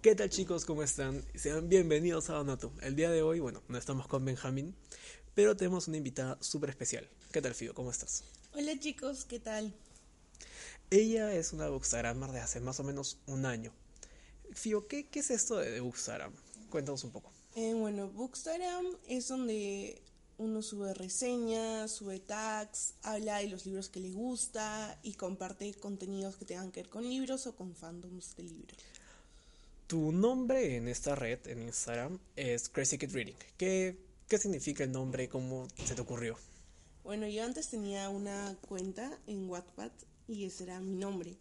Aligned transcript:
¿Qué 0.00 0.14
tal 0.14 0.30
chicos? 0.30 0.64
¿Cómo 0.64 0.84
están? 0.84 1.24
Sean 1.34 1.68
bienvenidos 1.68 2.30
a 2.30 2.34
Donato. 2.34 2.72
El 2.82 2.94
día 2.94 3.10
de 3.10 3.20
hoy, 3.20 3.40
bueno, 3.40 3.64
no 3.66 3.76
estamos 3.76 4.06
con 4.06 4.24
Benjamín, 4.24 4.76
pero 5.34 5.56
tenemos 5.56 5.88
una 5.88 5.96
invitada 5.96 6.38
súper 6.40 6.70
especial. 6.70 7.08
¿Qué 7.32 7.42
tal, 7.42 7.52
Fio? 7.52 7.74
¿Cómo 7.74 7.90
estás? 7.90 8.22
Hola 8.54 8.78
chicos, 8.78 9.24
¿qué 9.24 9.40
tal? 9.40 9.74
Ella 10.90 11.34
es 11.34 11.52
una 11.52 11.68
bookstagrammer 11.68 12.30
de 12.30 12.38
hace 12.38 12.60
más 12.60 12.78
o 12.78 12.84
menos 12.84 13.18
un 13.26 13.44
año. 13.44 13.72
Fio, 14.52 14.86
¿qué, 14.86 15.08
qué 15.08 15.18
es 15.18 15.32
esto 15.32 15.56
de 15.56 15.80
Bookstagram? 15.80 16.32
Cuéntanos 16.70 17.02
un 17.02 17.10
poco. 17.10 17.32
Eh, 17.56 17.74
bueno, 17.74 18.06
Bookstagram 18.08 18.86
es 19.08 19.26
donde 19.26 20.00
uno 20.36 20.62
sube 20.62 20.94
reseñas, 20.94 21.90
sube 21.90 22.20
tags, 22.20 22.94
habla 23.02 23.38
de 23.38 23.48
los 23.48 23.66
libros 23.66 23.88
que 23.88 23.98
le 23.98 24.12
gusta 24.12 24.96
y 25.02 25.14
comparte 25.14 25.74
contenidos 25.74 26.36
que 26.36 26.44
tengan 26.44 26.70
que 26.70 26.82
ver 26.82 26.88
con 26.88 27.02
libros 27.02 27.48
o 27.48 27.56
con 27.56 27.74
fandoms 27.74 28.36
de 28.36 28.44
libros. 28.44 28.78
Tu 29.88 30.12
nombre 30.12 30.76
en 30.76 30.86
esta 30.86 31.14
red, 31.14 31.38
en 31.46 31.62
Instagram, 31.62 32.18
es 32.36 32.68
Crazy 32.68 32.98
Kid 32.98 33.10
Reading. 33.10 33.36
¿Qué, 33.56 33.96
¿Qué 34.28 34.36
significa 34.36 34.84
el 34.84 34.92
nombre? 34.92 35.30
¿Cómo 35.30 35.66
se 35.82 35.94
te 35.94 36.02
ocurrió? 36.02 36.36
Bueno, 37.04 37.26
yo 37.26 37.42
antes 37.42 37.70
tenía 37.70 38.10
una 38.10 38.54
cuenta 38.68 39.18
en 39.26 39.48
Wattpad 39.48 39.90
y 40.28 40.44
ese 40.44 40.64
era 40.64 40.78
mi 40.78 40.94
nombre. 40.94 41.38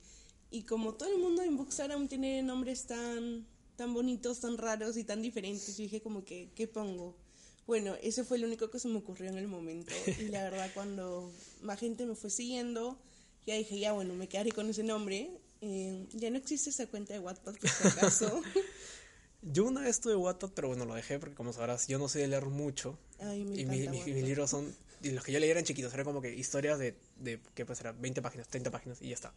Y 0.50 0.64
como 0.64 0.94
todo 0.94 1.10
el 1.10 1.20
mundo 1.20 1.42
en 1.42 1.58
Bookstagram 1.58 2.08
tiene 2.08 2.42
nombres 2.42 2.86
tan, 2.86 3.46
tan 3.76 3.94
bonitos, 3.94 4.40
tan 4.40 4.58
raros 4.58 4.96
y 4.96 5.04
tan 5.04 5.22
diferentes, 5.22 5.76
yo 5.76 5.84
dije 5.84 6.00
como 6.00 6.24
que, 6.24 6.50
¿qué 6.56 6.70
pongo? 6.70 7.18
Bueno, 7.66 7.96
ese 8.02 8.24
fue 8.24 8.38
lo 8.38 8.48
único 8.48 8.72
que 8.72 8.80
se 8.80 8.88
me 8.88 9.00
ocurrió 9.00 9.30
en 9.30 9.38
el 9.38 9.50
momento. 9.50 9.92
Y 10.22 10.30
la 10.30 10.44
verdad, 10.44 10.72
cuando 10.74 11.30
más 11.64 11.82
gente 11.82 12.06
me 12.06 12.16
fue 12.16 12.30
siguiendo, 12.30 12.98
ya 13.46 13.56
dije, 13.56 13.78
ya 13.78 13.92
bueno, 13.92 14.14
me 14.14 14.30
quedaré 14.30 14.54
con 14.54 14.70
ese 14.70 14.84
nombre. 14.84 15.38
Eh, 15.62 16.06
ya 16.14 16.30
no 16.30 16.38
existe 16.38 16.70
esa 16.70 16.88
cuenta 16.88 17.14
de 17.14 17.20
Wattpad, 17.20 17.56
por 17.56 17.70
si 17.70 17.88
acaso. 17.88 18.42
Yo 19.42 19.66
una 19.66 19.82
vez 19.82 20.00
tuve 20.00 20.16
Wattpad, 20.16 20.52
pero 20.52 20.68
bueno, 20.70 20.86
lo 20.86 20.96
dejé 20.96 21.20
porque 21.20 21.36
como 21.36 21.54
sabrás, 21.54 21.88
yo 21.88 22.00
no 22.00 22.10
sé 22.10 22.28
leer 22.28 22.46
mucho. 22.48 22.98
Ay, 23.20 23.46
me 23.46 23.56
y 23.56 23.66
mi- 23.66 23.88
mi- 23.88 24.04
mis 24.04 24.24
libros 24.26 24.50
son, 24.50 24.76
y 25.02 25.12
los 25.12 25.24
que 25.24 25.32
yo 25.32 25.40
leía 25.40 25.52
eran 25.52 25.64
chiquitos, 25.64 25.94
eran 25.94 26.06
como 26.06 26.22
que 26.22 26.34
historias 26.36 26.80
de, 26.80 26.96
de 27.18 27.40
¿qué 27.54 27.64
pues 27.66 27.80
era? 27.80 27.92
20 27.92 28.22
páginas, 28.24 28.48
30 28.48 28.72
páginas 28.72 29.00
y 29.02 29.10
ya 29.10 29.14
está. 29.14 29.34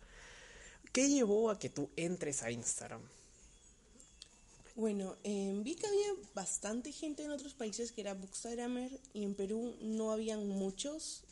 ¿Qué 0.93 1.09
llevó 1.09 1.51
a 1.51 1.59
que 1.59 1.69
tú 1.69 1.91
entres 1.97 2.43
a 2.43 2.51
Instagram? 2.51 3.03
Bueno, 4.75 5.17
eh, 5.25 5.53
vi 5.63 5.75
que 5.77 5.87
había 5.87 6.09
bastante 6.35 6.93
gente 6.93 7.23
en 7.23 7.31
otros 7.31 7.53
países 7.55 7.93
que 7.93 8.01
era 8.01 8.15
bookstagrammer 8.15 8.91
y 9.13 9.25
en 9.25 9.35
Perú 9.35 9.77
no 9.83 10.13
habían 10.13 10.49
muchos 10.49 11.25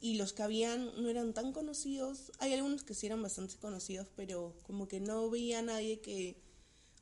y 0.00 0.16
los 0.16 0.32
que 0.32 0.42
habían 0.42 0.90
no 1.02 1.08
eran 1.08 1.32
tan 1.32 1.52
conocidos. 1.52 2.32
Hay 2.38 2.52
algunos 2.52 2.82
que 2.82 2.94
sí 2.94 3.06
eran 3.06 3.22
bastante 3.22 3.56
conocidos, 3.56 4.08
pero 4.16 4.54
como 4.62 4.88
que 4.88 5.00
no 5.00 5.30
veía 5.30 5.60
a 5.60 5.62
nadie 5.62 6.00
que 6.00 6.40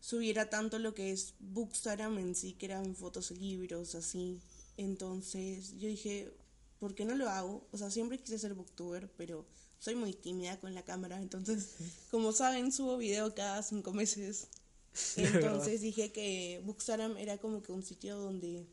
subiera 0.00 0.50
tanto 0.50 0.78
lo 0.78 0.95
que 0.95 1.11
es 1.11 1.34
bookstagram 1.41 2.19
en 2.19 2.34
sí, 2.34 2.53
que 2.53 2.67
eran 2.67 2.95
fotos 2.95 3.31
libros, 3.33 3.95
así. 3.95 4.41
Entonces 4.77 5.78
yo 5.78 5.89
dije, 5.89 6.33
¿por 6.78 6.95
qué 6.95 7.05
no 7.05 7.15
lo 7.15 7.28
hago? 7.28 7.67
O 7.72 7.78
sea, 7.78 7.91
siempre 7.91 8.19
quise 8.19 8.39
ser 8.39 8.55
booktuber, 8.55 9.11
pero 9.17 9.47
soy 9.78 9.97
muy 9.97 10.12
tímida 10.12 10.59
con 10.61 10.75
la 10.75 10.84
cámara, 10.84 11.20
entonces, 11.20 11.75
como 12.11 12.33
saben, 12.33 12.72
subo 12.72 12.97
video 12.97 13.34
cada 13.34 13.62
cinco 13.62 13.92
meses. 13.92 14.48
Entonces 15.17 15.81
dije 15.81 16.12
que 16.12 16.62
Bookstagram 16.65 17.17
era 17.17 17.39
como 17.39 17.62
que 17.62 17.72
un 17.72 17.83
sitio 17.83 18.17
donde 18.17 18.65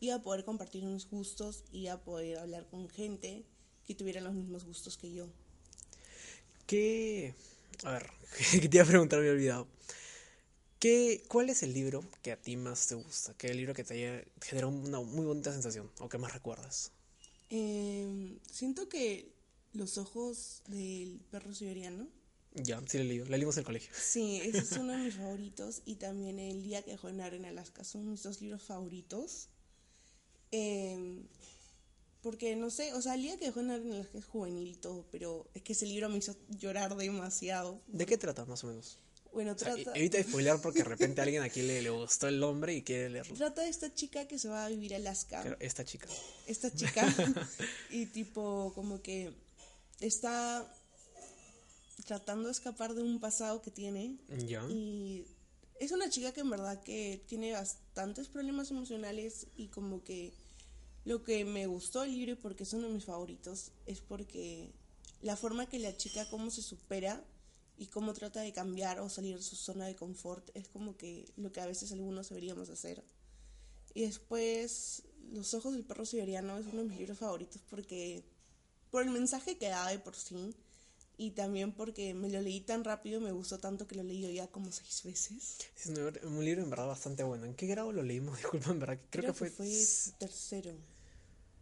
iba 0.00 0.16
a 0.16 0.22
poder 0.22 0.44
compartir 0.44 0.84
mis 0.84 1.08
gustos, 1.08 1.64
iba 1.72 1.94
a 1.94 2.04
poder 2.04 2.38
hablar 2.38 2.68
con 2.68 2.90
gente 2.90 3.46
que 3.86 3.94
tuviera 3.94 4.20
los 4.20 4.34
mismos 4.34 4.64
gustos 4.64 4.96
que 4.98 5.12
yo. 5.12 5.28
¿Qué? 6.66 7.34
A 7.84 7.92
ver, 7.92 8.10
que 8.60 8.68
te 8.68 8.76
iba 8.76 8.84
a 8.84 8.88
preguntar, 8.88 9.20
me 9.20 9.26
he 9.26 9.30
olvidado. 9.30 9.68
¿Qué, 10.78 11.24
¿Cuál 11.28 11.48
es 11.50 11.62
el 11.62 11.72
libro 11.72 12.04
que 12.22 12.32
a 12.32 12.36
ti 12.36 12.56
más 12.56 12.86
te 12.88 12.94
gusta? 12.94 13.34
¿Qué 13.38 13.54
libro 13.54 13.72
que 13.74 13.84
te 13.84 13.94
haya 13.94 14.22
generado 14.40 14.70
una 14.72 15.00
muy 15.00 15.24
bonita 15.24 15.50
sensación 15.52 15.90
o 15.98 16.08
que 16.10 16.18
más 16.18 16.32
recuerdas? 16.34 16.92
Eh, 17.50 18.38
siento 18.50 18.88
que 18.88 19.32
los 19.72 19.98
ojos 19.98 20.62
del 20.68 21.20
perro 21.30 21.54
siberiano, 21.54 22.08
Ya, 22.54 22.80
sí 22.86 22.98
lo 22.98 23.04
leído, 23.04 23.26
la 23.26 23.36
leímos 23.36 23.56
en 23.56 23.60
el 23.60 23.66
colegio. 23.66 23.92
sí, 23.94 24.40
ese 24.42 24.62
es 24.64 24.76
uno 24.76 24.92
de 24.92 24.98
mis 25.04 25.14
favoritos 25.16 25.82
y 25.84 25.96
también 25.96 26.38
El 26.38 26.62
día 26.62 26.82
que 26.82 26.92
dejó 26.92 27.08
en 27.08 27.20
Alaska 27.20 27.84
son 27.84 28.10
mis 28.10 28.22
dos 28.22 28.40
libros 28.40 28.62
favoritos. 28.62 29.48
Eh, 30.50 31.22
porque 32.22 32.54
no 32.56 32.70
sé, 32.70 32.94
o 32.94 33.02
sea, 33.02 33.14
El 33.14 33.22
día 33.22 33.36
que 33.36 33.46
dejó 33.46 33.60
en 33.60 33.70
Alaska 33.70 34.18
es 34.18 34.24
juvenil 34.24 34.68
y 34.68 34.76
todo, 34.76 35.04
pero 35.10 35.46
es 35.54 35.62
que 35.62 35.72
ese 35.72 35.86
libro 35.86 36.08
me 36.08 36.18
hizo 36.18 36.36
llorar 36.48 36.96
demasiado. 36.96 37.80
¿De 37.88 38.06
qué 38.06 38.16
trata, 38.16 38.44
más 38.46 38.62
o 38.64 38.68
menos? 38.68 38.98
Bueno, 39.32 39.52
O 39.52 39.58
sea, 39.58 39.74
trata... 39.74 39.98
evita 39.98 40.22
spoilear 40.22 40.60
porque 40.60 40.80
de 40.80 40.84
repente 40.84 41.20
a 41.20 41.24
alguien 41.24 41.42
aquí 41.42 41.62
le, 41.62 41.82
le 41.82 41.90
gustó 41.90 42.28
el 42.28 42.38
nombre 42.38 42.74
y 42.74 42.82
quiere 42.82 43.10
leerlo. 43.10 43.34
Trata 43.34 43.62
de 43.62 43.68
esta 43.68 43.92
chica 43.92 44.28
que 44.28 44.38
se 44.38 44.48
va 44.48 44.66
a 44.66 44.68
vivir 44.68 44.94
a 44.94 44.98
Alaska. 44.98 45.40
Pero 45.42 45.56
esta 45.58 45.84
chica. 45.84 46.08
Esta 46.46 46.70
chica. 46.74 47.06
y 47.90 48.06
tipo, 48.06 48.72
como 48.74 49.02
que 49.02 49.32
está 50.00 50.66
tratando 52.06 52.48
de 52.48 52.52
escapar 52.52 52.94
de 52.94 53.02
un 53.02 53.20
pasado 53.20 53.62
que 53.62 53.70
tiene. 53.70 54.16
Ya. 54.46 54.64
Y 54.68 55.26
es 55.80 55.90
una 55.92 56.08
chica 56.08 56.32
que 56.32 56.42
en 56.42 56.50
verdad 56.50 56.82
que 56.82 57.24
tiene 57.26 57.52
bastantes 57.52 58.28
problemas 58.28 58.70
emocionales 58.70 59.46
y 59.56 59.68
como 59.68 60.04
que 60.04 60.32
lo 61.04 61.24
que 61.24 61.44
me 61.44 61.66
gustó 61.66 62.02
del 62.02 62.12
libro 62.12 62.32
y 62.32 62.36
porque 62.36 62.62
es 62.62 62.72
uno 62.72 62.88
de 62.88 62.94
mis 62.94 63.04
favoritos 63.04 63.72
es 63.86 64.00
porque 64.00 64.72
la 65.20 65.36
forma 65.36 65.66
que 65.66 65.78
la 65.78 65.96
chica 65.96 66.28
cómo 66.30 66.50
se 66.50 66.62
supera 66.62 67.24
y 67.76 67.86
cómo 67.86 68.12
trata 68.12 68.40
de 68.40 68.52
cambiar 68.52 69.00
o 69.00 69.08
salir 69.08 69.36
de 69.36 69.42
su 69.42 69.56
zona 69.56 69.86
de 69.86 69.96
confort 69.96 70.50
es 70.54 70.68
como 70.68 70.96
que 70.96 71.32
lo 71.36 71.50
que 71.52 71.60
a 71.60 71.66
veces 71.66 71.90
algunos 71.92 72.28
deberíamos 72.28 72.68
hacer. 72.68 73.04
Y 73.94 74.02
después 74.02 75.02
Los 75.32 75.54
ojos 75.54 75.72
del 75.72 75.84
perro 75.84 76.04
siberiano 76.04 76.58
es 76.58 76.66
uno 76.66 76.82
de 76.82 76.88
mis 76.88 76.98
libros 76.98 77.18
favoritos 77.18 77.62
porque 77.68 78.24
por 78.90 79.02
el 79.02 79.10
mensaje 79.10 79.56
que 79.56 79.68
da 79.68 79.88
de 79.88 79.98
por 79.98 80.14
sí 80.14 80.54
y 81.16 81.32
también 81.32 81.72
porque 81.72 82.14
me 82.14 82.28
lo 82.28 82.40
leí 82.40 82.60
tan 82.60 82.84
rápido, 82.84 83.20
me 83.20 83.32
gustó 83.32 83.58
tanto 83.58 83.86
que 83.86 83.94
lo 83.96 84.02
leí 84.02 84.20
yo 84.22 84.30
ya 84.30 84.46
como 84.48 84.72
seis 84.72 85.02
veces. 85.04 85.58
Es 85.76 85.86
un 85.86 85.94
libro, 85.94 86.28
un 86.28 86.44
libro 86.44 86.62
en 86.62 86.70
verdad 86.70 86.86
bastante 86.86 87.22
bueno. 87.22 87.46
¿En 87.46 87.54
qué 87.54 87.66
grado 87.66 87.92
lo 87.92 88.02
leímos? 88.02 88.38
Disculpa, 88.38 88.70
en 88.70 88.78
verdad. 88.78 88.98
Creo, 89.10 89.32
que 89.32 89.32
fue, 89.32 89.48
s- 89.48 90.12
tercero. 90.18 90.72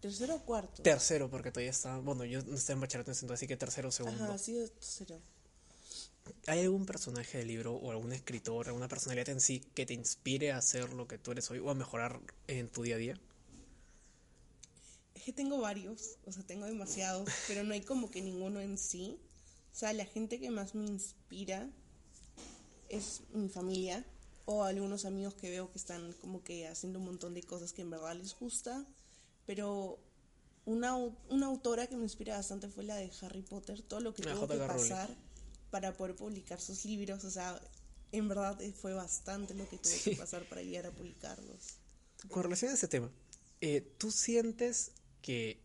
Tercero 0.00 0.37
o 0.37 0.41
cuarto. 0.47 0.83
tercero, 0.83 1.28
porque 1.28 1.50
todavía 1.50 1.71
está. 1.71 1.99
Bueno, 1.99 2.25
yo 2.25 2.43
no 2.43 2.55
estaba 2.55 2.75
en 2.77 2.81
bachillerato 2.81 3.10
entonces, 3.10 3.31
así 3.34 3.47
que 3.47 3.56
tercero 3.56 3.89
o 3.89 3.93
segundo. 3.93 4.25
Ajá, 4.25 4.39
sí, 4.39 4.55
tercero. 4.75 5.21
¿Hay 6.47 6.60
algún 6.60 6.87
personaje 6.87 7.39
del 7.39 7.49
libro 7.49 7.75
o 7.75 7.91
algún 7.91 8.12
escritor, 8.12 8.69
alguna 8.69 8.89
personalidad 8.89 9.28
en 9.31 9.41
sí 9.41 9.60
que 9.75 9.84
te 9.87 9.94
inspire 9.94 10.53
a 10.53 10.59
hacer 10.59 10.93
lo 10.94 11.06
que 11.09 11.19
tú 11.19 11.33
eres 11.33 11.50
hoy 11.50 11.59
o 11.59 11.71
a 11.71 11.75
mejorar 11.75 12.21
en 12.47 12.69
tu 12.69 12.83
día 12.83 12.94
a 12.94 12.99
día? 12.99 13.21
Es 15.15 15.22
que 15.25 15.33
tengo 15.33 15.60
varios, 15.60 16.16
o 16.25 16.33
sea, 16.33 16.43
tengo 16.44 16.66
demasiados, 16.66 17.28
pero 17.47 17.62
no 17.65 17.75
hay 17.75 17.83
como 17.83 18.10
que 18.10 18.22
ninguno 18.22 18.60
en 18.60 18.78
sí. 18.78 19.19
O 19.72 19.75
sea, 19.81 19.92
la 19.92 20.04
gente 20.04 20.38
que 20.41 20.50
más 20.50 20.75
me 20.75 20.84
inspira 20.84 21.69
es 22.88 23.22
mi 23.32 23.48
familia 23.48 24.04
o 24.47 24.64
algunos 24.64 25.04
amigos 25.04 25.34
que 25.34 25.48
veo 25.50 25.70
que 25.70 25.78
están 25.78 26.12
como 26.14 26.42
que 26.42 26.66
haciendo 26.66 26.98
un 26.98 27.04
montón 27.04 27.34
de 27.34 27.42
cosas 27.42 27.72
que 27.72 27.82
en 27.82 27.91
verdad 27.91 28.14
les 28.16 28.34
gusta. 28.38 28.84
Pero 29.47 29.98
una, 30.64 30.97
una 30.97 31.47
autora 31.47 31.86
que 31.86 31.97
me 31.97 32.03
inspira 32.03 32.36
bastante 32.36 32.69
fue 32.69 32.84
la 32.84 32.97
de 32.97 33.10
Harry 33.22 33.42
Potter, 33.42 33.80
todo 33.82 34.00
lo 34.00 34.12
que 34.14 34.22
tuvo 34.22 34.48
que 34.48 34.56
pasar 34.59 35.09
para 35.70 35.97
poder 35.97 36.16
publicar 36.16 36.60
sus 36.60 36.84
libros. 36.84 37.25
O 37.25 37.30
sea, 37.30 37.60
en 38.12 38.26
verdad 38.28 38.60
eh, 38.60 38.72
fue 38.72 38.92
bastante 38.92 39.54
lo 39.54 39.69
que 39.69 39.78
tuvo 39.78 39.92
Sí. 39.92 40.10
que 40.10 40.16
pasar 40.16 40.48
para 40.48 40.62
llegar 40.62 40.86
a 40.86 40.91
publicarlos. 40.91 41.76
Con 42.28 42.42
relación 42.42 42.72
a 42.72 42.75
ese 42.75 42.88
tema, 42.88 43.10
eh, 43.60 43.94
¿tú 43.98 44.10
sientes 44.10 44.91
que 45.22 45.60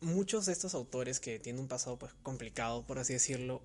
muchos 0.00 0.46
de 0.46 0.52
estos 0.52 0.74
autores 0.74 1.20
que 1.20 1.38
tienen 1.38 1.60
un 1.62 1.68
pasado 1.68 1.98
pues 1.98 2.12
complicado, 2.22 2.86
por 2.86 2.98
así 2.98 3.12
decirlo, 3.12 3.62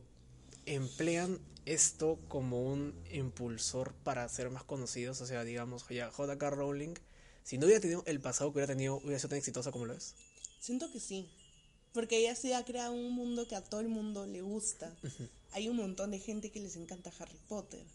emplean 0.66 1.40
esto 1.66 2.20
como 2.28 2.64
un 2.64 2.94
impulsor 3.12 3.94
para 4.04 4.28
ser 4.30 4.50
más 4.50 4.64
conocidos? 4.64 5.22
O 5.22 5.26
sea, 5.26 5.44
digamos, 5.44 5.88
ya 5.90 6.12
J.K. 6.12 6.50
Rowling, 6.50 6.94
si 7.44 7.58
no 7.58 7.66
hubiera 7.66 7.82
tenido 7.82 8.04
el 8.06 8.20
pasado 8.20 8.52
que 8.52 8.58
hubiera 8.60 8.74
tenido, 8.74 8.98
hubiera 8.98 9.20
sido 9.20 9.30
tan 9.30 9.38
exitosa 9.40 9.72
como 9.72 9.86
lo 9.86 9.94
es. 9.94 10.16
Siento 10.60 10.92
que 10.92 11.00
sí. 11.00 11.30
Porque 11.94 12.18
ella 12.18 12.36
sí 12.36 12.52
ha 12.52 12.66
creado 12.66 12.92
un 12.92 13.14
mundo 13.14 13.48
que 13.48 13.56
a 13.56 13.64
todo 13.64 13.80
el 13.80 13.88
mundo 13.88 14.26
le 14.26 14.42
gusta. 14.42 14.94
Hay 15.54 15.70
un 15.70 15.78
montón 15.78 16.12
de 16.12 16.20
gente 16.20 16.52
que 16.52 16.60
les 16.60 16.76
encanta 16.76 17.12
Harry 17.20 17.40
Potter. 17.48 17.86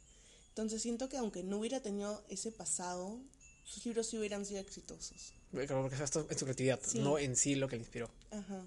Entonces 0.48 0.80
siento 0.80 1.08
que 1.10 1.18
aunque 1.18 1.42
no 1.42 1.58
hubiera 1.58 1.80
tenido 1.80 2.24
ese 2.30 2.50
pasado, 2.50 3.20
sus 3.64 3.84
libros 3.84 4.06
sí 4.06 4.16
hubieran 4.18 4.46
sido 4.46 4.60
exitosos. 4.60 5.34
Claro, 5.50 5.82
porque 5.82 5.96
en 5.96 6.38
su 6.38 6.44
creatividad, 6.44 6.80
Sí. 6.82 7.00
no 7.00 7.18
en 7.18 7.36
sí 7.36 7.56
lo 7.56 7.68
que 7.68 7.76
le 7.76 7.82
inspiró. 7.82 8.10
Ajá. 8.30 8.66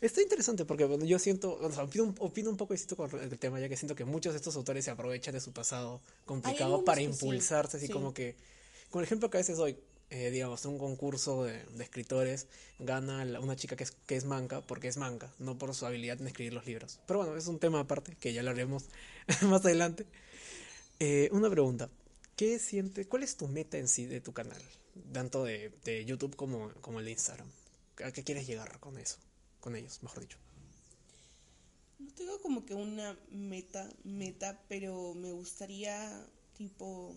Está 0.00 0.22
interesante 0.22 0.64
porque 0.64 0.84
bueno, 0.84 1.04
yo 1.04 1.18
siento, 1.18 1.54
o 1.54 1.72
sea, 1.72 1.84
opino, 1.84 2.04
un- 2.04 2.14
opino 2.18 2.50
un 2.50 2.56
poco 2.56 2.74
distinto 2.74 2.96
con 2.96 3.20
el 3.20 3.38
tema, 3.38 3.60
ya 3.60 3.68
que 3.68 3.76
siento 3.76 3.94
que 3.94 4.04
muchos 4.04 4.32
de 4.32 4.38
estos 4.38 4.56
autores 4.56 4.84
se 4.84 4.90
aprovechan 4.90 5.34
de 5.34 5.40
su 5.40 5.52
pasado 5.52 6.00
complicado 6.26 6.84
para 6.84 6.98
sí, 6.98 7.04
impulsarse, 7.04 7.76
así 7.76 7.86
sí. 7.86 7.92
como 7.92 8.12
que, 8.14 8.36
con 8.90 9.00
el 9.00 9.04
ejemplo 9.06 9.30
que 9.30 9.38
a 9.38 9.40
veces 9.40 9.56
doy, 9.58 9.78
eh, 10.10 10.30
digamos, 10.30 10.64
un 10.64 10.78
concurso 10.78 11.44
de, 11.44 11.64
de 11.64 11.84
escritores, 11.84 12.48
gana 12.80 13.24
la- 13.24 13.40
una 13.40 13.56
chica 13.56 13.76
que 13.76 13.84
es, 13.84 13.92
que 14.06 14.16
es 14.16 14.24
manca, 14.24 14.60
porque 14.62 14.88
es 14.88 14.96
manca, 14.96 15.32
no 15.38 15.56
por 15.58 15.74
su 15.74 15.86
habilidad 15.86 16.20
en 16.20 16.26
escribir 16.26 16.52
los 16.54 16.66
libros. 16.66 16.98
Pero 17.06 17.20
bueno, 17.20 17.36
es 17.36 17.46
un 17.46 17.58
tema 17.60 17.80
aparte, 17.80 18.16
que 18.18 18.32
ya 18.32 18.42
lo 18.42 18.50
haremos 18.50 18.86
más 19.42 19.64
adelante. 19.64 20.06
Eh, 21.00 21.28
una 21.32 21.50
pregunta. 21.50 21.90
¿Qué 22.36 22.58
sientes? 22.58 23.06
¿Cuál 23.06 23.22
es 23.22 23.36
tu 23.36 23.48
meta 23.48 23.78
en 23.78 23.88
sí 23.88 24.06
de 24.06 24.20
tu 24.20 24.32
canal? 24.32 24.62
Tanto 25.12 25.44
de, 25.44 25.72
de 25.84 26.04
YouTube 26.04 26.36
como, 26.36 26.70
como 26.80 26.98
el 27.00 27.04
de 27.06 27.12
Instagram. 27.12 27.48
¿A 28.04 28.12
qué 28.12 28.24
quieres 28.24 28.46
llegar 28.46 28.78
con 28.80 28.98
eso? 28.98 29.18
Con 29.60 29.76
ellos, 29.76 30.02
mejor 30.02 30.20
dicho. 30.20 30.38
No 31.98 32.10
tengo 32.14 32.40
como 32.40 32.64
que 32.64 32.74
una 32.74 33.18
meta, 33.30 33.88
meta, 34.04 34.62
pero 34.68 35.14
me 35.14 35.32
gustaría, 35.32 36.26
tipo, 36.56 37.14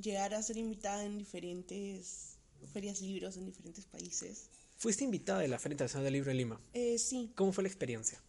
llegar 0.00 0.34
a 0.34 0.42
ser 0.42 0.56
invitada 0.58 1.04
en 1.04 1.18
diferentes 1.18 2.36
ferias 2.72 3.00
libros 3.00 3.36
en 3.36 3.46
diferentes 3.46 3.84
países. 3.86 4.48
Fuiste 4.76 5.04
invitada 5.04 5.40
de 5.40 5.48
la 5.48 5.58
Feria 5.58 5.74
Internacional 5.74 6.04
del 6.04 6.12
Libro 6.14 6.28
de 6.30 6.34
Lima. 6.34 6.60
Eh, 6.72 6.98
sí, 6.98 7.32
¿Cómo 7.34 7.52
fue 7.52 7.64
la 7.64 7.68
experiencia? 7.68 8.20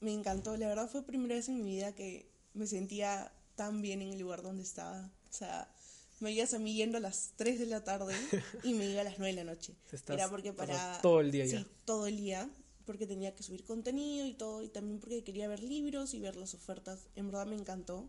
me 0.00 0.12
encantó. 0.12 0.56
La 0.56 0.68
verdad 0.68 0.88
fue 0.90 1.00
la 1.00 1.06
primera 1.06 1.34
vez 1.34 1.48
en 1.48 1.56
mi 1.56 1.64
vida 1.64 1.94
que 1.94 2.30
me 2.54 2.66
sentía 2.66 3.32
tan 3.54 3.80
bien 3.82 4.02
en 4.02 4.10
el 4.12 4.18
lugar 4.20 4.42
donde 4.42 4.62
estaba. 4.62 5.10
O 5.30 5.32
sea, 5.32 5.70
me 6.20 6.30
veías 6.30 6.54
a 6.54 6.58
mí 6.58 6.74
yendo 6.74 6.98
a 6.98 7.00
las 7.00 7.32
3 7.36 7.58
de 7.58 7.66
la 7.66 7.84
tarde 7.84 8.14
y 8.62 8.74
me 8.74 8.86
iba 8.90 9.00
a 9.02 9.04
las 9.04 9.18
9 9.18 9.34
de 9.34 9.44
la 9.44 9.50
noche. 9.52 9.74
Estás- 9.92 10.16
Era 10.16 10.28
porque 10.28 10.52
para... 10.52 11.00
todo 11.02 11.20
el 11.20 11.30
día 11.30 11.44
sí, 11.46 11.52
ya. 11.52 11.66
todo 11.84 12.06
el 12.06 12.16
día. 12.16 12.50
Porque 12.84 13.06
tenía 13.08 13.34
que 13.34 13.42
subir 13.42 13.64
contenido 13.64 14.24
y 14.26 14.34
todo. 14.34 14.62
Y 14.62 14.68
también 14.68 15.00
porque 15.00 15.24
quería 15.24 15.48
ver 15.48 15.60
libros 15.60 16.14
y 16.14 16.20
ver 16.20 16.36
las 16.36 16.54
ofertas. 16.54 17.08
En 17.16 17.26
verdad 17.26 17.44
me 17.46 17.56
encantó. 17.56 18.08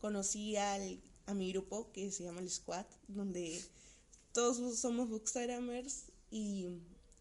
Conocí 0.00 0.56
al, 0.56 1.00
a 1.26 1.34
mi 1.34 1.52
grupo 1.52 1.92
que 1.92 2.10
se 2.10 2.24
llama 2.24 2.40
el 2.40 2.48
Squad, 2.48 2.86
donde 3.08 3.62
todos 4.32 4.78
somos 4.78 5.10
bookstagramers 5.10 6.04
y 6.30 6.66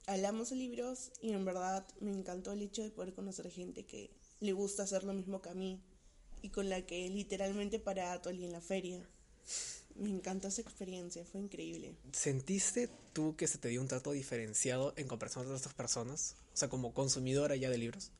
hablamos 0.07 0.51
de 0.51 0.55
libros 0.55 1.11
y 1.21 1.31
en 1.31 1.43
verdad 1.43 1.85
me 1.99 2.11
encantó 2.11 2.53
el 2.53 2.61
hecho 2.61 2.81
de 2.81 2.91
poder 2.91 3.13
conocer 3.13 3.49
gente 3.51 3.85
que 3.85 4.11
le 4.39 4.53
gusta 4.53 4.83
hacer 4.83 5.03
lo 5.03 5.13
mismo 5.13 5.41
que 5.41 5.49
a 5.49 5.53
mí 5.53 5.81
y 6.41 6.49
con 6.49 6.69
la 6.69 6.85
que 6.85 7.09
literalmente 7.09 7.79
para 7.79 8.21
todo 8.21 8.31
el 8.31 8.37
día 8.37 8.47
en 8.47 8.53
la 8.53 8.61
feria. 8.61 9.05
Me 9.95 10.09
encantó 10.09 10.49
esa 10.49 10.61
experiencia, 10.61 11.23
fue 11.25 11.39
increíble. 11.41 11.95
¿Sentiste 12.11 12.89
tú 13.13 13.35
que 13.37 13.47
se 13.47 13.57
te 13.57 13.69
dio 13.69 13.81
un 13.81 13.87
trato 13.87 14.11
diferenciado 14.11 14.93
en 14.97 15.07
comparación 15.07 15.47
a 15.49 15.55
otras 15.55 15.73
personas? 15.73 16.35
O 16.53 16.57
sea, 16.57 16.69
como 16.69 16.93
consumidora 16.93 17.55
ya 17.55 17.69
de 17.69 17.77
libros. 17.77 18.11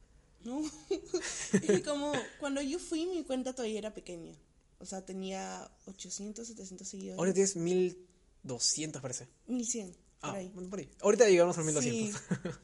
¿No? 0.45 0.62
es 1.68 1.81
como 1.83 2.13
cuando 2.39 2.62
yo 2.62 2.80
fui 2.80 3.06
mi 3.07 3.24
cuenta 3.24 3.54
todavía 3.54 3.80
era 3.80 3.94
pequeña. 3.94 4.36
O 4.80 4.86
sea, 4.86 5.04
tenía 5.06 5.69
800, 5.86 6.48
700 6.48 6.88
seguidores. 6.88 7.19
Ahora 7.19 7.33
tienes 7.33 7.56
1200, 7.56 9.01
parece. 9.01 9.27
1100, 9.48 9.92
por 10.22 10.30
Ah, 10.30 10.33
ahí. 10.33 10.51
bueno, 10.54 10.69
por 10.69 10.80
ahí. 10.80 10.89
Ahorita 11.01 11.27
llegamos 11.27 11.57
a 11.57 11.62
los 11.62 11.74
1200. 11.74 12.22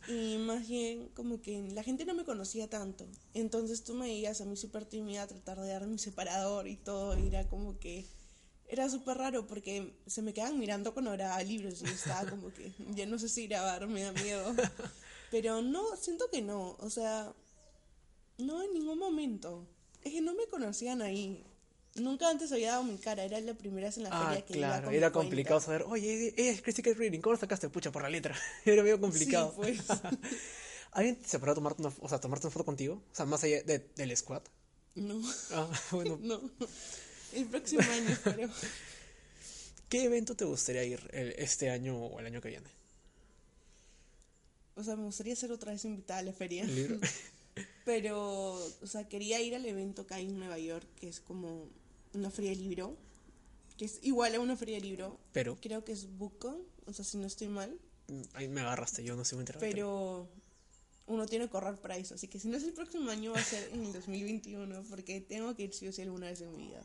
Sí, 0.08 0.14
y 0.36 0.38
más 0.38 0.68
bien 0.68 1.10
como 1.10 1.42
que 1.42 1.62
la 1.74 1.84
gente 1.84 2.06
no 2.06 2.14
me 2.14 2.24
conocía 2.24 2.70
tanto. 2.70 3.08
Entonces 3.34 3.84
tú 3.84 3.94
me 3.94 4.06
veías 4.08 4.40
a 4.42 4.46
mí 4.46 4.56
súper 4.56 4.86
tímida 4.86 5.28
tratar 5.28 5.60
de 5.60 5.68
dar 5.70 5.86
mi 5.88 5.98
separador 5.98 6.68
y 6.68 6.78
todo. 6.78 7.18
Y 7.18 7.28
era 7.28 7.48
como 7.50 7.78
que... 7.80 8.06
Era 8.72 8.90
súper 8.90 9.18
raro 9.18 9.46
porque 9.48 9.94
se 10.08 10.22
me 10.22 10.34
quedaban 10.34 10.58
mirando 10.58 10.94
cuando 10.94 11.12
grababa 11.12 11.44
libros 11.44 11.82
y 11.82 11.86
estaba 11.86 12.30
como 12.30 12.54
que 12.54 12.72
ya 12.96 13.06
no 13.06 13.20
sé 13.20 13.28
si 13.28 13.46
grabar, 13.48 13.86
me 13.88 14.02
da 14.02 14.14
miedo. 14.14 14.56
Pero 15.30 15.62
no, 15.62 15.96
siento 15.98 16.30
que 16.32 16.42
no. 16.42 16.78
O 16.80 16.90
sea, 16.90 17.34
no 18.38 18.64
en 18.64 18.74
ningún 18.74 18.98
momento. 18.98 19.68
Es 20.04 20.14
que 20.14 20.22
no 20.22 20.34
me 20.34 20.46
conocían 20.48 21.02
ahí. 21.02 21.44
Nunca 21.96 22.30
antes 22.30 22.50
había 22.54 22.72
dado 22.72 22.84
mi 22.86 22.98
cara. 22.98 23.26
Era 23.26 23.42
la 23.42 23.54
primera 23.56 23.88
vez 23.88 23.98
en 23.98 24.04
la 24.04 24.10
Ah, 24.14 24.28
feria 24.30 24.46
que 24.46 24.58
iba 24.58 24.68
claro, 24.70 24.84
con 24.84 24.92
mi 24.92 24.98
era 24.98 25.12
cuenta. 25.12 25.20
complicado 25.30 25.60
saber, 25.60 25.84
oye, 25.90 26.34
es 26.38 26.62
Christy 26.62 26.82
K. 26.82 26.92
Reading, 26.94 27.20
¿cómo 27.20 27.34
lo 27.34 27.40
sacaste? 27.42 27.68
Pucha, 27.70 27.92
por 27.92 28.02
la 28.04 28.10
letra. 28.10 28.34
Era 28.66 28.84
medio 28.84 29.02
complicado. 29.02 29.50
Sí, 29.52 29.56
pues. 29.58 29.80
¿Alguien 30.94 31.20
se 31.26 31.40
paró 31.40 31.52
a 31.52 31.56
tomarte 31.56 31.82
una, 31.82 31.94
o 32.00 32.08
sea, 32.08 32.20
tomarte 32.22 32.48
una 32.48 32.52
foto 32.54 32.64
contigo? 32.66 33.04
O 33.12 33.16
sea, 33.16 33.26
más 33.26 33.44
allá 33.44 33.62
de- 33.64 33.80
del 33.98 34.16
squad. 34.16 34.44
No, 34.96 35.22
Ah, 35.52 35.70
bueno, 35.92 36.18
no. 36.22 36.42
El 37.34 37.46
próximo 37.48 37.82
año, 37.82 38.18
pero... 38.24 38.50
¿qué 39.90 40.04
evento 40.06 40.36
te 40.36 40.46
gustaría 40.46 40.84
ir 40.84 41.00
el- 41.14 41.34
este 41.38 41.70
año 41.70 41.98
o 41.98 42.20
el 42.20 42.26
año 42.26 42.42
que 42.42 42.50
viene? 42.50 42.70
O 44.76 44.84
sea, 44.84 44.96
me 44.96 45.04
gustaría 45.04 45.36
ser 45.36 45.52
otra 45.52 45.72
vez 45.74 45.84
invitada 45.86 46.20
a 46.20 46.24
la 46.24 46.34
feria. 46.34 46.66
Pero, 47.86 48.54
o 48.54 48.88
sea, 48.88 49.08
quería 49.10 49.42
ir 49.42 49.56
al 49.56 49.66
evento 49.66 50.06
que 50.08 50.14
hay 50.14 50.26
en 50.28 50.38
Nueva 50.40 50.58
York, 50.60 50.88
que 51.00 51.10
es 51.10 51.20
como 51.20 51.68
una 52.14 52.30
feria 52.30 52.52
de 52.52 52.58
libro. 52.58 52.96
Que 53.78 53.86
es 53.86 54.00
igual 54.04 54.36
a 54.36 54.40
una 54.40 54.56
feria 54.56 54.76
de 54.76 54.82
libro. 54.82 55.20
Pero, 55.34 55.58
Creo 55.60 55.84
que 55.84 55.92
es 55.92 56.08
BookCon, 56.18 56.58
o 56.86 56.94
sea, 56.94 57.04
si 57.04 57.18
no 57.18 57.28
estoy 57.28 57.48
mal. 57.48 57.78
ahí 58.34 58.48
me 58.48 58.62
agarraste, 58.62 59.04
yo 59.04 59.16
no 59.16 59.26
soy 59.26 59.38
muy 59.38 59.42
enterado. 59.42 59.60
Pero 59.62 60.30
uno 61.08 61.26
tiene 61.26 61.50
que 61.50 61.58
ahorrar 61.58 61.82
para 61.82 61.98
eso. 61.98 62.14
Así 62.16 62.28
que 62.28 62.40
si 62.40 62.48
no 62.48 62.58
es 62.58 62.64
el 62.64 62.74
próximo 62.74 63.10
año, 63.10 63.32
va 63.34 63.40
a 63.40 63.44
ser 63.44 63.70
en 63.74 63.84
el 63.84 63.92
2021, 63.94 64.84
porque 64.90 65.20
tengo 65.20 65.54
que 65.56 65.64
ir 65.64 65.74
sí 65.74 65.88
o 65.88 65.92
sí 65.92 66.02
alguna 66.04 66.28
vez 66.28 66.40
en 66.42 66.56
mi 66.56 66.68
vida. 66.68 66.82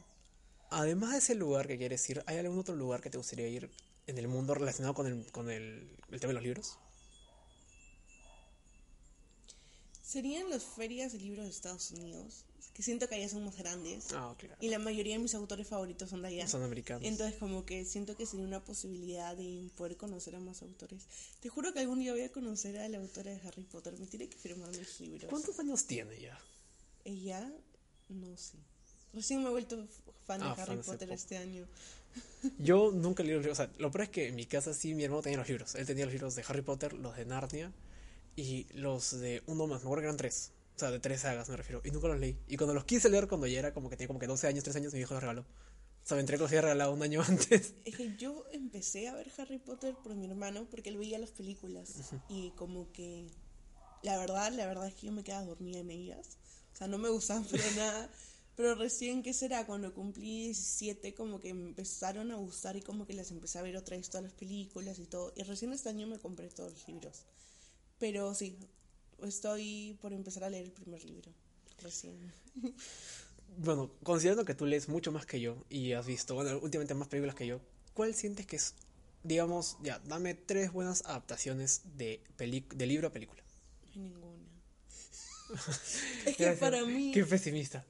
Además 0.76 1.12
de 1.12 1.18
ese 1.18 1.34
lugar 1.34 1.66
que 1.66 1.78
quieres 1.78 2.06
ir, 2.10 2.22
¿hay 2.26 2.36
algún 2.36 2.58
otro 2.58 2.76
lugar 2.76 3.00
que 3.00 3.08
te 3.08 3.16
gustaría 3.16 3.48
ir 3.48 3.70
en 4.06 4.18
el 4.18 4.28
mundo 4.28 4.52
relacionado 4.52 4.92
con 4.92 5.06
el, 5.06 5.32
con 5.32 5.50
el, 5.50 5.88
el 6.10 6.20
tema 6.20 6.28
de 6.28 6.34
los 6.34 6.42
libros? 6.42 6.78
Serían 10.02 10.50
las 10.50 10.64
ferias 10.64 11.14
de 11.14 11.18
libros 11.18 11.46
de 11.46 11.50
Estados 11.50 11.92
Unidos, 11.92 12.44
que 12.74 12.82
siento 12.82 13.08
que 13.08 13.14
allá 13.14 13.26
son 13.30 13.46
más 13.46 13.56
grandes. 13.56 14.08
Ah, 14.12 14.34
claro. 14.36 14.54
Y 14.60 14.68
la 14.68 14.78
mayoría 14.78 15.14
de 15.14 15.22
mis 15.22 15.34
autores 15.34 15.66
favoritos 15.66 16.10
son 16.10 16.20
de 16.20 16.28
allá. 16.28 16.46
Son 16.46 16.62
americanos. 16.62 17.08
Entonces 17.08 17.38
como 17.38 17.64
que 17.64 17.86
siento 17.86 18.14
que 18.14 18.26
sería 18.26 18.44
una 18.44 18.62
posibilidad 18.62 19.34
de 19.34 19.70
poder 19.78 19.96
conocer 19.96 20.36
a 20.36 20.40
más 20.40 20.60
autores. 20.60 21.06
Te 21.40 21.48
juro 21.48 21.72
que 21.72 21.80
algún 21.80 22.00
día 22.00 22.12
voy 22.12 22.20
a 22.20 22.32
conocer 22.32 22.76
a 22.76 22.88
la 22.90 22.98
autora 22.98 23.30
de 23.30 23.40
Harry 23.48 23.64
Potter. 23.64 23.98
Me 23.98 24.06
tiene 24.06 24.28
que 24.28 24.36
firmar 24.36 24.68
mis 24.76 25.00
libros. 25.00 25.30
¿Cuántos 25.30 25.58
años 25.58 25.86
tiene 25.86 26.20
ya? 26.20 26.38
Ella, 27.06 27.50
no 28.10 28.36
sé. 28.36 28.58
Recién 29.16 29.42
me 29.42 29.48
he 29.48 29.50
vuelto 29.50 29.84
fan 30.26 30.40
de 30.40 30.46
Ah, 30.46 30.52
Harry 30.52 30.76
fan 30.76 30.82
Potter 30.84 31.10
este 31.10 31.38
año. 31.38 31.66
Yo 32.58 32.92
nunca 32.92 33.22
leí 33.22 33.32
los 33.32 33.42
libros. 33.42 33.58
O 33.58 33.62
sea, 33.64 33.72
lo 33.78 33.90
peor 33.90 34.04
es 34.04 34.10
que 34.10 34.28
en 34.28 34.36
mi 34.36 34.46
casa 34.46 34.72
sí 34.72 34.94
mi 34.94 35.02
hermano 35.04 35.22
tenía 35.22 35.38
los 35.38 35.48
libros. 35.48 35.74
Él 35.74 35.86
tenía 35.86 36.04
los 36.04 36.12
libros 36.12 36.36
de 36.36 36.44
Harry 36.46 36.62
Potter, 36.62 36.92
los 36.92 37.16
de 37.16 37.24
Narnia 37.24 37.72
y 38.36 38.66
los 38.74 39.18
de 39.18 39.42
uno 39.46 39.66
más. 39.66 39.80
Me 39.82 39.86
acuerdo 39.86 40.02
que 40.02 40.06
eran 40.06 40.16
tres. 40.16 40.52
O 40.76 40.78
sea, 40.78 40.90
de 40.90 40.98
tres 41.00 41.22
sagas 41.22 41.48
me 41.48 41.56
refiero. 41.56 41.80
Y 41.84 41.90
nunca 41.90 42.08
los 42.08 42.20
leí. 42.20 42.36
Y 42.48 42.56
cuando 42.58 42.74
los 42.74 42.84
quise 42.84 43.08
leer, 43.08 43.26
cuando 43.26 43.46
ya 43.46 43.58
era 43.58 43.72
como 43.72 43.88
que 43.88 43.96
tenía 43.96 44.08
como 44.08 44.20
que 44.20 44.26
12 44.26 44.46
años, 44.46 44.62
3 44.62 44.76
años, 44.76 44.92
mi 44.92 44.98
viejo 44.98 45.14
los 45.14 45.22
regaló. 45.22 45.40
O 45.42 46.08
sea, 46.08 46.16
me 46.16 46.20
enteré 46.20 46.36
que 46.38 46.42
los 46.42 46.50
había 46.50 46.60
regalado 46.60 46.92
un 46.92 47.02
año 47.02 47.22
antes. 47.26 47.74
Es 47.84 47.96
que 47.96 48.14
yo 48.16 48.44
empecé 48.52 49.08
a 49.08 49.14
ver 49.14 49.30
Harry 49.38 49.58
Potter 49.58 49.94
por 50.04 50.14
mi 50.14 50.26
hermano 50.26 50.66
porque 50.70 50.90
él 50.90 50.98
veía 50.98 51.18
las 51.18 51.30
películas. 51.30 51.94
Y 52.28 52.50
como 52.50 52.92
que 52.92 53.26
la 54.02 54.18
verdad, 54.18 54.52
la 54.52 54.66
verdad 54.66 54.86
es 54.86 54.94
que 54.94 55.06
yo 55.06 55.12
me 55.12 55.24
quedaba 55.24 55.44
dormida 55.46 55.78
en 55.78 55.90
ellas. 55.90 56.36
O 56.74 56.76
sea, 56.76 56.86
no 56.88 56.98
me 56.98 57.08
gustaban 57.08 57.44
para 57.44 57.70
nada. 57.76 58.10
Pero 58.56 58.74
recién, 58.74 59.22
¿qué 59.22 59.32
será? 59.34 59.66
Cuando 59.66 59.92
cumplí 59.94 60.44
17, 60.44 61.14
como 61.14 61.40
que 61.40 61.52
me 61.54 61.64
empezaron 61.68 62.30
a 62.32 62.36
gustar 62.36 62.76
y 62.76 62.82
como 62.82 63.06
que 63.06 63.12
las 63.14 63.30
empecé 63.30 63.58
a 63.58 63.62
ver 63.62 63.76
otra 63.76 63.96
vez 63.96 64.08
todas 64.08 64.24
las 64.24 64.32
películas 64.32 64.98
y 64.98 65.06
todo. 65.06 65.32
Y 65.36 65.42
recién 65.42 65.72
este 65.72 65.90
año 65.90 66.06
me 66.06 66.18
compré 66.18 66.48
todos 66.48 66.72
los 66.72 66.88
libros. 66.88 67.26
Pero 67.98 68.34
sí, 68.34 68.58
estoy 69.22 69.98
por 70.00 70.12
empezar 70.12 70.44
a 70.44 70.50
leer 70.50 70.66
el 70.66 70.72
primer 70.72 71.04
libro. 71.04 71.32
Recién. 71.82 72.32
Bueno, 73.58 73.90
considerando 74.02 74.44
que 74.44 74.54
tú 74.54 74.66
lees 74.66 74.88
mucho 74.88 75.12
más 75.12 75.24
que 75.26 75.40
yo 75.40 75.64
y 75.70 75.92
has 75.92 76.06
visto, 76.06 76.34
bueno, 76.34 76.58
últimamente 76.62 76.94
más 76.94 77.08
películas 77.08 77.34
que 77.34 77.46
yo, 77.46 77.60
¿cuál 77.94 78.14
sientes 78.14 78.46
que 78.46 78.56
es, 78.56 78.74
digamos, 79.22 79.78
ya, 79.82 79.98
dame 80.00 80.34
tres 80.34 80.72
buenas 80.72 81.02
adaptaciones 81.06 81.82
de, 81.96 82.20
peli- 82.36 82.66
de 82.74 82.86
libro 82.86 83.08
a 83.08 83.12
película? 83.12 83.42
No 83.96 84.02
hay 84.02 84.08
ninguna. 84.10 84.44
es 86.26 86.36
que 86.36 86.52
para 86.52 86.84
mí, 86.84 87.12
Qué 87.12 87.24
pesimista. 87.24 87.84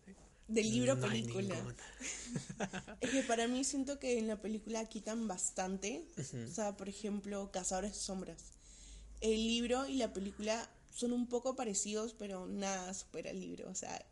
De 0.48 0.62
libro 0.62 0.92
a 0.92 0.94
No 0.96 1.08
película. 1.08 1.56
Es 3.00 3.10
que 3.10 3.22
para 3.22 3.48
mí 3.48 3.64
siento 3.64 3.98
que 3.98 4.18
en 4.18 4.28
la 4.28 4.40
película 4.40 4.84
quitan 4.86 5.28
bastante. 5.28 6.06
O 6.18 6.50
sea, 6.52 6.76
por 6.76 6.88
ejemplo, 6.88 7.50
Cazadores 7.50 7.92
de 7.92 7.98
Sombras. 7.98 8.52
El 9.20 9.46
libro 9.46 9.86
y 9.86 9.96
la 9.96 10.12
película 10.12 10.68
son 10.94 11.12
un 11.12 11.28
poco 11.28 11.56
parecidos, 11.56 12.14
pero 12.14 12.46
nada 12.46 12.92
supera 12.94 13.30
el 13.30 13.40
libro. 13.40 13.68
O 13.68 13.74
sea, 13.74 14.04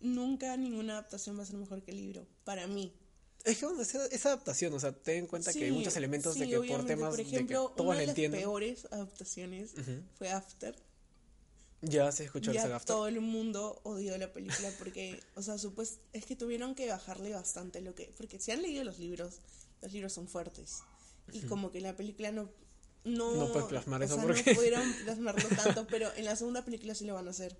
nunca 0.00 0.56
ninguna 0.56 0.94
adaptación 0.94 1.38
va 1.38 1.42
a 1.42 1.46
ser 1.46 1.56
mejor 1.56 1.82
que 1.82 1.92
el 1.92 1.98
libro. 1.98 2.26
Para 2.44 2.66
mí. 2.66 2.92
Es 3.44 3.58
que 3.58 3.66
bueno, 3.66 3.80
esa 3.80 4.28
adaptación, 4.28 4.74
o 4.74 4.80
sea, 4.80 4.92
ten 4.92 5.18
en 5.18 5.26
cuenta 5.26 5.52
que 5.52 5.64
hay 5.64 5.72
muchos 5.72 5.96
elementos 5.96 6.38
de 6.38 6.46
que 6.46 6.56
por 6.58 6.84
temas 6.84 7.10
por 7.10 7.20
ejemplo, 7.20 7.62
de 7.62 7.68
que 7.68 7.74
todos 7.76 7.86
una 7.86 7.94
de 7.94 8.06
las 8.06 8.08
entienden. 8.10 8.40
peores 8.40 8.86
adaptaciones 8.90 9.72
fue 10.18 10.30
After. 10.30 10.76
Ya 11.82 12.12
se 12.12 12.24
escuchó 12.24 12.50
el 12.50 12.56
ya 12.56 12.62
Saga 12.62 12.76
After. 12.76 12.94
todo 12.94 13.08
el 13.08 13.20
mundo 13.20 13.80
odió 13.84 14.16
la 14.18 14.32
película 14.32 14.70
porque, 14.78 15.18
o 15.34 15.42
sea, 15.42 15.56
supues 15.56 15.98
es 16.12 16.26
que 16.26 16.36
tuvieron 16.36 16.74
que 16.74 16.86
bajarle 16.88 17.32
bastante 17.32 17.80
lo 17.80 17.94
que, 17.94 18.12
porque 18.18 18.38
si 18.38 18.50
han 18.50 18.60
leído 18.62 18.84
los 18.84 18.98
libros, 18.98 19.38
los 19.80 19.92
libros 19.92 20.12
son 20.12 20.28
fuertes 20.28 20.82
y 21.32 21.40
como 21.42 21.70
que 21.72 21.80
la 21.80 21.96
película 21.96 22.32
no 22.32 22.50
no, 23.04 23.34
No 23.34 23.50
puedes 23.52 23.68
plasmar 23.68 24.02
o 24.02 24.04
eso 24.04 24.16
sea, 24.16 24.24
porque- 24.24 24.50
no 24.50 24.56
pudieron 24.56 24.92
plasmarlo 25.04 25.48
tanto, 25.56 25.86
pero 25.86 26.12
en 26.16 26.26
la 26.26 26.36
segunda 26.36 26.64
película 26.66 26.94
sí 26.94 27.06
lo 27.06 27.14
van 27.14 27.28
a 27.28 27.30
hacer 27.30 27.56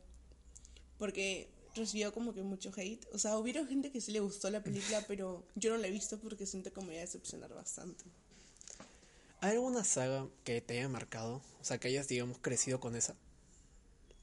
porque 0.99 1.49
recibió 1.75 2.13
como 2.13 2.35
que 2.35 2.43
mucho 2.43 2.71
hate, 2.77 3.07
o 3.15 3.19
sea, 3.19 3.39
hubieron 3.39 3.67
gente 3.67 3.91
que 3.91 4.01
sí 4.03 4.13
le 4.13 4.21
gustó 4.21 4.51
la 4.51 4.63
película, 4.63 5.03
pero 5.09 5.47
yo 5.55 5.71
no 5.71 5.79
la 5.79 5.87
he 5.87 5.91
visto 5.91 6.19
porque 6.19 6.45
siento 6.45 6.73
que 6.73 6.81
me 6.81 6.89
voy 6.89 6.97
a 6.97 7.01
decepcionar 7.01 7.55
bastante. 7.55 8.05
¿Hay 9.41 9.53
alguna 9.53 9.83
saga 9.85 10.29
que 10.45 10.61
te 10.61 10.77
haya 10.79 10.89
marcado? 10.91 11.37
O 11.61 11.65
sea, 11.65 11.79
que 11.79 11.89
hayas, 11.89 12.09
digamos, 12.09 12.39
crecido 12.39 12.79
con 12.81 12.95
esa. 12.95 13.17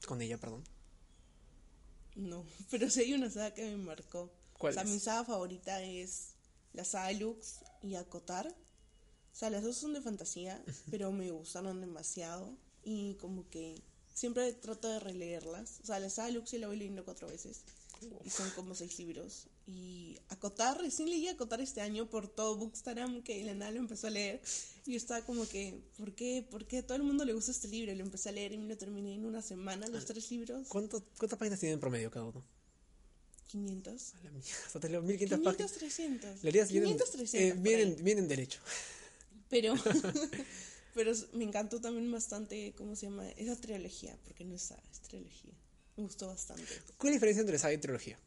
Con 0.08 0.22
ella, 0.22 0.38
perdón. 0.38 0.64
No, 2.16 2.42
pero 2.70 2.88
sí 2.88 3.00
hay 3.00 3.12
una 3.12 3.28
saga 3.28 3.52
que 3.52 3.62
me 3.62 3.76
marcó. 3.76 4.32
¿Cuál 4.56 4.70
o 4.70 4.74
sea, 4.74 4.82
es? 4.84 4.88
mi 4.88 4.98
saga 4.98 5.22
favorita 5.22 5.82
es 5.82 6.30
la 6.72 6.84
saga 6.84 7.12
Lux 7.12 7.58
y 7.82 7.94
Acotar. 7.94 8.46
O 8.48 9.36
sea, 9.36 9.50
las 9.50 9.62
dos 9.62 9.76
son 9.76 9.92
de 9.92 10.00
fantasía, 10.00 10.64
pero 10.90 11.12
me 11.12 11.30
gustaron 11.30 11.82
demasiado. 11.82 12.56
Y 12.82 13.16
como 13.16 13.50
que 13.50 13.82
siempre 14.14 14.50
trato 14.54 14.88
de 14.88 14.98
releerlas. 14.98 15.80
O 15.82 15.86
sea, 15.86 16.00
la 16.00 16.08
saga 16.08 16.30
Lux 16.30 16.48
sí 16.48 16.58
la 16.58 16.68
voy 16.68 16.78
leyendo 16.78 17.04
cuatro 17.04 17.28
veces. 17.28 17.60
Y 18.24 18.30
son 18.30 18.48
como 18.52 18.74
seis 18.74 18.98
libros. 18.98 19.48
Y 19.70 20.18
Acotar, 20.30 20.80
recién 20.80 21.10
leí 21.10 21.28
Acotar 21.28 21.60
este 21.60 21.82
año 21.82 22.08
por 22.08 22.26
todo 22.26 22.56
Bookstagram, 22.56 23.22
que 23.22 23.44
nada 23.54 23.70
lo 23.70 23.78
empezó 23.80 24.06
a 24.06 24.10
leer. 24.10 24.40
Y 24.86 24.92
yo 24.92 24.96
estaba 24.96 25.20
como 25.26 25.46
que, 25.46 25.78
¿por 25.98 26.14
qué? 26.14 26.42
¿Por 26.50 26.66
qué 26.66 26.78
a 26.78 26.86
todo 26.86 26.96
el 26.96 27.02
mundo 27.02 27.26
le 27.26 27.34
gusta 27.34 27.50
este 27.50 27.68
libro? 27.68 27.92
Y 27.92 27.96
lo 27.96 28.02
empecé 28.02 28.30
a 28.30 28.32
leer 28.32 28.52
y 28.54 28.56
me 28.58 28.64
lo 28.66 28.78
terminé 28.78 29.14
en 29.14 29.26
una 29.26 29.42
semana, 29.42 29.86
los 29.88 30.06
tres 30.06 30.30
libros. 30.30 30.66
¿Cuánto- 30.68 31.04
¿Cuántas 31.18 31.38
páginas 31.38 31.60
tienen 31.60 31.74
en 31.74 31.80
promedio 31.80 32.10
cada 32.10 32.24
uno? 32.24 32.42
500. 33.48 34.14
A 34.14 34.24
la 34.24 34.30
mierda, 34.30 34.80
te 34.80 34.88
leo 34.88 35.02
1500 35.02 35.38
500, 35.38 35.52
páginas. 35.52 35.72
300. 35.72 36.42
Leerías 36.44 36.70
bien 36.70 36.84
en- 36.84 36.88
500, 36.92 37.10
300. 37.10 37.34
eh, 37.50 37.54
por 37.54 37.62
bien, 37.62 37.78
ahí. 37.78 37.94
en, 37.98 38.04
bien 38.04 38.18
en 38.18 38.28
derecho. 38.28 38.60
Pero, 39.50 39.74
pero 40.94 41.12
me 41.34 41.44
encantó 41.44 41.78
también 41.80 42.10
bastante, 42.10 42.72
¿cómo 42.76 42.96
se 42.96 43.06
llama? 43.06 43.28
Esa 43.32 43.54
trilogía, 43.56 44.16
porque 44.24 44.44
no 44.46 44.54
es 44.54 44.62
saga, 44.62 44.82
es 44.90 45.00
trilogía. 45.00 45.52
Me 45.96 46.04
gustó 46.04 46.26
bastante. 46.28 46.64
¿Cuál 46.96 47.10
es 47.10 47.14
la 47.14 47.16
diferencia 47.16 47.40
entre 47.42 47.58
saga 47.58 47.74
y 47.74 47.78
trilogía? 47.78 48.18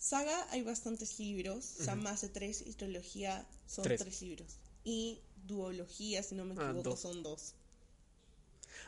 Saga 0.00 0.46
hay 0.50 0.62
bastantes 0.62 1.18
libros, 1.18 1.76
o 1.78 1.84
sea, 1.84 1.94
más 1.94 2.22
de 2.22 2.30
tres, 2.30 2.64
y 2.66 2.72
trilogía 2.72 3.46
son 3.68 3.84
Tres. 3.84 4.00
tres, 4.00 4.22
libros. 4.22 4.56
Y 4.82 5.20
duología, 5.46 6.22
si 6.22 6.34
no 6.34 6.46
me 6.46 6.54
Ah, 6.58 6.64
equivoco, 6.70 6.88
dos. 6.90 7.00
son 7.00 7.22
dos. 7.22 7.52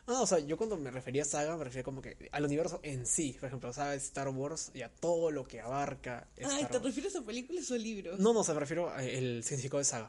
Ah, 0.07 0.23
o 0.23 0.27
sea, 0.27 0.39
yo 0.39 0.57
cuando 0.57 0.79
me 0.79 0.91
refería 0.91 1.21
a 1.23 1.25
saga 1.27 1.55
me 1.57 1.65
refería 1.65 1.85
como 1.85 2.01
que 2.01 2.17
al 2.33 2.45
universo 2.47 2.81
en 2.83 3.05
sí. 3.07 3.37
Por 3.39 3.49
ejemplo, 3.49 3.73
saga 3.75 3.91
de 3.91 3.99
Star 3.99 4.29
Wars 4.31 4.71
y 4.73 4.81
a 4.83 4.89
todo 4.89 5.31
lo 5.31 5.45
que 5.47 5.61
abarca 5.61 6.27
Star 6.37 6.51
Ay, 6.51 6.65
¿te 6.65 6.73
Wars. 6.79 6.85
refieres 6.87 7.15
a 7.15 7.23
películas 7.23 7.71
o 7.71 7.77
libros? 7.77 8.19
No, 8.19 8.33
no, 8.33 8.41
o 8.41 8.45
sea, 8.45 8.55
me 8.55 8.61
refiero 8.61 8.89
al 8.91 9.45
significado 9.45 9.79
de 9.79 9.85
saga. 9.85 10.07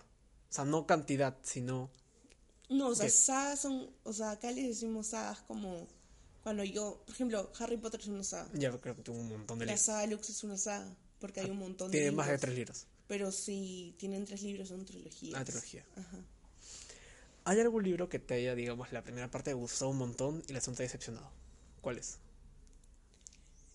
O 0.49 0.53
sea, 0.53 0.63
no 0.65 0.87
cantidad, 0.87 1.37
sino... 1.43 1.91
No, 2.69 2.87
o 2.87 2.95
sea, 2.95 3.05
¿Qué? 3.07 3.11
sagas 3.11 3.59
son, 3.59 3.89
o 4.03 4.13
sea, 4.13 4.31
acá 4.31 4.51
les 4.51 4.67
decimos 4.67 5.07
sagas 5.07 5.39
como 5.41 5.85
cuando 6.43 6.63
yo, 6.63 7.01
por 7.05 7.15
ejemplo, 7.15 7.51
Harry 7.59 7.77
Potter 7.77 8.01
es 8.01 8.07
una 8.07 8.23
saga. 8.23 8.49
Ya 8.53 8.77
creo 8.77 8.95
que 8.95 9.01
tengo 9.01 9.19
un 9.19 9.29
montón 9.29 9.59
de 9.59 9.65
La 9.65 9.71
libros. 9.71 9.85
saga 9.85 10.05
Lux 10.07 10.29
es 10.29 10.43
una 10.43 10.57
saga, 10.57 10.95
porque 11.19 11.39
hay 11.39 11.49
un 11.49 11.57
montón 11.57 11.89
de 11.89 11.97
Tiene 11.97 12.11
más 12.11 12.27
de 12.27 12.37
tres 12.37 12.55
libros. 12.55 12.85
Pero 13.07 13.31
si 13.31 13.95
tienen 13.97 14.25
tres 14.25 14.43
libros 14.43 14.67
son 14.67 14.85
trilogías. 14.85 15.39
Ah, 15.39 15.45
trilogía. 15.45 15.85
Ajá. 15.95 16.17
¿Hay 17.45 17.59
algún 17.59 17.83
libro 17.83 18.07
que 18.09 18.19
te 18.19 18.35
haya, 18.35 18.55
digamos, 18.55 18.91
la 18.91 19.03
primera 19.03 19.29
parte 19.29 19.51
te 19.51 19.53
gustó 19.53 19.89
un 19.89 19.97
montón 19.97 20.43
y 20.47 20.53
la 20.53 20.61
segunda 20.61 20.77
te 20.77 20.83
decepcionado? 20.83 21.29
¿Cuál 21.81 21.97
es? 21.97 22.17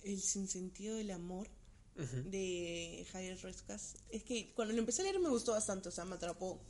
El 0.04 0.20
sinsentido 0.20 0.96
del 0.96 1.10
amor 1.10 1.48
de 1.96 3.06
Javier 3.10 3.40
Ruescas. 3.42 3.96
Es 4.08 4.22
que 4.22 4.52
cuando 4.54 4.72
lo 4.72 4.78
empecé 4.78 5.02
a 5.02 5.04
leer 5.04 5.18
me 5.18 5.28
gustó 5.28 5.52
bastante, 5.52 5.88
o 5.88 5.92
sea, 5.92 6.04
me 6.04 6.14
atrapó. 6.14 6.60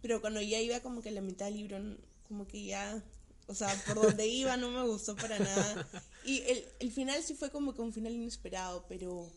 Pero 0.00 0.20
cuando 0.20 0.40
ya 0.40 0.60
iba 0.60 0.80
como 0.80 1.02
que 1.02 1.10
a 1.10 1.12
la 1.12 1.20
mitad 1.20 1.46
del 1.46 1.56
libro, 1.56 1.78
como 2.26 2.46
que 2.46 2.64
ya, 2.64 3.02
o 3.46 3.54
sea, 3.54 3.68
por 3.86 3.96
donde 3.96 4.26
iba 4.26 4.56
no 4.56 4.70
me 4.70 4.82
gustó 4.88 5.16
para 5.16 5.38
nada. 5.38 5.88
Y 6.24 6.40
el, 6.42 6.64
el 6.80 6.92
final 6.92 7.22
sí 7.22 7.34
fue 7.34 7.50
como 7.50 7.74
que 7.74 7.82
un 7.82 7.92
final 7.92 8.12
inesperado, 8.12 8.86
pero 8.88 9.30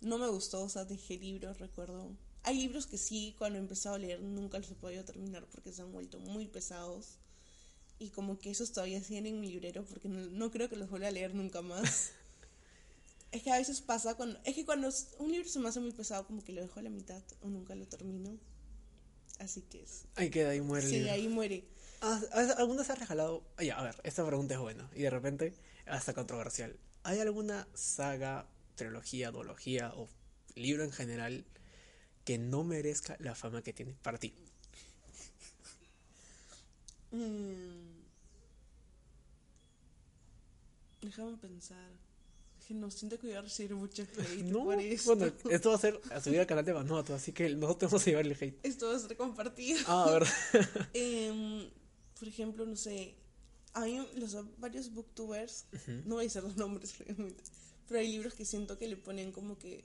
no 0.00 0.18
me 0.18 0.28
gustó, 0.28 0.62
o 0.62 0.68
sea, 0.68 0.84
dejé 0.84 1.18
libros, 1.18 1.58
recuerdo. 1.58 2.16
Hay 2.42 2.56
libros 2.58 2.86
que 2.86 2.98
sí, 2.98 3.34
cuando 3.38 3.58
he 3.58 3.62
empezado 3.62 3.94
a 3.94 3.98
leer 3.98 4.20
nunca 4.20 4.58
los 4.58 4.70
he 4.70 4.74
podido 4.74 5.04
terminar 5.04 5.46
porque 5.50 5.72
se 5.72 5.82
han 5.82 5.92
vuelto 5.92 6.18
muy 6.20 6.46
pesados. 6.46 7.18
Y 7.98 8.10
como 8.10 8.38
que 8.38 8.50
esos 8.50 8.72
todavía 8.72 9.02
siguen 9.02 9.26
en 9.26 9.40
mi 9.40 9.50
librero 9.50 9.84
porque 9.84 10.08
no, 10.08 10.18
no 10.26 10.50
creo 10.50 10.68
que 10.68 10.76
los 10.76 10.90
vuelva 10.90 11.08
a 11.08 11.10
leer 11.10 11.34
nunca 11.34 11.62
más. 11.62 12.12
Es 13.34 13.42
que 13.42 13.50
a 13.50 13.58
veces 13.58 13.80
pasa 13.80 14.14
cuando. 14.14 14.38
Es 14.44 14.54
que 14.54 14.64
cuando 14.64 14.88
un 15.18 15.32
libro 15.32 15.48
se 15.48 15.58
me 15.58 15.68
hace 15.68 15.80
muy 15.80 15.90
pesado, 15.90 16.24
como 16.24 16.44
que 16.44 16.52
lo 16.52 16.60
dejo 16.60 16.78
a 16.78 16.84
la 16.84 16.90
mitad 16.90 17.20
o 17.40 17.48
nunca 17.48 17.74
lo 17.74 17.84
termino. 17.84 18.38
Así 19.40 19.62
que 19.62 19.82
es. 19.82 20.04
Ahí 20.14 20.30
queda, 20.30 20.50
ahí 20.50 20.60
muere 20.60 20.88
Sí, 20.88 21.08
ahí 21.08 21.26
muere. 21.26 21.64
Ah, 22.00 22.20
¿has- 22.32 22.56
¿Alguna 22.58 22.80
vez 22.82 22.90
has 22.90 22.98
regalado? 22.98 23.42
Ya, 23.58 23.78
a 23.78 23.82
ver, 23.82 23.96
esta 24.04 24.26
pregunta 24.26 24.54
es 24.54 24.60
buena 24.60 24.90
y 24.94 25.02
de 25.02 25.10
repente 25.10 25.54
hasta 25.86 26.12
controversial. 26.14 26.76
¿Hay 27.02 27.18
alguna 27.20 27.66
saga, 27.74 28.46
trilogía, 28.74 29.30
duología 29.30 29.92
o 29.94 30.08
libro 30.54 30.84
en 30.84 30.92
general 30.92 31.44
que 32.24 32.38
no 32.38 32.64
merezca 32.64 33.16
la 33.20 33.34
fama 33.34 33.62
que 33.62 33.72
tiene 33.72 33.94
para 34.02 34.18
ti? 34.18 34.34
Mm. 37.12 37.94
Déjame 41.02 41.36
pensar. 41.36 41.90
Que 42.66 42.72
no 42.72 42.90
siento 42.90 43.18
que 43.18 43.26
voy 43.26 43.36
a 43.36 43.42
recibir 43.42 43.74
mucho 43.74 44.02
hate 44.04 44.42
No, 44.44 44.64
por 44.64 44.80
esto. 44.80 45.14
bueno, 45.16 45.32
esto 45.50 45.68
va 45.68 45.74
a 45.74 45.78
ser 45.78 46.00
a 46.10 46.20
subir 46.22 46.40
al 46.40 46.46
canal 46.46 46.64
de 46.64 46.72
Vanuatu, 46.72 47.12
así 47.12 47.32
que 47.32 47.46
nosotros 47.54 47.90
vamos 47.92 48.02
a 48.06 48.10
llevar 48.10 48.24
el 48.26 48.32
hate. 48.32 48.58
Esto 48.62 48.88
va 48.88 48.96
a 48.96 48.98
ser 48.98 49.14
compartido. 49.18 49.80
Ah, 49.86 50.04
a 50.08 50.10
ver. 50.12 50.26
Por 52.18 52.28
ejemplo, 52.28 52.66
no 52.66 52.76
sé. 52.76 53.14
Hay 53.72 54.06
los 54.16 54.36
varios 54.58 54.92
booktubers. 54.92 55.66
No 56.04 56.16
voy 56.16 56.24
a 56.24 56.28
decir 56.28 56.42
los 56.42 56.56
nombres, 56.56 56.94
obviamente. 57.00 57.42
Pero 57.88 58.00
hay 58.00 58.08
libros 58.08 58.34
que 58.34 58.44
siento 58.44 58.78
que 58.78 58.88
le 58.88 58.96
ponen 58.96 59.32
como 59.32 59.58
que 59.58 59.84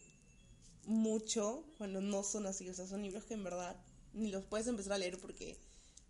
mucho 0.85 1.65
cuando 1.77 2.01
no 2.01 2.23
son 2.23 2.45
así. 2.45 2.69
O 2.69 2.73
sea, 2.73 2.87
son 2.87 3.01
libros 3.01 3.25
que 3.25 3.33
en 3.33 3.43
verdad 3.43 3.75
ni 4.13 4.31
los 4.31 4.43
puedes 4.43 4.67
empezar 4.67 4.93
a 4.93 4.97
leer 4.97 5.17
porque 5.19 5.57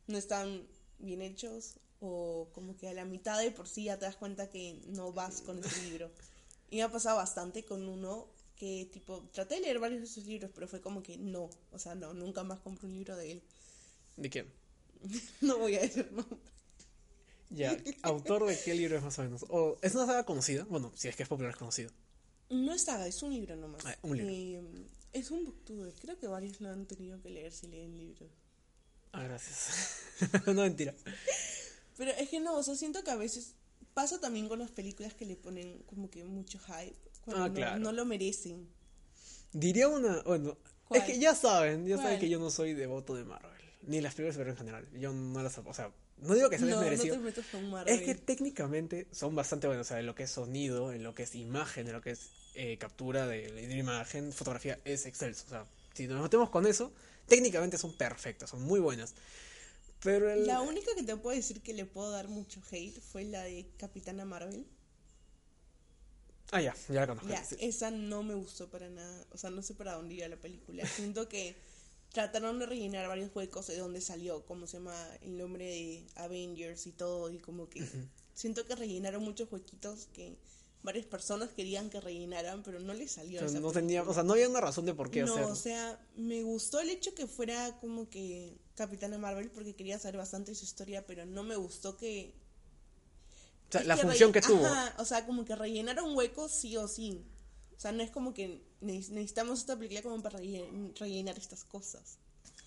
no 0.08 0.18
están 0.18 0.68
bien 1.00 1.22
hechos. 1.22 1.76
O 2.02 2.50
como 2.54 2.78
que 2.78 2.88
a 2.88 2.94
la 2.94 3.04
mitad 3.04 3.40
de 3.42 3.52
por 3.52 3.68
sí 3.68 3.86
ya 3.86 4.00
te 4.00 4.06
das 4.06 4.16
cuenta 4.16 4.50
que 4.50 4.82
no 4.88 5.12
vas 5.12 5.42
con 5.42 5.64
ese 5.64 5.84
libro. 5.90 6.12
Y 6.70 6.78
me 6.78 6.84
ha 6.84 6.92
pasado 6.92 7.18
bastante 7.18 7.66
con 7.66 7.88
uno 7.88 8.28
que, 8.56 8.90
tipo, 8.92 9.24
traté 9.32 9.56
de 9.56 9.62
leer 9.62 9.80
varios 9.80 10.02
de 10.02 10.08
sus 10.08 10.26
libros, 10.26 10.52
pero 10.54 10.68
fue 10.68 10.82
como 10.82 11.02
que 11.02 11.18
no. 11.18 11.50
O 11.72 11.80
sea, 11.80 11.96
no, 11.96 12.14
nunca 12.14 12.44
más 12.44 12.60
compro 12.60 12.88
un 12.88 12.94
libro 12.94 13.16
de 13.16 13.32
él. 13.32 13.44
¿De 14.18 14.30
quién? 14.30 14.59
No 15.41 15.58
voy 15.58 15.75
a 15.75 15.82
decir 15.82 16.10
no. 16.12 16.25
Ya, 17.51 17.75
¿autor 18.03 18.46
de 18.46 18.60
qué 18.63 18.75
libro 18.75 18.98
es 18.98 19.03
más 19.03 19.18
o 19.18 19.24
menos? 19.24 19.44
¿O 19.50 19.77
¿Es 19.82 19.96
una 19.96 20.06
saga 20.06 20.24
conocida? 20.24 20.65
Bueno, 20.70 20.91
si 20.96 21.08
es 21.08 21.15
que 21.15 21.24
es 21.24 21.29
popular, 21.29 21.51
es 21.51 21.58
conocido. 21.58 21.89
No 22.51 22.74
es 22.74 22.84
saga, 22.84 23.08
es 23.08 23.24
un 23.24 23.34
libro 23.34 23.56
nomás. 23.56 23.84
Ah, 23.86 23.98
un 24.03 24.18
libro. 24.18 24.32
Eh, 24.32 24.88
es 25.13 25.32
un 25.32 25.46
booktuber. 25.46 25.94
Creo 26.00 26.18
que 26.20 26.27
varios 26.27 26.62
lo 26.62 26.70
han 26.70 26.86
tenido 26.86 27.20
que 27.22 27.29
leer 27.29 27.51
si 27.51 27.68
leen 27.68 27.98
libros. 27.98 28.29
Ah, 29.13 29.24
gracias. 29.24 30.03
no, 30.46 30.53
mentira. 30.62 30.94
Pero 31.98 32.12
es 32.12 32.29
que 32.29 32.39
no, 32.39 32.56
o 32.56 32.62
sea, 32.63 32.75
siento 32.75 33.03
que 33.03 33.10
a 33.12 33.15
veces 33.15 33.56
pasa 33.96 34.20
también 34.20 34.48
con 34.48 34.60
las 34.60 34.70
películas 34.70 35.15
que 35.15 35.25
le 35.25 35.36
ponen 35.36 35.79
como 35.88 36.10
que 36.12 36.24
mucho 36.24 36.60
hype. 36.60 36.96
Cuando 37.25 37.44
Ah, 37.44 37.48
no, 37.50 37.53
claro. 37.56 37.79
no 37.79 37.91
lo 37.91 38.06
merecen. 38.06 38.70
Diría 39.53 39.88
una. 39.88 40.22
Bueno, 40.22 40.56
¿Cuál? 40.88 41.01
es 41.01 41.08
que 41.08 41.20
ya 41.20 41.34
saben, 41.34 41.88
ya 41.88 41.98
saben 41.98 42.20
que 42.20 42.29
yo 42.29 42.39
no 42.39 42.51
soy 42.51 42.74
devoto 42.74 43.15
de 43.15 43.25
Marvel. 43.25 43.59
Ni 43.82 44.02
las 44.02 44.14
películas 44.14 44.36
de 44.36 44.44
superhéroes 44.44 44.60
en 44.62 44.68
general. 44.68 45.00
Yo 45.00 45.14
no 45.14 45.42
las. 45.42 45.58
O 45.58 45.74
sea, 45.74 45.92
no 46.18 46.34
digo 46.36 46.50
que 46.50 46.58
sea 46.58 46.68
No, 46.68 46.76
no 46.76 46.82
desmerecido. 46.82 47.16
te 47.16 47.22
metas 47.22 47.46
con 47.48 47.70
Marvel. 47.70 47.94
es 47.94 48.02
que 48.02 48.16
técnicamente 48.16 49.08
son 49.12 49.36
bastante 49.36 49.68
buenos. 49.68 49.88
O 49.88 49.90
sea, 49.90 50.00
en 50.00 50.06
lo 50.06 50.16
que 50.16 50.24
es 50.24 50.32
sonido, 50.32 50.92
en 50.92 51.04
lo 51.04 51.16
que 51.16 51.24
es 51.24 51.34
imagen, 51.36 51.88
en 51.88 51.94
lo 51.94 52.02
que 52.02 52.12
es 52.12 52.30
eh, 52.56 52.78
captura 52.78 53.26
de, 53.26 53.52
de 53.52 53.78
imagen, 53.78 54.34
fotografía, 54.34 54.80
es 54.84 55.06
excelso. 55.06 55.46
O 55.48 55.50
sea, 55.50 55.66
si 55.94 56.08
nos 56.08 56.22
metemos 56.22 56.50
con 56.50 56.68
eso, 56.68 56.92
técnicamente 57.28 57.78
son 57.78 57.94
perfectos, 57.94 58.50
son 58.50 58.62
muy 58.64 58.80
buenas. 58.82 59.16
Pero 60.04 60.30
el. 60.30 60.46
La 60.46 60.62
única 60.62 60.92
que 60.96 61.04
te 61.04 61.16
puedo 61.16 61.36
decir 61.36 61.62
que 61.62 61.74
le 61.74 61.86
puedo 61.86 62.12
dar 62.12 62.28
mucho 62.28 62.62
hate 62.72 63.00
fue 63.02 63.24
la 63.24 63.44
de 63.44 63.66
Capitana 63.78 64.26
Marvel. 64.26 64.66
Ah, 66.52 66.62
ya, 66.62 66.76
ya 66.88 67.02
la 67.02 67.08
conozco. 67.08 67.30
Ya, 67.30 67.44
sí. 67.44 67.56
esa 67.60 67.92
no 67.92 68.24
me 68.24 68.34
gustó 68.34 68.70
para 68.70 68.90
nada. 68.90 69.26
O 69.32 69.38
sea, 69.38 69.52
no 69.52 69.62
sé 69.62 69.76
para 69.76 69.94
dónde 69.94 70.16
iba 70.16 70.28
la 70.28 70.36
película. 70.38 70.86
Siento 70.88 71.30
que 71.30 71.56
trataron 72.12 72.60
de 72.60 72.66
rellenar 72.66 73.08
varios 73.08 73.36
huecos 73.36 73.68
de 73.68 73.78
dónde 73.78 74.01
salió, 74.01 74.46
cómo 74.46 74.68
se 74.68 74.78
llama 74.78 74.96
el 75.22 75.38
nombre 75.38 75.66
de 75.66 76.08
Avengers 76.16 76.88
y 76.88 76.92
todo. 76.92 77.30
Y 77.32 77.39
como 77.39 77.70
que 77.70 77.86
siento 78.34 78.66
que 78.66 78.75
rellenaron 78.75 79.24
muchos 79.24 79.51
huequitos 79.51 80.08
que 80.13 80.38
varias 80.82 81.06
personas 81.06 81.50
querían 81.50 81.89
que 81.89 82.00
rellenaran, 82.00 82.63
pero 82.63 82.80
no 82.80 82.94
les 82.94 83.12
salió. 83.12 83.38
O 83.38 83.42
sea, 83.42 83.50
esa 83.50 83.60
no 83.60 83.72
tenía, 83.72 84.04
o 84.04 84.13
sea, 84.13 84.24
no 84.24 84.34
había 84.34 84.50
una 84.50 84.62
razón 84.62 84.86
de 84.86 84.94
por 84.94 85.12
qué 85.12 85.24
no, 85.24 85.34
hacerlo. 85.34 85.51
o 85.51 85.56
sea, 85.56 86.00
me 86.16 86.42
gustó 86.44 86.80
el 86.80 86.89
hecho 86.89 87.13
que 87.13 87.28
fuera 87.28 87.78
como 87.80 88.10
que 88.10 88.58
Capitana 88.75 89.18
Marvel 89.18 89.51
porque 89.51 89.75
quería 89.75 90.00
saber 90.00 90.18
bastante 90.18 90.56
su 90.56 90.63
historia, 90.63 91.06
pero 91.06 91.25
no 91.25 91.44
me 91.44 91.58
gustó 91.58 91.98
que 91.98 92.34
O 93.68 93.72
sea, 93.72 93.84
la 93.84 93.96
que 93.96 94.04
función 94.04 94.32
que 94.32 94.42
tuvo. 94.42 94.66
Ajá, 94.66 94.96
o 94.98 95.06
sea, 95.06 95.25
como 95.25 95.46
que 95.46 95.56
rellenaron 95.56 96.16
huecos 96.16 96.51
sí 96.51 96.78
o 96.78 96.88
sí. 96.88 97.25
O 97.80 97.82
sea, 97.82 97.94
no 97.94 98.04
es 98.04 98.12
como 98.12 98.34
que 98.34 98.62
ne- 98.82 98.94
necesitamos 98.98 99.60
esta 99.60 99.78
película 99.78 100.02
como 100.02 100.22
para 100.22 100.38
relle- 100.38 100.94
rellenar 101.00 101.38
estas 101.38 101.64
cosas. 101.64 102.18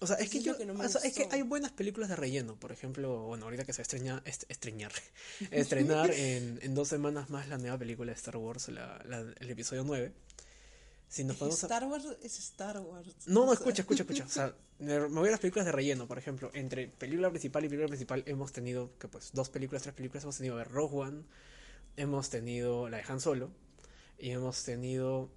O 0.01 0.07
sea, 0.07 0.17
es 0.17 0.23
Eso 0.23 0.33
que 0.33 0.39
es 0.39 0.45
yo, 0.45 0.57
que 0.57 0.65
no 0.65 0.73
o 0.73 0.89
sea, 0.89 1.03
es 1.03 1.13
que 1.13 1.29
hay 1.31 1.43
buenas 1.43 1.71
películas 1.71 2.09
de 2.09 2.17
relleno. 2.17 2.57
Por 2.59 2.73
ejemplo, 2.73 3.27
bueno, 3.27 3.45
ahorita 3.45 3.65
que 3.65 3.75
se 3.75 3.83
estreña, 3.83 4.23
est- 4.25 4.45
estreñar, 4.49 4.91
estrenar 5.51 6.11
en, 6.13 6.59
en 6.63 6.75
dos 6.75 6.89
semanas 6.89 7.29
más 7.29 7.47
la 7.49 7.59
nueva 7.59 7.77
película 7.79 8.11
de 8.11 8.17
Star 8.17 8.39
Wars, 8.39 8.69
la, 8.71 9.03
la- 9.07 9.21
el 9.39 9.51
episodio 9.51 9.85
9. 9.85 10.13
Si 11.09 11.25
nos 11.25 11.37
ponemos 11.37 11.63
a- 11.63 11.67
Star 11.67 11.85
Wars 11.85 12.07
es 12.23 12.39
Star 12.39 12.81
Wars. 12.81 13.15
No, 13.27 13.45
no, 13.45 13.53
escucha, 13.53 13.83
escucha, 13.83 14.05
escucha. 14.05 14.25
O 14.25 14.29
sea, 14.31 14.57
me 14.79 14.99
voy 15.09 15.29
a 15.29 15.33
las 15.33 15.41
películas 15.41 15.67
de 15.67 15.73
relleno, 15.73 16.09
por 16.09 16.17
ejemplo. 16.17 16.51
Entre 16.55 16.89
película 16.89 17.29
principal 17.29 17.63
y 17.67 17.69
película 17.69 17.89
principal 17.89 18.23
hemos 18.27 18.51
tenido, 18.51 18.97
que 18.99 19.09
pues, 19.09 19.29
dos 19.35 19.51
películas, 19.51 19.83
tres 19.83 19.95
películas. 19.95 20.25
Hemos 20.25 20.39
tenido 20.39 20.57
ver, 20.57 20.69
Rogue 20.71 20.97
One, 20.97 21.23
hemos 21.99 22.31
tenido 22.31 22.89
la 22.89 22.97
de 22.97 23.05
Han 23.07 23.21
Solo, 23.21 23.51
y 24.23 24.31
hemos 24.31 24.63
tenido 24.63 25.29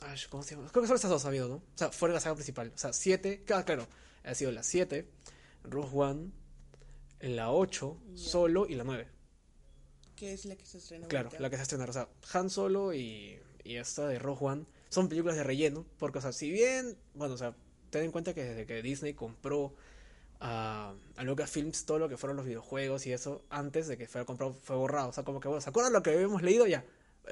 Ay, 0.00 0.18
¿Cómo 0.28 0.42
se 0.42 0.56
llama? 0.56 0.68
Creo 0.68 0.82
que 0.82 0.88
solo 0.88 0.96
estas 0.96 1.10
dos 1.12 1.24
ha 1.24 1.28
habido, 1.28 1.48
¿no? 1.48 1.54
O 1.54 1.62
sea, 1.76 1.92
fuera 1.92 2.12
de 2.12 2.16
la 2.16 2.20
saga 2.20 2.34
principal. 2.34 2.72
O 2.74 2.78
sea, 2.78 2.92
7. 2.92 3.44
Claro, 3.46 3.64
claro. 3.64 3.86
Ha 4.24 4.34
sido 4.34 4.50
la 4.50 4.64
7, 4.64 5.08
Rogue 5.62 5.90
One, 5.92 6.30
la 7.20 7.52
8, 7.52 8.02
Ya. 8.12 8.18
Solo 8.18 8.66
y 8.66 8.74
la 8.74 8.82
9. 8.82 9.06
Que 10.16 10.32
es 10.32 10.44
la 10.44 10.56
que 10.56 10.66
se 10.66 10.78
estrena. 10.78 11.06
Claro, 11.06 11.28
ahorita. 11.28 11.40
la 11.40 11.50
que 11.50 11.56
se 11.56 11.62
estrenó. 11.62 11.84
O 11.84 11.92
sea, 11.92 12.08
Han 12.32 12.50
Solo 12.50 12.92
y, 12.92 13.38
y 13.62 13.76
esta 13.76 14.08
de 14.08 14.18
Rogue 14.18 14.44
One 14.44 14.66
son 14.88 15.08
películas 15.08 15.36
de 15.36 15.44
relleno. 15.44 15.86
Porque, 15.98 16.18
o 16.18 16.20
sea, 16.20 16.32
si 16.32 16.50
bien, 16.50 16.98
bueno, 17.14 17.34
o 17.34 17.38
sea, 17.38 17.54
ten 17.90 18.02
en 18.04 18.10
cuenta 18.10 18.34
que 18.34 18.42
desde 18.42 18.66
que 18.66 18.82
Disney 18.82 19.14
compró 19.14 19.74
a, 20.40 20.94
a 21.16 21.22
Lucasfilms 21.22 21.84
todo 21.84 22.00
lo 22.00 22.08
que 22.08 22.16
fueron 22.16 22.36
los 22.36 22.46
videojuegos 22.46 23.06
y 23.06 23.12
eso, 23.12 23.44
antes 23.50 23.86
de 23.86 23.96
que 23.96 24.08
fuera 24.08 24.24
comprado, 24.24 24.52
fue 24.52 24.74
borrado. 24.74 25.10
O 25.10 25.12
sea, 25.12 25.22
como 25.22 25.38
que, 25.38 25.46
bueno, 25.46 25.60
¿se 25.60 25.70
acuerdan 25.70 25.92
lo 25.92 26.02
que 26.02 26.10
habíamos 26.10 26.42
leído? 26.42 26.66
Ya, 26.66 26.84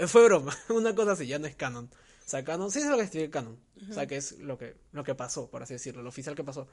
fue 0.07 0.25
broma. 0.25 0.57
Una 0.69 0.95
cosa 0.95 1.13
así, 1.13 1.27
ya 1.27 1.39
no 1.39 1.47
es 1.47 1.57
canon. 1.57 1.87
O 1.87 2.29
sea, 2.31 2.45
canon, 2.45 2.71
sí 2.71 2.79
es 2.81 2.87
lo 2.87 2.97
que 2.97 3.05
es 3.25 3.31
canon. 3.31 3.59
O 3.91 3.93
sea, 3.93 4.07
que 4.07 4.17
es 4.17 4.39
lo 4.39 4.57
que, 4.59 4.77
lo 4.93 5.03
que 5.05 5.15
pasó, 5.15 5.51
por 5.51 5.63
así 5.63 5.75
decirlo, 5.75 6.03
lo 6.03 6.09
oficial 6.11 6.35
que 6.35 6.45
pasó. 6.45 6.69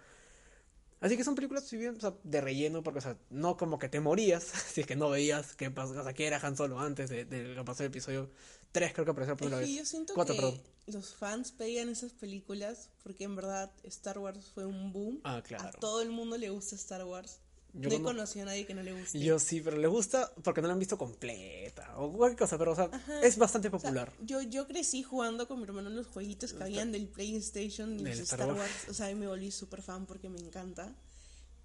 Así 1.00 1.16
que 1.16 1.24
son 1.24 1.36
películas, 1.36 1.64
si 1.68 1.78
bien, 1.78 1.96
o 1.96 2.00
sea, 2.00 2.16
de 2.24 2.42
relleno, 2.42 2.82
porque, 2.82 3.00
o 3.00 3.02
sea, 3.02 3.18
no 3.30 3.56
como 3.56 3.78
que 3.78 3.88
te 3.88 4.00
morías, 4.00 4.44
si 4.74 4.82
es 4.82 4.88
que 4.88 4.96
no 4.96 5.10
veías 5.10 5.56
qué 5.56 5.70
pasó, 5.70 5.92
o 6.00 6.04
sea, 6.04 6.14
que 6.14 6.26
era 6.26 6.40
Han 6.42 6.58
Solo 6.58 6.80
antes 6.80 7.10
de, 7.10 7.26
de 7.26 7.44
lo 7.44 7.62
que 7.62 7.66
pasó 7.66 7.84
el 7.84 7.90
episodio 7.90 8.32
3, 8.72 8.94
creo 8.94 9.06
que 9.06 9.12
apareció 9.12 9.38
por 9.38 9.46
Es 9.48 9.50
primera 9.52 9.62
que 9.66 9.72
vez. 9.72 9.78
yo 9.80 9.86
siento 9.86 10.14
Cuatro, 10.16 10.34
que 10.36 10.42
perdón. 10.42 10.62
los 10.88 11.14
fans 11.16 11.52
pedían 11.52 11.90
esas 11.90 12.14
películas 12.14 12.90
porque 13.04 13.26
en 13.26 13.36
verdad 13.36 13.72
Star 13.84 14.18
Wars 14.18 14.52
fue 14.54 14.66
un 14.66 14.92
boom. 14.92 15.22
Ah, 15.24 15.38
A 15.38 15.42
claro. 15.44 15.78
todo 15.80 16.02
el 16.02 16.10
mundo 16.10 16.36
le 16.38 16.50
gusta 16.50 16.76
Star 16.76 17.04
Wars. 17.06 17.40
Yo 17.80 17.90
no 17.90 17.96
he 17.96 18.02
conocido 18.02 18.44
a 18.44 18.46
nadie 18.48 18.66
que 18.66 18.74
no 18.74 18.84
le 18.84 18.94
guste. 18.94 19.20
Yo 19.20 19.40
sí, 19.40 19.62
pero 19.62 19.78
les 19.78 19.90
gusta 19.90 20.32
porque 20.44 20.62
no 20.62 20.68
la 20.68 20.74
han 20.74 20.80
visto 20.80 20.98
completa 20.98 21.94
o 21.98 22.12
cualquier 22.12 22.40
cosa, 22.40 22.58
pero, 22.58 22.72
o 22.72 22.76
sea, 22.76 22.90
Ajá. 22.92 23.22
es 23.22 23.38
bastante 23.38 23.68
O 23.68 23.72
sea, 23.72 23.80
popular. 23.80 24.12
yo, 24.22 24.42
yo 24.42 24.68
crecí 24.68 25.04
jugando 25.04 25.48
con 25.48 25.58
mi 25.60 25.66
hermano 25.66 25.90
en 25.90 25.96
los 25.96 26.08
jueguitos 26.08 26.54
que 26.54 26.64
habían 26.64 26.92
del 26.92 27.08
PlayStation 27.08 27.94
y 28.00 28.04
Del 28.04 28.12
los 28.12 28.20
Star 28.20 28.40
Star 28.42 28.50
Wars. 28.56 28.60
Wars. 28.60 28.90
O 28.90 28.94
sea, 28.94 29.10
y 29.12 29.16
me 29.16 29.28
volví 29.28 29.52
súper 29.52 29.82
fan 29.82 30.06
porque 30.06 30.30
me 30.30 30.40
encanta. 30.40 30.94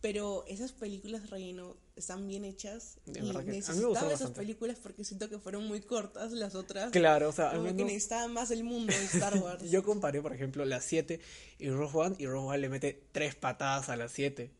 Pero 0.01 0.45
esas 0.49 0.73
películas 0.73 1.31
relleno 1.31 1.77
están 1.95 2.27
bien 2.27 2.45
hechas. 2.45 2.97
De 3.07 3.21
y 3.21 3.31
que 3.31 3.43
necesitaba 3.45 3.91
esas 3.93 4.09
bastante. 4.11 4.41
películas 4.41 4.77
porque 4.83 5.05
siento 5.05 5.29
que 5.29 5.39
fueron 5.39 5.69
muy 5.69 5.81
cortas 5.81 6.33
las 6.33 6.57
otras. 6.57 6.91
Claro, 6.91 7.29
o 7.29 7.33
sea, 7.33 7.51
Como 7.53 7.67
que 7.67 7.73
menos 7.75 7.87
necesitaba 7.87 8.27
más 8.27 8.51
el 8.51 8.65
mundo 8.65 8.93
de 8.93 9.05
Star 9.05 9.37
Wars. 9.41 9.71
yo 9.71 9.85
comparé, 9.85 10.21
por 10.21 10.33
ejemplo, 10.35 10.65
la 10.65 10.81
7 10.81 11.21
y 11.61 11.71
Rogue 11.71 11.97
One, 11.97 12.17
y 12.19 12.27
Rogue 12.27 12.49
One 12.49 12.59
le 12.59 12.69
mete 12.69 13.01
tres 13.13 13.37
patadas 13.37 13.91
a 13.91 13.97
la 13.97 14.09
7. 14.09 14.51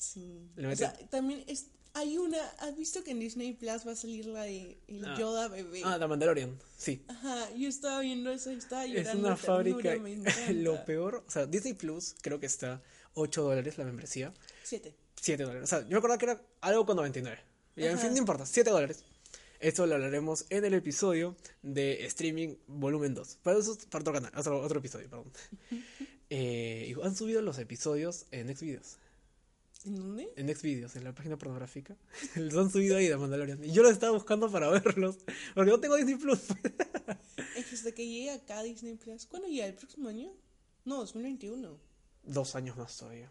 Sí. 0.00 0.48
O 0.56 0.76
sea, 0.76 0.92
también 1.10 1.44
es, 1.46 1.66
hay 1.92 2.16
una. 2.16 2.38
¿Has 2.60 2.74
visto 2.76 3.04
que 3.04 3.10
en 3.10 3.20
Disney 3.20 3.52
Plus 3.52 3.86
va 3.86 3.92
a 3.92 3.96
salir 3.96 4.24
la 4.26 4.44
de 4.44 4.78
el 4.88 5.04
Ah. 5.04 5.16
Yoda 5.18 5.48
bebé? 5.48 5.82
Ah, 5.84 5.98
The 5.98 6.06
Mandalorian, 6.06 6.58
sí. 6.78 7.04
Ajá, 7.08 7.50
yo 7.54 7.68
estaba 7.68 8.00
viendo 8.00 8.30
eso 8.30 8.50
y 8.50 8.54
estaba 8.56 8.86
Es 8.86 8.92
llorando. 8.92 9.28
una 9.28 9.36
de 9.36 9.42
ternura, 9.74 9.94
fábrica. 10.34 10.52
Lo 10.52 10.84
peor, 10.86 11.24
o 11.26 11.30
sea, 11.30 11.44
Disney 11.46 11.74
Plus 11.74 12.14
creo 12.22 12.40
que 12.40 12.46
está 12.46 12.80
8 13.14 13.42
dólares 13.42 13.76
la 13.76 13.84
membresía. 13.84 14.32
Siete. 14.62 14.94
7 15.20 15.42
dólares. 15.42 15.64
O 15.64 15.66
sea, 15.66 15.80
yo 15.82 15.88
me 15.90 15.96
acordaba 15.98 16.16
que 16.18 16.24
era 16.26 16.40
algo 16.62 16.86
con 16.86 16.96
99. 16.96 17.38
Y 17.76 17.84
en 17.84 17.92
Ajá. 17.94 17.98
fin, 18.02 18.12
no 18.12 18.18
importa, 18.18 18.46
7 18.46 18.70
dólares. 18.70 19.04
Esto 19.58 19.84
lo 19.86 19.96
hablaremos 19.96 20.46
en 20.48 20.64
el 20.64 20.72
episodio 20.72 21.36
de 21.62 22.06
streaming 22.06 22.54
volumen 22.66 23.12
2. 23.12 23.38
Para 23.42 23.58
eso 23.58 23.72
es 23.72 23.84
para 23.84 24.00
otro 24.00 24.14
canal, 24.14 24.32
otro, 24.34 24.58
otro 24.62 24.78
episodio, 24.78 25.10
perdón. 25.10 25.30
Eh, 26.32 26.94
han 27.02 27.16
subido 27.16 27.42
los 27.42 27.58
episodios 27.58 28.26
en 28.30 28.54
Xvideos. 28.56 28.98
¿En 29.84 29.96
dónde? 29.96 30.30
En 30.36 30.54
Xvideos, 30.54 30.94
en 30.96 31.04
la 31.04 31.14
página 31.14 31.38
pornográfica. 31.38 31.96
los 32.36 32.54
han 32.54 32.70
subido 32.70 32.96
ahí 32.96 33.08
de 33.08 33.16
Mandalorian. 33.16 33.64
Y 33.64 33.72
yo 33.72 33.82
los 33.82 33.92
estaba 33.92 34.12
buscando 34.12 34.50
para 34.50 34.68
verlos. 34.68 35.16
Porque 35.54 35.70
no 35.70 35.80
tengo 35.80 35.96
Disney 35.96 36.16
Plus. 36.16 36.40
Es 37.56 37.66
que 37.66 37.74
hasta 37.74 37.92
que 37.92 38.06
llegue 38.06 38.30
acá 38.30 38.58
a 38.60 38.62
Disney 38.62 38.94
Plus. 38.94 39.26
¿Cuándo 39.26 39.48
llega? 39.48 39.66
¿El 39.66 39.74
próximo 39.74 40.08
año? 40.08 40.30
No, 40.84 40.98
2021. 40.98 41.78
Dos 42.22 42.54
años 42.54 42.76
más 42.76 42.96
todavía. 42.96 43.30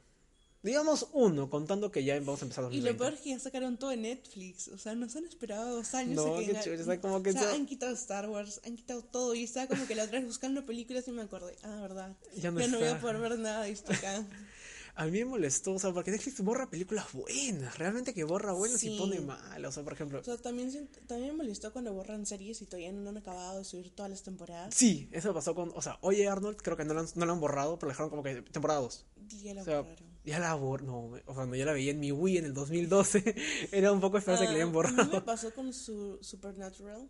Digamos 0.61 1.07
uno, 1.13 1.49
contando 1.49 1.89
que 1.89 2.03
ya 2.03 2.15
vamos 2.19 2.41
a 2.41 2.45
empezar 2.45 2.63
Y 2.65 2.81
2020. 2.81 2.91
lo 2.91 2.97
peor 2.97 3.13
es 3.13 3.19
que 3.21 3.29
ya 3.29 3.39
sacaron 3.39 3.77
todo 3.77 3.91
en 3.93 4.01
Netflix. 4.01 4.67
O 4.67 4.77
sea, 4.77 4.93
nos 4.93 5.15
han 5.15 5.25
esperado 5.25 5.75
dos 5.77 5.93
años. 5.93 6.15
No, 6.17 6.37
qué 6.37 6.47
chévere, 6.59 6.81
o 6.81 6.85
sea, 6.85 6.99
como 6.99 7.23
que 7.23 7.29
o 7.29 7.33
sea, 7.33 7.43
ya- 7.43 7.53
han 7.53 7.65
quitado 7.65 7.93
Star 7.93 8.27
Wars, 8.29 8.59
han 8.65 8.75
quitado 8.75 9.01
todo. 9.03 9.33
Y 9.35 9.43
estaba 9.43 9.67
como 9.67 9.87
que 9.87 9.95
la 9.95 10.03
otra 10.03 10.19
vez 10.19 10.27
buscando 10.27 10.65
películas 10.65 11.07
y 11.07 11.11
me 11.11 11.21
acordé. 11.21 11.55
Ah, 11.63 11.79
verdad. 11.81 12.17
Ya 12.35 12.51
no 12.51 12.59
voy 12.79 12.87
a 12.87 12.99
poder 12.99 13.19
ver 13.19 13.39
nada 13.39 13.63
de 13.63 13.71
esto 13.71 13.93
acá. 13.93 14.25
A 15.01 15.05
mí 15.05 15.11
me 15.19 15.25
molestó, 15.25 15.73
o 15.73 15.79
sea, 15.79 15.91
porque 15.93 16.11
Netflix 16.11 16.41
borra 16.41 16.69
películas 16.69 17.05
buenas, 17.13 17.77
realmente 17.77 18.13
que 18.13 18.23
borra 18.25 18.51
buenas 18.51 18.83
y 18.83 18.89
Sí. 18.89 18.97
pone 18.99 19.19
malas. 19.21 19.69
O 19.69 19.71
sea, 19.71 19.83
por 19.83 19.93
ejemplo, 19.93 20.19
O 20.19 20.23
sea, 20.23 20.37
también, 20.37 20.89
también 21.07 21.31
me 21.31 21.37
molestó 21.37 21.71
cuando 21.71 21.93
borran 21.93 22.25
series 22.25 22.61
y 22.61 22.65
todavía 22.65 22.91
no 22.91 23.09
han 23.09 23.17
acabado 23.17 23.59
de 23.59 23.63
subir 23.65 23.91
todas 23.95 24.09
las 24.11 24.23
temporadas. 24.23 24.75
sí, 24.75 25.07
eso 25.11 25.33
pasó 25.33 25.55
con, 25.55 25.71
o 25.75 25.81
sea, 25.81 25.97
Oye 26.01 26.27
Arnold, 26.27 26.57
creo 26.61 26.75
que 26.75 26.83
no 26.83 26.93
lo 26.93 26.99
han, 26.99 27.07
no 27.15 27.25
lo 27.25 27.33
han 27.33 27.39
borrado, 27.39 27.79
pero 27.79 27.87
lo 27.87 27.93
dejaron 27.93 28.09
como 28.09 28.23
que 28.23 28.41
temporada 28.41 28.81
2. 28.81 29.05
Y 29.31 29.39
ya 29.43 29.53
la 29.53 29.61
O 29.61 29.65
sea, 29.65 29.81
borraron. 29.81 30.09
ya 30.25 30.39
la 30.39 30.53
borraron, 30.55 30.87
no, 30.87 30.99
o 31.05 31.15
sea, 31.17 31.33
cuando 31.33 31.55
ya 31.55 31.65
la 31.65 31.73
veía 31.73 31.91
en 31.91 31.99
mi 31.99 32.11
Wii 32.11 32.37
en 32.39 32.45
el 32.45 32.53
2012, 32.53 33.35
era 33.71 33.91
un 33.93 34.01
poco 34.01 34.17
esperarse 34.17 34.45
que 34.47 34.51
le 34.53 34.61
habían 34.63 34.75
Ah, 34.75 34.79
A 34.87 34.91
mí 34.91 34.97
me 34.97 35.03
borrado. 35.03 35.25
pasó 35.25 35.53
con 35.53 35.71
su 35.73 36.17
Supernatural. 36.21 37.07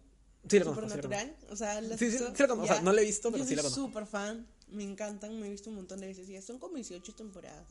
Sí, 0.48 0.58
la 0.60 0.66
conozco, 0.66 0.82
sí 0.82 0.88
la. 0.90 1.02
Supernatural. 1.02 1.36
O 1.50 1.56
sea, 1.56 1.82
la 1.82 1.98
Sí, 1.98 2.12
sí, 2.12 2.20
la. 2.20 2.54
O 2.54 2.66
sea, 2.68 2.82
no 2.82 2.94
la 2.94 3.02
he 3.02 3.06
visto, 3.06 3.32
pero 3.32 3.44
Yo 3.44 3.50
sí 3.50 3.56
la 3.56 3.62
soy 3.64 3.72
conozco. 3.72 3.88
súper 3.88 4.06
fan. 4.06 4.48
Me 4.72 4.84
encantan. 4.84 5.40
Me 5.40 5.48
he 5.48 5.50
visto 5.50 5.70
un 5.70 5.78
montón 5.78 6.00
de 6.00 6.08
veces. 6.08 6.28
Ya 6.28 6.42
son 6.42 6.60
como 6.60 6.76
18 6.76 7.14
temporadas. 7.16 7.68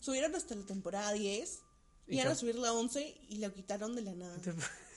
Subieron 0.00 0.34
hasta 0.34 0.54
la 0.54 0.64
temporada 0.64 1.12
10. 1.12 1.58
Y 2.06 2.14
Y 2.14 2.16
iban 2.16 2.28
a 2.28 2.34
subir 2.34 2.56
la 2.56 2.72
11 2.72 3.16
y 3.28 3.38
lo 3.38 3.52
quitaron 3.52 3.94
de 3.94 4.02
la 4.02 4.14
nada. 4.14 4.36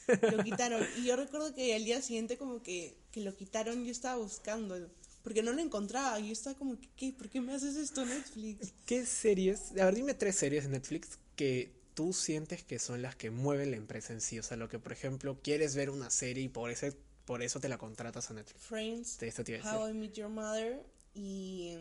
Lo 0.08 0.44
quitaron. 0.44 0.86
Y 0.98 1.04
yo 1.06 1.16
recuerdo 1.16 1.54
que 1.54 1.76
al 1.76 1.84
día 1.84 2.02
siguiente 2.02 2.38
como 2.38 2.62
que, 2.64 2.98
que 3.12 3.22
lo 3.22 3.36
quitaron. 3.36 3.84
Yo 3.86 3.92
estaba 3.92 4.18
buscando. 4.18 4.90
Porque 5.24 5.44
no 5.44 5.52
lo 5.52 5.62
encontraba. 5.62 6.20
Yo 6.20 6.32
estaba 6.32 6.58
como 6.58 6.78
¿qué? 6.96 7.14
¿Por 7.14 7.30
qué 7.30 7.42
me 7.42 7.54
haces 7.54 7.76
esto 7.76 8.06
Netflix? 8.06 8.74
¿Qué 8.86 9.06
series? 9.06 9.72
A 9.72 9.86
ver, 9.86 9.96
dime 9.96 10.14
tres 10.14 10.36
series 10.36 10.64
de 10.64 10.70
Netflix 10.70 11.20
que 11.36 11.72
tú 11.94 12.14
sientes 12.14 12.64
que 12.64 12.80
son 12.80 13.02
las 13.02 13.16
que 13.16 13.30
mueven 13.30 13.72
la 13.72 13.78
empresa 13.78 14.14
en 14.14 14.22
sí. 14.22 14.40
O 14.40 14.44
sea, 14.44 14.58
lo 14.58 14.70
que, 14.70 14.80
por 14.80 14.92
ejemplo, 14.92 15.40
quieres 15.42 15.76
ver 15.76 15.90
una 15.90 16.10
serie 16.10 16.44
y 16.44 16.50
por 16.50 16.72
eso, 16.72 16.88
por 17.26 17.44
eso 17.44 17.60
te 17.60 17.70
la 17.70 17.78
contratas 17.78 18.30
a 18.32 18.34
Netflix. 18.34 18.64
Friends. 18.64 19.18
How 19.64 19.90
I 19.90 19.94
Met 19.94 20.14
Your 20.14 20.30
Mother. 20.30 20.84
Y... 21.14 21.78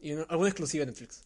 Y 0.00 0.12
una- 0.12 0.24
alguna 0.24 0.48
exclusiva 0.48 0.84
de 0.84 0.92
Netflix. 0.92 1.22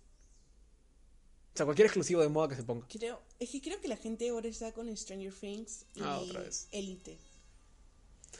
O 1.55 1.57
sea, 1.57 1.67
cualquier 1.67 1.87
exclusivo 1.87 2.23
de 2.23 2.29
moda 2.29 2.49
que 2.49 2.57
se 2.57 2.63
ponga. 2.63 2.87
Creo, 2.89 3.21
es 3.39 3.51
que 3.51 3.61
creo 3.61 3.81
que 3.81 3.89
la 3.89 3.97
gente 3.97 4.29
ahora 4.31 4.49
está 4.49 4.73
con 4.73 4.95
Stranger 4.97 5.33
Things 5.35 5.85
y 5.97 6.01
Ah, 6.03 6.19
otra 6.21 6.41
vez. 6.41 6.69
Elite. 6.71 7.19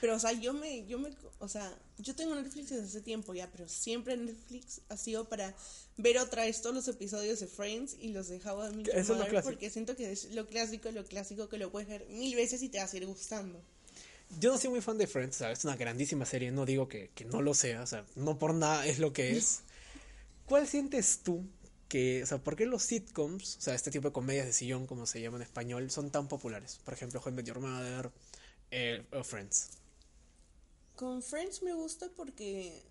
Pero, 0.01 0.15
o 0.17 0.19
sea, 0.19 0.33
yo 0.33 0.55
me, 0.55 0.87
yo 0.87 0.99
me, 0.99 1.11
o 1.41 1.49
sea, 1.49 1.77
yo 1.99 2.15
tengo 2.15 2.35
Netflix 2.35 2.71
desde 2.71 2.85
hace 2.85 3.01
tiempo 3.03 3.35
ya, 3.35 3.51
pero 3.51 3.69
siempre 3.69 4.17
Netflix 4.17 4.81
ha 4.89 4.97
sido 4.97 5.29
para 5.29 5.55
ver 5.99 6.17
otra 6.19 6.45
vez 6.45 6.63
todos 6.63 6.75
los 6.75 6.89
episodios 6.89 7.41
de 7.41 7.49
Friends 7.49 7.97
y 8.01 8.09
los 8.09 8.29
de 8.29 8.37
How 8.39 8.69
I 8.71 8.77
Met 8.77 8.87
Your 8.87 9.17
Mother, 9.17 9.43
porque 9.43 9.69
siento 9.69 9.97
que 9.97 10.11
es 10.13 10.31
lo 10.33 10.47
clásico, 10.47 10.91
lo 10.93 11.05
clásico 11.05 11.49
que 11.51 11.59
lo 11.59 11.71
puedes 11.71 11.89
ver 11.89 12.07
mil 12.09 12.35
veces 12.37 12.63
y 12.63 12.69
te 12.71 12.79
va 12.79 12.85
a 12.85 12.89
seguir 12.89 13.09
gustando. 13.09 13.61
Yo 14.39 14.53
no 14.53 14.59
soy 14.59 14.71
muy 14.71 14.81
fan 14.81 14.97
de 14.97 15.07
Friends, 15.07 15.37
o 15.37 15.39
sea, 15.41 15.51
es 15.53 15.65
una 15.65 15.77
grandísima 15.77 16.25
serie, 16.25 16.51
no 16.53 16.65
digo 16.65 16.89
que, 16.89 17.11
que 17.15 17.25
no 17.25 17.43
lo 17.43 17.53
sea, 17.55 17.83
o 17.83 17.87
sea, 17.87 18.05
no 18.15 18.39
por 18.39 18.55
nada 18.55 18.87
es 18.87 18.99
lo 18.99 19.13
que 19.13 19.37
es. 19.37 19.63
¿Cuál 20.47 20.67
sientes 20.69 21.21
tú 21.25 21.45
que, 21.89 22.23
o 22.23 22.27
sea, 22.27 22.39
por 22.39 22.55
qué 22.57 22.67
los 22.67 22.83
sitcoms, 22.83 23.57
o 23.57 23.61
sea, 23.61 23.75
este 23.75 23.91
tipo 23.91 24.09
de 24.09 24.13
comedias 24.13 24.47
de 24.47 24.53
sillón, 24.53 24.87
como 24.87 25.07
se 25.07 25.21
llama 25.21 25.37
en 25.39 25.43
español, 25.43 25.91
son 25.91 26.11
tan 26.11 26.29
populares? 26.29 26.79
Por 26.85 26.95
ejemplo, 26.95 27.21
How 27.25 27.31
I 27.33 27.35
Met 27.35 27.47
Your 27.47 27.59
Mother, 27.61 28.11
eh, 28.71 29.05
o 29.13 29.25
Friends. 29.25 29.71
Con 30.95 31.23
Friends 31.23 31.63
me 31.63 31.73
gusta 31.73 32.09
porque, 32.17 32.83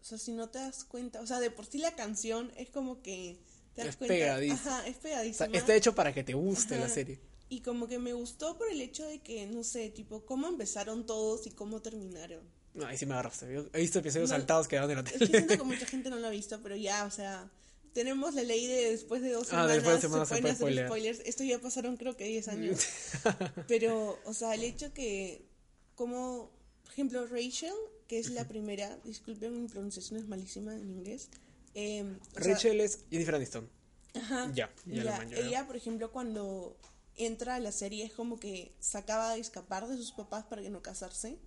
o 0.00 0.04
sea, 0.04 0.18
si 0.18 0.32
no 0.32 0.48
te 0.48 0.58
das 0.58 0.84
cuenta, 0.84 1.20
o 1.20 1.26
sea, 1.26 1.40
de 1.40 1.50
por 1.50 1.64
sí 1.66 1.78
la 1.78 1.94
canción 1.94 2.52
es 2.56 2.68
como 2.70 3.02
que 3.02 3.38
te 3.74 3.82
das 3.82 3.90
Es 3.90 3.96
cuenta. 3.96 4.14
pegadiza. 4.14 4.78
Ajá, 4.78 4.86
es 4.86 4.96
O 4.96 5.00
pegadísima. 5.00 5.46
sea, 5.50 5.58
está 5.58 5.74
hecho 5.74 5.94
para 5.94 6.12
que 6.12 6.24
te 6.24 6.34
guste 6.34 6.78
la 6.78 6.88
serie. 6.88 7.18
Y 7.48 7.60
como 7.60 7.86
que 7.86 7.98
me 7.98 8.12
gustó 8.12 8.58
por 8.58 8.68
el 8.70 8.80
hecho 8.80 9.06
de 9.06 9.20
que, 9.20 9.46
no 9.46 9.62
sé, 9.62 9.90
tipo, 9.90 10.24
cómo 10.26 10.48
empezaron 10.48 11.06
todos 11.06 11.46
y 11.46 11.50
cómo 11.50 11.80
terminaron. 11.80 12.40
No, 12.74 12.86
ahí 12.86 12.96
sí 12.96 13.06
me 13.06 13.14
agarraste. 13.14 13.52
Yo 13.52 13.66
he 13.72 13.80
visto 13.80 14.00
episodios 14.00 14.30
No, 14.30 14.36
saltados 14.36 14.66
que 14.68 14.76
dan 14.76 14.90
en 14.90 14.96
la 14.96 15.02
Es 15.02 15.12
que 15.12 15.18
tele. 15.18 15.38
siento 15.38 15.56
que 15.56 15.62
mucha 15.64 15.86
gente 15.86 16.10
no 16.10 16.16
lo 16.16 16.26
ha 16.26 16.30
visto, 16.30 16.60
pero 16.62 16.74
ya, 16.76 17.04
o 17.06 17.10
sea, 17.10 17.48
tenemos 17.94 18.34
la 18.34 18.42
ley 18.42 18.66
de 18.66 18.90
después 18.90 19.22
de 19.22 19.30
dos 19.32 19.46
Ah, 19.48 19.50
semanas, 19.50 19.72
después 19.76 19.94
de 19.96 20.00
semanas 20.02 20.28
se 20.28 20.34
se 20.34 20.40
pueden 20.42 20.56
puede 20.58 20.72
hacer 20.74 20.86
spoilers. 20.88 21.20
Esto 21.24 21.44
ya 21.44 21.60
pasaron 21.60 21.96
creo 21.96 22.16
que 22.16 22.24
10 22.24 22.48
años. 22.48 22.80
pero, 23.68 24.18
o 24.24 24.34
sea, 24.34 24.54
el 24.54 24.64
hecho 24.64 24.92
que, 24.92 25.46
como, 25.94 26.50
por 26.82 26.92
ejemplo, 26.92 27.26
Rachel, 27.28 27.72
que 28.08 28.18
es 28.18 28.30
la 28.30 28.46
primera, 28.48 28.98
disculpen 29.04 29.62
mi 29.62 29.68
pronunciación 29.68 30.18
es 30.20 30.26
malísima 30.28 30.74
en 30.74 30.90
inglés. 30.90 31.30
eh, 31.74 32.04
sea, 32.34 32.42
Rachel 32.54 32.80
es 32.80 33.04
Jennifer 33.10 33.36
Aniston. 33.36 33.68
Ajá. 34.14 34.50
Ya, 34.54 34.70
ya 34.84 35.04
la 35.04 35.24
Ya, 35.24 35.28
ya. 35.30 35.36
ella, 35.38 35.66
por 35.66 35.76
ejemplo, 35.76 36.10
cuando 36.12 36.76
entra 37.16 37.54
a 37.56 37.60
la 37.60 37.72
serie 37.72 38.04
es 38.04 38.12
como 38.12 38.38
que 38.38 38.74
se 38.80 38.98
acaba 38.98 39.34
de 39.34 39.40
escapar 39.40 39.86
de 39.88 39.96
sus 39.96 40.12
papás 40.12 40.44
para 40.44 40.62
que 40.62 40.70
no 40.70 40.82
casarse. 40.82 41.38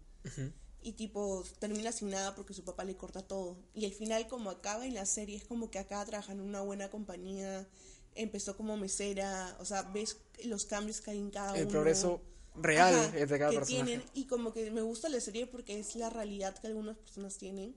Y 0.81 0.93
tipo, 0.93 1.43
termina 1.59 1.91
sin 1.91 2.09
nada 2.09 2.35
porque 2.35 2.53
su 2.53 2.63
papá 2.63 2.83
le 2.85 2.95
corta 2.95 3.21
todo. 3.21 3.57
Y 3.73 3.85
al 3.85 3.91
final, 3.91 4.27
como 4.27 4.49
acaba 4.49 4.85
en 4.85 4.93
la 4.93 5.05
serie, 5.05 5.35
es 5.37 5.43
como 5.43 5.69
que 5.69 5.79
acaba 5.79 6.05
trabajando 6.05 6.43
en 6.43 6.49
una 6.49 6.61
buena 6.61 6.89
compañía. 6.89 7.67
Empezó 8.15 8.55
como 8.55 8.77
mesera. 8.77 9.55
O 9.59 9.65
sea, 9.65 9.81
ves 9.83 10.17
los 10.45 10.65
cambios 10.65 11.01
que 11.01 11.11
hay 11.11 11.17
en 11.19 11.31
cada 11.31 11.55
El 11.57 11.63
uno. 11.63 11.71
progreso 11.71 12.21
real 12.55 12.95
Ajá, 12.95 13.11
de 13.11 13.27
cada 13.39 13.51
que 13.51 13.57
personaje. 13.57 13.65
tienen 13.85 14.03
y 14.13 14.25
como 14.25 14.51
que 14.53 14.71
me 14.71 14.81
gusta 14.81 15.07
la 15.09 15.19
serie 15.21 15.47
porque 15.47 15.79
es 15.79 15.95
la 15.95 16.09
realidad 16.09 16.57
que 16.57 16.67
algunas 16.67 16.97
personas 16.97 17.37
tienen 17.37 17.75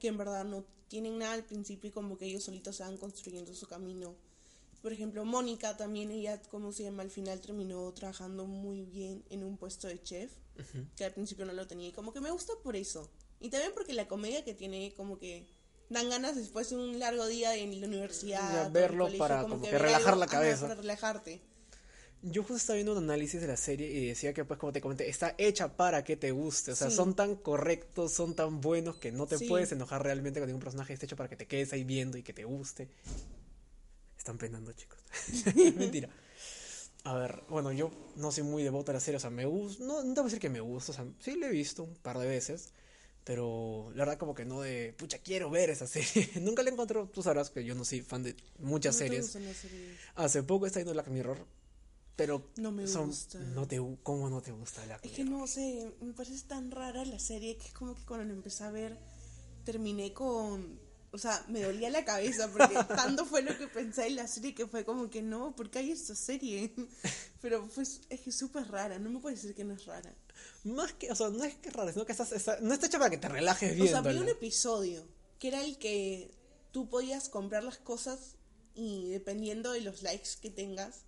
que 0.00 0.08
en 0.08 0.18
verdad 0.18 0.44
no 0.44 0.64
tienen 0.88 1.18
nada 1.18 1.34
al 1.34 1.44
principio 1.44 1.88
y 1.88 1.92
como 1.92 2.18
que 2.18 2.26
ellos 2.26 2.44
solitos 2.44 2.76
se 2.76 2.82
van 2.82 2.96
construyendo 2.98 3.54
su 3.54 3.66
camino 3.66 4.16
por 4.82 4.92
ejemplo 4.92 5.24
Mónica 5.24 5.76
también 5.76 6.10
ella 6.10 6.40
como 6.50 6.72
se 6.72 6.84
llama 6.84 7.02
al 7.02 7.10
final 7.10 7.40
terminó 7.40 7.92
trabajando 7.92 8.46
muy 8.46 8.84
bien 8.84 9.24
en 9.30 9.44
un 9.44 9.56
puesto 9.56 9.88
de 9.88 10.02
chef 10.02 10.30
que 10.96 11.04
al 11.04 11.12
principio 11.12 11.44
no 11.46 11.52
lo 11.52 11.66
tenía 11.66 11.88
y 11.88 11.92
como 11.92 12.12
que 12.12 12.20
me 12.20 12.30
gusta 12.30 12.52
por 12.62 12.76
eso 12.76 13.10
y 13.40 13.48
también 13.50 13.72
porque 13.74 13.92
la 13.92 14.08
comedia 14.08 14.44
que 14.44 14.54
tiene 14.54 14.92
como 14.96 15.18
que 15.18 15.46
dan 15.88 16.10
ganas 16.10 16.36
después 16.36 16.68
de 16.70 16.76
un 16.76 16.98
largo 16.98 17.26
día 17.26 17.54
en 17.56 17.80
la 17.80 17.86
universidad 17.86 18.64
Ya, 18.64 18.68
verlo 18.68 19.08
para 19.16 19.42
como 19.42 19.62
que 19.62 19.78
relajar 19.78 20.16
la 20.16 20.26
cabeza. 20.26 20.62
para 20.68 20.74
relajarte 20.80 21.40
Yo 22.20 22.42
justo 22.42 22.56
estaba 22.56 22.74
viendo 22.74 22.92
un 22.92 22.98
análisis 22.98 23.40
de 23.40 23.46
la 23.46 23.56
serie 23.56 23.88
y 23.88 24.06
decía 24.08 24.34
que, 24.34 24.44
pues, 24.44 24.58
como 24.58 24.72
te 24.72 24.80
comenté, 24.80 25.08
está 25.08 25.36
hecha 25.38 25.76
para 25.76 26.02
que 26.02 26.16
te 26.16 26.32
guste. 26.32 26.72
O 26.72 26.74
sea, 26.74 26.90
Sí. 26.90 26.96
son 26.96 27.14
tan 27.14 27.36
correctos, 27.36 28.12
son 28.12 28.34
tan 28.34 28.60
buenos 28.60 28.96
que 28.96 29.12
no 29.12 29.28
te 29.28 29.38
Sí. 29.38 29.46
puedes 29.46 29.70
enojar 29.70 30.02
realmente 30.02 30.40
con 30.40 30.48
ningún 30.48 30.60
personaje. 30.60 30.92
Está 30.92 31.06
hecho 31.06 31.14
para 31.14 31.28
que 31.28 31.36
te 31.36 31.46
quedes 31.46 31.72
ahí 31.72 31.84
viendo 31.84 32.18
y 32.18 32.24
que 32.24 32.32
te 32.32 32.42
guste. 32.44 32.88
Están 34.18 34.36
penando, 34.36 34.72
chicos. 34.72 34.98
Mentira. 35.76 36.10
A 37.04 37.14
ver, 37.14 37.42
bueno, 37.48 37.72
yo 37.72 37.90
no 38.16 38.30
soy 38.32 38.42
muy 38.42 38.62
devoto 38.62 38.90
a 38.90 38.94
la 38.94 39.00
serie. 39.00 39.16
O 39.16 39.20
sea, 39.20 39.30
me 39.30 39.46
gusta. 39.46 39.82
No, 39.84 40.02
no 40.02 40.12
te 40.14 40.20
voy 40.20 40.22
a 40.22 40.24
decir 40.24 40.40
que 40.40 40.50
me 40.50 40.60
gusta. 40.60 40.92
O 40.92 40.94
sea, 40.94 41.06
sí 41.20 41.36
la 41.36 41.46
he 41.46 41.50
visto 41.50 41.84
un 41.84 41.94
par 41.94 42.18
de 42.18 42.26
veces. 42.26 42.70
Pero 43.24 43.90
la 43.94 44.04
verdad, 44.04 44.18
como 44.18 44.34
que 44.34 44.44
no 44.44 44.60
de. 44.62 44.94
Pucha, 44.98 45.18
quiero 45.18 45.48
ver 45.50 45.70
esa 45.70 45.86
serie. 45.86 46.28
Nunca 46.40 46.62
la 46.62 46.70
encontré. 46.70 47.04
Tú 47.06 47.22
sabrás 47.22 47.50
que 47.50 47.64
yo 47.64 47.74
no 47.74 47.84
soy 47.84 48.02
fan 48.02 48.22
de 48.22 48.36
muchas 48.58 48.94
¿No 48.96 48.98
te 48.98 49.22
series. 49.22 49.38
Hace 50.16 50.42
poco 50.42 50.66
está 50.66 50.78
viendo 50.80 50.92
Black 50.92 51.08
Mirror, 51.08 51.46
pero 52.16 52.50
No 52.56 52.72
me 52.72 52.86
son- 52.86 53.06
gusta. 53.08 53.38
No 53.38 53.66
te, 53.68 53.80
¿Cómo 54.02 54.28
no 54.28 54.40
te 54.42 54.50
gusta 54.52 54.84
Black 54.84 55.04
Es 55.04 55.12
que 55.12 55.24
Mirror? 55.24 55.40
no 55.40 55.46
sé, 55.46 55.92
me 56.00 56.12
parece 56.14 56.42
tan 56.46 56.70
rara 56.70 57.04
la 57.04 57.18
serie 57.18 57.56
que 57.56 57.66
es 57.68 57.72
como 57.72 57.94
que 57.94 58.04
cuando 58.04 58.26
la 58.26 58.32
empecé 58.32 58.64
a 58.64 58.70
ver 58.70 58.98
terminé 59.64 60.12
con... 60.14 60.80
O 61.10 61.16
sea, 61.18 61.42
me 61.48 61.62
dolía 61.62 61.88
la 61.90 62.04
cabeza 62.04 62.50
porque 62.52 62.74
tanto 62.96 63.24
fue 63.24 63.42
lo 63.42 63.56
que 63.56 63.66
pensé 63.66 64.06
en 64.08 64.16
la 64.16 64.28
serie 64.28 64.54
que 64.54 64.66
fue 64.66 64.84
como 64.84 65.08
que 65.08 65.22
no, 65.22 65.56
¿por 65.56 65.70
qué 65.70 65.78
hay 65.78 65.90
esta 65.92 66.14
serie? 66.14 66.74
Pero 67.40 67.66
pues 67.74 68.02
es 68.10 68.20
que 68.20 68.30
es 68.30 68.36
súper 68.36 68.68
rara, 68.70 68.98
no 68.98 69.08
me 69.10 69.18
puede 69.20 69.36
decir 69.36 69.54
que 69.54 69.64
no 69.64 69.74
es 69.74 69.86
rara. 69.86 70.14
Más 70.64 70.92
que, 70.92 71.10
o 71.10 71.14
sea, 71.14 71.30
no 71.30 71.44
es 71.44 71.54
que 71.56 71.70
raro, 71.70 71.90
sino 71.92 72.04
que 72.04 72.12
estás, 72.12 72.32
está- 72.32 72.58
no 72.60 72.74
está 72.74 72.86
hecha 72.86 72.98
para 72.98 73.10
que 73.10 73.16
te 73.18 73.28
relajes 73.28 73.72
O 73.72 73.74
viéndola. 73.74 74.02
sea, 74.02 74.12
vi 74.12 74.18
un 74.18 74.28
episodio 74.28 75.06
que 75.38 75.48
era 75.48 75.64
el 75.64 75.78
que 75.78 76.30
tú 76.72 76.88
podías 76.90 77.28
comprar 77.28 77.62
las 77.64 77.78
cosas 77.78 78.34
y 78.74 79.08
dependiendo 79.08 79.72
de 79.72 79.80
los 79.80 80.02
likes 80.02 80.30
que 80.42 80.50
tengas, 80.50 81.04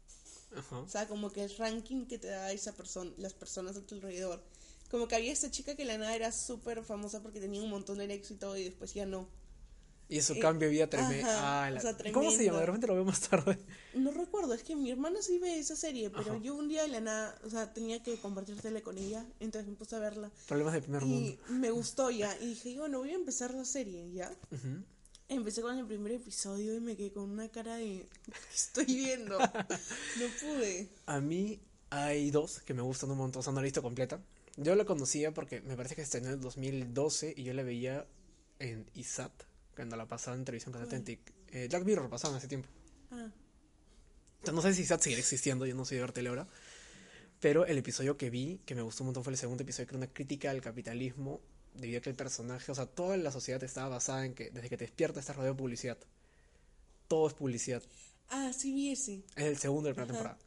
Ajá. 0.57 0.79
O 0.81 0.89
sea, 0.89 1.07
como 1.07 1.31
que 1.31 1.45
el 1.45 1.57
ranking 1.59 2.07
que 2.07 2.19
te 2.19 2.27
da 2.27 2.51
esa 2.51 2.73
persona, 2.75 3.13
las 3.19 3.35
personas 3.35 3.77
a 3.77 3.83
tu 3.87 3.95
alrededor. 3.95 4.43
Como 4.91 5.07
que 5.07 5.15
había 5.15 5.33
esta 5.33 5.49
chica 5.49 5.77
que 5.77 5.85
la 5.85 5.97
nada 5.97 6.17
era 6.17 6.33
súper 6.33 6.83
famosa 6.83 7.23
porque 7.23 7.39
tenía 7.39 7.63
un 7.63 7.71
montón 7.71 7.99
de 7.99 8.09
likes 8.09 8.33
y 8.35 8.37
todo 8.37 8.57
y 8.57 8.65
después 8.65 8.93
ya 8.93 9.07
no. 9.07 9.29
Y 10.11 10.21
su 10.23 10.35
Eh, 10.35 10.41
cambio 10.41 10.69
de 10.69 10.73
vida 10.75 10.87
tremendo. 10.89 11.27
Ah, 11.31 11.71
la- 11.73 11.79
o 11.79 11.83
sea, 11.83 11.97
¿Cómo 12.13 12.31
se 12.33 12.45
llama? 12.45 12.59
De 12.61 12.67
repente 12.67 12.87
lo 12.89 12.95
veo 12.95 13.05
más 13.05 13.21
tarde. 13.21 13.59
No 13.95 14.11
recuerdo, 14.11 14.53
es 14.55 14.63
que 14.65 14.75
mi 14.77 14.91
hermana 14.91 15.23
sí 15.23 15.39
ve 15.39 15.59
esa 15.59 15.77
serie, 15.77 16.11
pero 16.11 16.33
Ajá. 16.33 16.41
yo 16.43 16.55
un 16.57 16.69
día 16.69 16.83
de 16.83 16.89
la 16.89 17.01
nada, 17.01 17.39
o 17.45 17.49
sea, 17.51 17.73
tenía 17.73 18.03
que 18.03 18.17
compartir 18.19 18.61
tele 18.61 18.83
con 18.83 18.99
ella, 18.99 19.25
entonces 19.41 19.69
me 19.71 19.77
puse 19.77 19.97
a 19.97 20.01
verla 20.01 20.31
Problemas 20.49 20.73
del 20.75 20.83
primer 20.83 21.05
mundo. 21.05 21.31
y 21.49 21.53
me 21.53 21.71
gustó 21.71 22.11
ya. 22.11 22.37
Y 22.41 22.49
dije, 22.49 22.77
bueno, 22.79 22.99
voy 22.99 23.11
a 23.11 23.15
empezar 23.15 23.55
la 23.55 23.65
serie, 23.65 24.11
¿ya? 24.13 24.31
Empecé 25.29 25.63
con 25.63 25.79
el 25.79 25.87
primer 25.87 26.11
episodio 26.13 26.75
y 26.75 26.81
me 26.81 26.97
quedé 26.97 27.13
con 27.13 27.31
una 27.31 27.49
cara 27.49 27.77
de... 27.77 28.05
¿Qué 28.25 28.33
estoy 28.55 28.85
viendo? 28.87 29.39
No 30.19 30.27
pude. 30.41 30.89
A 31.07 31.21
mí 31.21 31.61
hay 31.91 32.33
dos 32.33 32.61
que 32.63 32.75
me 32.75 32.83
gustan 32.83 33.13
un 33.13 33.19
montón, 33.19 33.41
o 33.41 33.43
sea, 33.45 33.53
no 33.53 33.61
la 33.61 33.63
he 33.63 33.71
visto 33.71 33.81
completa. 33.83 34.21
Yo 34.57 34.75
la 34.75 34.85
conocía 34.85 35.33
porque 35.33 35.61
me 35.61 35.77
parece 35.77 35.95
que 35.95 36.03
estrenó 36.03 36.27
en 36.29 36.33
el 36.35 36.41
2012 36.41 37.33
y 37.37 37.45
yo 37.45 37.55
la 37.55 37.63
veía 37.63 38.07
en 38.59 38.91
ISAT, 38.95 39.33
cuando 39.75 39.97
la 39.97 40.07
pasaban 40.07 40.41
en 40.41 40.45
televisión 40.45 40.73
con. 40.73 40.83
Atlantic. 40.83 41.21
Eh, 41.49 41.67
Black 41.69 41.85
Mirror 41.85 42.09
pasaban 42.09 42.37
hace 42.37 42.49
tiempo. 42.49 42.69
Ah, 43.11 43.31
O 44.43 44.45
sea, 44.45 44.53
no 44.53 44.63
sé 44.63 44.75
si 44.75 44.83
ISAT 44.83 45.01
seguirá 45.03 45.21
existiendo, 45.21 45.67
yo 45.67 45.75
no 45.75 45.85
soy 45.85 45.99
de 45.99 46.07
ver 46.07 46.29
ahora. 46.29 46.49
Pero 47.41 47.65
el 47.67 47.79
episodio 47.79 48.17
que 48.17 48.29
vi, 48.31 48.61
que 48.67 48.75
me 48.75 48.83
gustó 48.83 49.03
un 49.03 49.09
montón, 49.09 49.25
fue 49.25 49.33
el 49.33 49.39
segundo 49.39 49.63
episodio, 49.63 49.87
que 49.87 49.95
era 49.95 50.05
una 50.05 50.13
crítica 50.13 50.51
al 50.51 50.61
capitalismo, 50.61 51.41
debido 51.75 51.99
a 51.99 52.03
que 52.03 52.11
el 52.11 52.17
personaje, 52.17 52.71
o 52.71 52.75
sea, 52.75 52.87
toda 52.87 53.17
la 53.17 53.31
sociedad 53.33 53.63
estaba 53.65 53.89
basada 53.89 54.27
en 54.27 54.35
que 54.35 54.51
desde 54.51 54.69
que 54.69 54.77
te 54.77 54.85
despiertas 54.85 55.23
estás 55.23 55.37
rodeado 55.37 55.55
de 55.55 55.59
publicidad. 55.59 55.99
Todo 57.09 57.29
es 57.29 57.35
publicidad. 57.35 57.83
ah 58.29 58.53
sí 58.53 58.73
vi 58.73 58.93
ese. 58.93 59.25
Es 59.37 59.45
el 59.45 59.57
segundo 59.57 59.89
de 59.89 59.91
la 59.91 59.95
primera 59.95 60.13
temporada. 60.13 60.39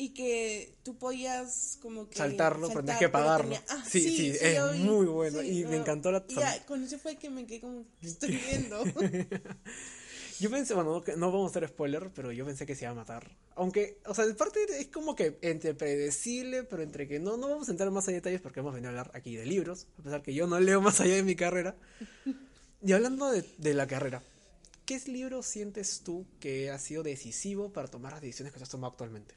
Y 0.00 0.10
que 0.14 0.76
tú 0.84 0.96
podías 0.96 1.76
como 1.82 2.08
que... 2.08 2.16
Saltarlo, 2.16 2.68
pero 2.68 2.80
tenías 2.80 2.98
que 3.00 3.08
pagarlo. 3.08 3.50
tenía- 3.56 3.64
Ah, 3.68 3.84
Sí, 3.84 4.00
sí, 4.00 4.28
es 4.40 4.72
vi. 4.72 4.78
muy 4.78 5.06
bueno, 5.06 5.40
Sí, 5.40 5.62
y 5.62 5.64
me 5.64 5.76
encantó 5.76 6.12
la- 6.12 6.24
Y 6.28 6.36
ya, 6.36 6.64
con 6.66 6.84
ese 6.84 6.98
fue 6.98 7.16
que 7.16 7.28
me 7.30 7.44
quedé 7.46 7.60
como, 7.60 7.84
¿qué 8.00 8.06
estoy 8.06 8.30
viendo? 8.48 8.84
Yo 10.40 10.50
pensé, 10.50 10.72
bueno, 10.74 11.02
no, 11.04 11.16
no 11.16 11.32
vamos 11.32 11.48
a 11.48 11.50
hacer 11.58 11.68
spoiler, 11.68 12.12
pero 12.14 12.30
yo 12.30 12.44
pensé 12.46 12.64
que 12.64 12.76
se 12.76 12.84
iba 12.84 12.92
a 12.92 12.94
matar. 12.94 13.36
Aunque, 13.56 13.98
o 14.06 14.14
sea, 14.14 14.24
de 14.24 14.34
parte 14.34 14.60
es 14.78 14.86
como 14.86 15.16
que 15.16 15.36
entre 15.42 15.74
predecible, 15.74 16.62
pero 16.62 16.84
entre 16.84 17.08
que 17.08 17.18
no, 17.18 17.36
no 17.36 17.48
vamos 17.48 17.66
a 17.66 17.72
entrar 17.72 17.90
más 17.90 18.06
en 18.06 18.14
detalles 18.14 18.40
porque 18.40 18.60
hemos 18.60 18.72
venido 18.72 18.86
a 18.88 18.90
hablar 19.00 19.10
aquí 19.14 19.34
de 19.34 19.44
libros, 19.46 19.88
a 19.98 20.02
pesar 20.04 20.22
que 20.22 20.32
yo 20.34 20.46
no 20.46 20.60
leo 20.60 20.80
más 20.80 21.00
allá 21.00 21.14
de 21.16 21.22
mi 21.24 21.34
carrera. 21.34 21.74
Y 22.80 22.92
hablando 22.92 23.32
de, 23.32 23.44
de 23.58 23.74
la 23.74 23.88
carrera, 23.88 24.22
¿qué 24.86 25.00
libro 25.08 25.42
sientes 25.42 26.02
tú 26.04 26.24
que 26.38 26.70
ha 26.70 26.78
sido 26.78 27.02
decisivo 27.02 27.72
para 27.72 27.88
tomar 27.88 28.12
las 28.12 28.20
decisiones 28.22 28.52
que 28.54 28.62
has 28.62 28.68
tomado 28.68 28.92
actualmente? 28.92 29.34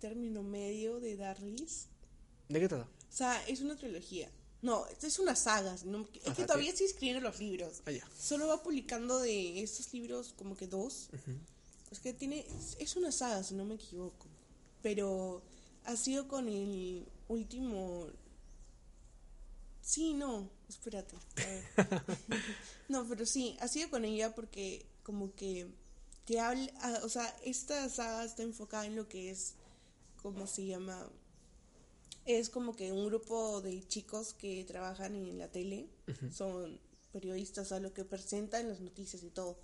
Término 0.00 0.42
medio 0.42 1.00
de 1.00 1.16
Darlis. 1.16 1.86
¿De 2.48 2.60
qué 2.60 2.68
trata? 2.68 2.84
O 2.84 3.12
sea, 3.16 3.46
es 3.48 3.60
una 3.60 3.76
trilogía. 3.76 4.30
No, 4.62 4.86
es 4.86 5.18
una 5.18 5.36
saga. 5.36 5.76
no- 5.84 6.08
es 6.14 6.22
Ajá, 6.26 6.34
que 6.34 6.42
sí. 6.42 6.46
todavía 6.46 6.70
estoy 6.70 6.86
escribiendo 6.86 7.20
los 7.28 7.38
libros. 7.38 7.82
Ah. 7.86 7.92
Solo 8.18 8.48
va 8.48 8.62
publicando 8.62 9.18
de 9.20 9.62
estos 9.62 9.92
libros 9.92 10.34
como 10.36 10.56
que 10.56 10.66
dos. 10.66 11.08
Es 11.90 12.00
que 12.00 12.12
tiene. 12.12 12.44
Es 12.78 12.96
una 12.96 13.12
saga, 13.12 13.42
si 13.42 13.54
no 13.54 13.64
me 13.64 13.74
equivoco. 13.76 14.26
Pero 14.82 15.42
ha 15.84 15.96
sido 15.96 16.26
con 16.28 16.48
el 16.48 17.06
último. 17.28 18.06
Sí, 19.82 20.14
no, 20.14 20.50
espérate. 20.68 21.16
no, 22.88 23.06
pero 23.08 23.24
sí, 23.24 23.56
ha 23.60 23.68
sido 23.68 23.88
con 23.90 24.04
ella 24.04 24.34
porque 24.34 24.84
como 25.02 25.34
que 25.34 25.68
te 26.24 26.40
habla, 26.40 26.68
o 27.04 27.08
sea, 27.08 27.24
esta 27.44 27.88
saga 27.88 28.24
está 28.24 28.42
enfocada 28.42 28.86
en 28.86 28.96
lo 28.96 29.06
que 29.08 29.30
es, 29.30 29.54
¿cómo 30.26 30.48
se 30.48 30.66
llama? 30.66 31.08
Es 32.24 32.50
como 32.50 32.74
que 32.74 32.90
un 32.90 33.06
grupo 33.06 33.60
de 33.60 33.86
chicos 33.86 34.34
que 34.34 34.64
trabajan 34.64 35.14
en 35.14 35.38
la 35.38 35.52
tele, 35.52 35.88
son 36.32 36.80
periodistas 37.12 37.70
a 37.70 37.78
lo 37.78 37.94
que 37.94 38.04
presentan 38.04 38.68
las 38.68 38.80
noticias 38.80 39.22
y 39.22 39.30
todo. 39.30 39.56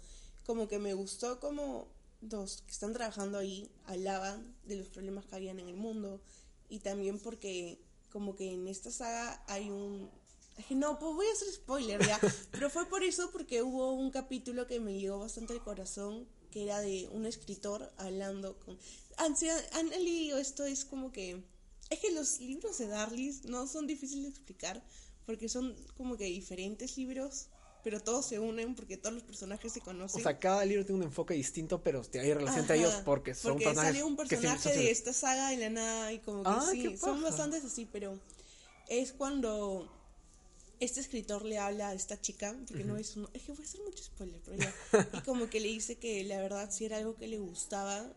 Como 0.47 0.69
que 0.69 0.79
me 0.79 0.95
gustó 0.95 1.41
como 1.41 1.89
los 2.21 2.63
que 2.63 2.71
están 2.71 2.93
trabajando 2.93 3.39
ahí 3.39 3.69
hablaban 3.87 4.55
de 4.65 4.77
los 4.77 4.87
problemas 4.87 5.27
que 5.27 5.35
habían 5.35 5.59
en 5.59 5.69
el 5.69 5.75
mundo 5.75 6.21
y 6.69 6.79
también 6.79 7.19
porque 7.19 7.81
como 8.13 8.37
que 8.37 8.53
en 8.53 8.69
esta 8.69 8.93
saga 8.93 9.43
hay 9.49 9.69
un 9.69 10.09
no, 10.71 10.99
pues 11.01 11.15
voy 11.15 11.27
a 11.27 11.33
hacer 11.33 11.49
spoiler 11.51 12.07
ya, 12.07 12.21
pero 12.53 12.71
fue 12.71 12.87
por 12.87 13.03
eso 13.03 13.33
porque 13.33 13.63
hubo 13.63 13.95
un 13.95 14.13
capítulo 14.13 14.69
que 14.69 14.79
me 14.79 14.97
llegó 14.97 15.19
bastante 15.19 15.55
al 15.55 15.65
corazón 15.65 16.29
que 16.53 16.65
era 16.65 16.81
de 16.81 17.09
un 17.11 17.27
escritor 17.27 17.91
hablando 17.97 18.59
con 18.61 18.79
han, 19.25 19.37
sido- 19.37 19.57
han 19.73 19.89
leído 19.91 20.39
esto 20.39 20.65
es 20.65 20.85
como 20.85 21.13
que 21.13 21.43
es 21.91 21.99
que 22.01 22.11
los 22.13 22.41
libros 22.41 22.79
de 22.79 22.87
Darlis 22.87 23.45
no 23.45 23.67
son 23.67 23.87
difíciles 23.87 24.25
de 24.25 24.31
explicar 24.31 24.83
porque 25.27 25.49
son 25.49 25.77
como 25.97 26.17
que 26.17 26.25
diferentes 26.25 26.97
libros, 26.97 27.47
pero 27.85 28.01
todos 28.01 28.27
se 28.27 28.39
unen 28.39 28.75
porque 28.75 28.97
todos 28.97 29.15
los 29.15 29.25
personajes 29.25 29.73
se 29.73 29.81
O 29.81 29.85
conocen. 29.85 30.23
sea, 30.23 30.39
cada 30.39 30.65
libro 30.65 30.85
tiene 30.85 31.01
un 31.01 31.07
enfoque 31.07 31.35
distinto, 31.35 31.83
pero 31.83 32.03
hay 32.15 32.33
relación 32.35 32.61
entre 32.61 32.77
Ajá, 32.77 32.89
ellos 32.89 33.03
porque 33.05 33.35
son 33.35 33.53
porque 33.53 33.65
personajes 33.65 33.93
sale 33.93 34.05
un 34.05 34.17
personaje 34.17 34.63
son 34.63 34.73
de 34.73 34.91
esta 34.91 35.13
saga 35.13 35.53
en 35.53 35.61
la 35.61 35.71
nada 35.71 36.13
y 36.13 36.19
como 36.21 36.43
que 36.43 36.49
Ah, 36.51 36.67
sí, 36.71 36.97
son 36.97 37.23
bastantes 37.23 37.65
así, 37.65 37.87
pero 37.87 38.19
es 38.89 39.13
cuando 39.13 39.89
este 40.81 41.01
escritor 41.01 41.45
le 41.45 41.59
habla 41.59 41.91
a 41.91 41.95
esta 41.95 42.21
chica, 42.21 42.57
porque 42.67 42.85
no 42.85 42.97
es 42.97 43.17
un- 43.17 43.29
es 43.33 43.43
que 43.43 43.53
voy 43.53 43.63
a 43.63 43.69
hacer 43.69 43.81
mucho 43.85 44.03
spoiler, 44.05 44.41
pero 44.45 44.57
ya, 44.57 44.75
y 45.13 45.21
como 45.23 45.49
que 45.49 45.61
le 45.61 45.69
dice 45.69 45.97
que 45.99 46.25
la 46.25 46.39
verdad 46.41 46.71
si 46.71 46.85
era 46.85 46.97
algo 46.99 47.15
que 47.17 47.29
le 47.29 47.39
gustaba 47.39 48.13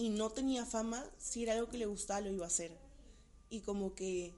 y 0.00 0.08
no 0.08 0.30
tenía 0.30 0.64
fama, 0.64 1.04
si 1.18 1.42
era 1.42 1.52
algo 1.52 1.68
que 1.68 1.76
le 1.76 1.84
gustaba 1.84 2.22
lo 2.22 2.32
iba 2.32 2.44
a 2.44 2.48
hacer. 2.48 2.72
Y 3.50 3.60
como 3.60 3.94
que 3.94 4.32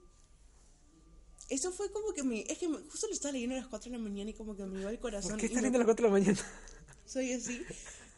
eso 1.49 1.71
fue 1.71 1.89
como 1.91 2.13
que 2.13 2.23
me, 2.23 2.41
es 2.41 2.57
que 2.57 2.67
justo 2.67 3.07
lo 3.07 3.13
estaba 3.13 3.31
leyendo 3.31 3.55
a 3.55 3.59
las 3.59 3.67
4 3.67 3.91
de 3.91 3.97
la 3.97 4.03
mañana 4.03 4.29
y 4.31 4.33
como 4.33 4.55
que 4.57 4.65
me 4.65 4.77
llegó 4.77 4.89
al 4.89 4.99
corazón. 4.99 5.31
¿Por 5.31 5.39
qué 5.39 5.47
me- 5.49 5.55
leyendo 5.55 5.77
a 5.77 5.79
las 5.79 5.85
4 5.87 6.05
de 6.05 6.11
la 6.11 6.19
mañana? 6.19 6.39
soy 7.05 7.31
así. 7.31 7.63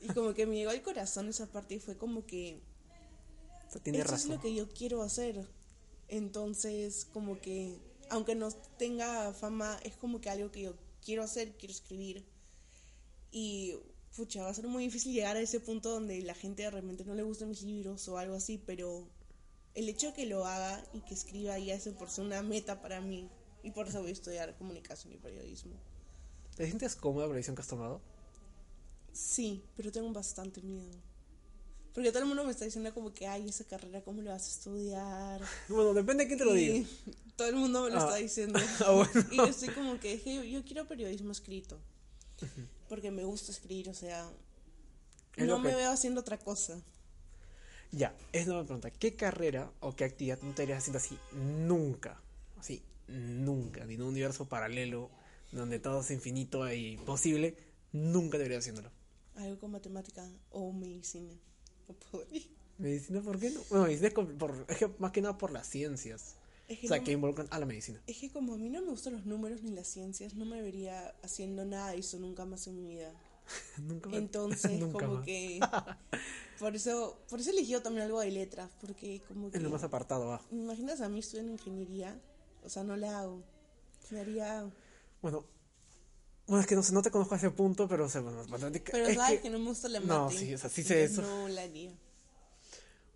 Y 0.01 0.07
como 0.13 0.33
que 0.33 0.45
me 0.47 0.55
llegó 0.55 0.71
al 0.71 0.81
corazón 0.81 1.27
esa 1.29 1.45
parte 1.45 1.75
y 1.75 1.79
fue 1.79 1.95
como 1.97 2.25
que 2.25 2.59
O 3.67 3.71
sea, 3.71 3.81
tiene 3.83 3.99
esto 3.99 4.11
razón. 4.11 4.31
es 4.31 4.37
lo 4.37 4.41
que 4.41 4.55
yo 4.55 4.67
quiero 4.69 5.01
hacer. 5.03 5.45
Entonces, 6.07 7.05
como 7.13 7.39
que, 7.41 7.77
aunque 8.09 8.33
no 8.35 8.51
tenga 8.79 9.33
fama, 9.33 9.79
es 9.83 9.95
como 9.97 10.19
que 10.21 10.29
algo 10.29 10.51
que 10.51 10.61
yo 10.63 10.73
quiero 11.03 11.21
hacer, 11.23 11.57
quiero 11.57 11.73
escribir. 11.73 12.23
Y, 13.31 13.75
pucha, 14.15 14.43
va 14.43 14.49
a 14.49 14.53
ser 14.53 14.67
muy 14.67 14.83
difícil 14.85 15.13
llegar 15.13 15.35
a 15.35 15.41
ese 15.41 15.59
punto 15.59 15.89
donde 15.91 16.21
la 16.21 16.33
gente 16.33 16.69
realmente 16.69 17.03
no 17.05 17.15
le 17.15 17.23
gustan 17.23 17.49
mis 17.49 17.61
libros 17.63 18.07
o 18.07 18.17
algo 18.17 18.35
así, 18.35 18.57
pero 18.65 19.07
el 19.73 19.89
hecho 19.89 20.07
de 20.07 20.13
que 20.13 20.25
lo 20.25 20.45
haga 20.45 20.83
y 20.93 21.01
que 21.01 21.13
escriba 21.13 21.57
ya 21.59 21.75
es 21.75 21.87
por 21.89 22.09
ser 22.09 22.25
una 22.25 22.41
meta 22.41 22.81
para 22.81 23.01
mí. 23.01 23.29
Y 23.63 23.71
por 23.71 23.87
eso 23.87 23.99
voy 24.01 24.09
a 24.11 24.13
estudiar 24.13 24.55
comunicación 24.57 25.11
y 25.13 25.17
periodismo. 25.17 25.73
¿Te 26.55 26.65
sientes 26.65 26.95
cómoda 26.95 27.25
con 27.25 27.31
la 27.33 27.37
decisión 27.37 27.55
que 27.55 27.61
has 27.63 27.67
tomado? 27.67 27.99
Sí, 29.11 29.63
pero 29.75 29.91
tengo 29.91 30.11
bastante 30.13 30.61
miedo. 30.61 30.95
Porque 31.93 32.11
todo 32.11 32.19
el 32.23 32.27
mundo 32.27 32.43
me 32.43 32.51
está 32.51 32.65
diciendo 32.65 32.93
como 32.93 33.13
que, 33.13 33.25
ay, 33.27 33.47
esa 33.49 33.63
carrera, 33.63 34.01
¿cómo 34.03 34.21
lo 34.21 34.29
vas 34.31 34.45
a 34.45 34.49
estudiar? 34.49 35.41
Bueno, 35.69 35.93
depende 35.93 36.23
de 36.23 36.27
quién 36.27 36.39
te 36.39 36.45
lo 36.45 36.53
diga. 36.53 36.87
Todo 37.35 37.47
el 37.49 37.55
mundo 37.55 37.83
me 37.83 37.89
lo 37.89 37.97
Ah. 37.97 38.03
está 38.05 38.15
diciendo. 38.15 38.59
Ah, 38.85 38.91
bueno. 38.91 39.11
Y 39.31 39.37
yo 39.37 39.45
estoy 39.45 39.69
como 39.69 39.99
que, 39.99 40.17
"Je, 40.17 40.35
yo, 40.35 40.43
yo 40.43 40.63
quiero 40.63 40.87
periodismo 40.87 41.31
escrito. 41.31 41.79
Porque 42.89 43.11
me 43.11 43.23
gusta 43.23 43.51
escribir, 43.51 43.89
o 43.89 43.93
sea, 43.93 44.29
Es 45.35 45.45
no 45.47 45.59
me 45.59 45.73
veo 45.75 45.91
haciendo 45.91 46.21
otra 46.21 46.37
cosa. 46.37 46.79
Ya, 47.91 48.15
es 48.33 48.47
una 48.47 48.63
pregunta. 48.63 48.91
¿Qué 48.91 49.15
carrera 49.15 49.71
o 49.79 49.95
qué 49.95 50.03
actividad 50.03 50.39
no 50.41 50.53
te 50.53 50.63
harías 50.63 50.79
haciendo 50.79 50.97
así 50.97 51.17
nunca? 51.33 52.19
Así, 52.57 52.83
nunca. 53.07 53.85
Ni 53.85 53.93
en 53.95 54.01
un 54.01 54.09
universo 54.09 54.47
paralelo 54.49 55.09
donde 55.51 55.79
todo 55.79 56.01
es 56.01 56.11
infinito 56.11 56.71
y 56.71 56.97
posible, 56.97 57.55
nunca 57.93 58.37
deberías 58.37 58.59
haciéndolo. 58.63 58.91
Algo 59.35 59.59
con 59.59 59.71
matemática 59.71 60.27
o 60.51 60.73
medicina. 60.73 61.33
No 61.87 61.95
podría. 61.95 62.41
¿Medicina 62.77 63.21
por 63.21 63.39
qué 63.39 63.51
no? 63.51 63.61
Bueno, 63.69 63.85
medicina 63.85 64.07
es, 64.09 64.13
por- 64.13 64.65
es 64.67 64.77
que 64.77 64.89
más 64.99 65.11
que 65.11 65.21
nada 65.21 65.37
por 65.37 65.51
las 65.51 65.67
ciencias. 65.67 66.35
Es 66.67 66.79
que, 66.79 66.87
O 66.87 66.89
sea, 66.89 66.97
no- 66.97 67.03
que 67.03 67.11
involucran 67.11 67.47
a 67.51 67.59
la 67.59 67.65
medicina. 67.65 68.01
es 68.07 68.17
que 68.17 68.31
como 68.31 68.53
a 68.55 68.57
mí 68.57 68.69
no 68.69 68.81
me 68.81 68.89
gustan 68.89 69.13
los 69.13 69.25
números 69.25 69.61
ni 69.61 69.71
las 69.71 69.87
ciencias, 69.87 70.33
no 70.33 70.45
me 70.45 70.61
vería 70.61 71.13
haciendo 71.21 71.63
nada 71.65 71.91
de 71.91 71.99
eso 71.99 72.17
nunca 72.19 72.45
más 72.45 72.65
en 72.67 72.75
mi 72.77 72.87
vida. 72.89 73.13
nunca 73.77 74.09
me- 74.09 74.17
Entonces, 74.17 74.71
nunca 74.79 75.05
como 75.05 75.15
más. 75.17 75.25
que... 75.25 75.59
Por 76.59 76.73
eso, 76.73 77.19
por 77.29 77.41
eso 77.41 77.49
elegí 77.49 77.77
también 77.81 78.05
algo 78.05 78.21
de 78.21 78.31
letras, 78.31 78.71
porque 78.79 79.21
como 79.27 79.51
que... 79.51 79.57
Es 79.57 79.63
lo 79.63 79.69
más 79.69 79.83
apartado, 79.83 80.27
va. 80.27 80.41
¿Me 80.51 80.61
imaginas 80.63 81.01
a 81.01 81.09
mí 81.09 81.19
estudiando 81.19 81.51
ingeniería? 81.51 82.17
O 82.63 82.69
sea, 82.69 82.81
no 82.85 82.95
la 82.95 83.19
hago. 83.19 83.43
Me 84.09 84.21
haría... 84.21 84.71
Bueno, 85.21 85.43
bueno, 86.47 86.61
es 86.61 86.65
que 86.67 86.75
no 86.75 86.81
sé, 86.81 86.93
no 86.93 87.01
te 87.01 87.11
conozco 87.11 87.33
a 87.35 87.37
ese 87.37 87.51
punto, 87.51 87.89
pero 87.89 88.05
o 88.05 88.09
sea, 88.09 88.21
bueno, 88.21 88.41
matemática- 88.47 88.93
Pero 88.93 89.05
es 89.07 89.15
sabes 89.17 89.35
que- 89.39 89.41
que... 89.43 89.49
no 89.49 89.59
me 89.59 89.65
gusta 89.65 89.89
la 89.89 89.99
No, 89.99 90.25
mate. 90.27 90.37
sí, 90.37 90.53
o 90.53 90.57
sea, 90.57 90.69
sí 90.69 90.81
sé 90.81 91.03
eso. 91.03 91.21
No 91.23 91.49
la 91.49 91.63
haría. 91.63 91.91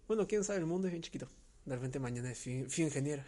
Bueno, 0.08 0.28
quién 0.28 0.44
sabe, 0.44 0.60
el 0.60 0.66
mundo 0.66 0.88
es 0.88 0.92
bien 0.92 1.02
chiquito. 1.04 1.30
De 1.70 1.76
repente 1.76 2.00
mañana 2.00 2.32
es 2.32 2.38
fin, 2.40 2.68
fin 2.70 2.86
ingeniera. 2.86 3.24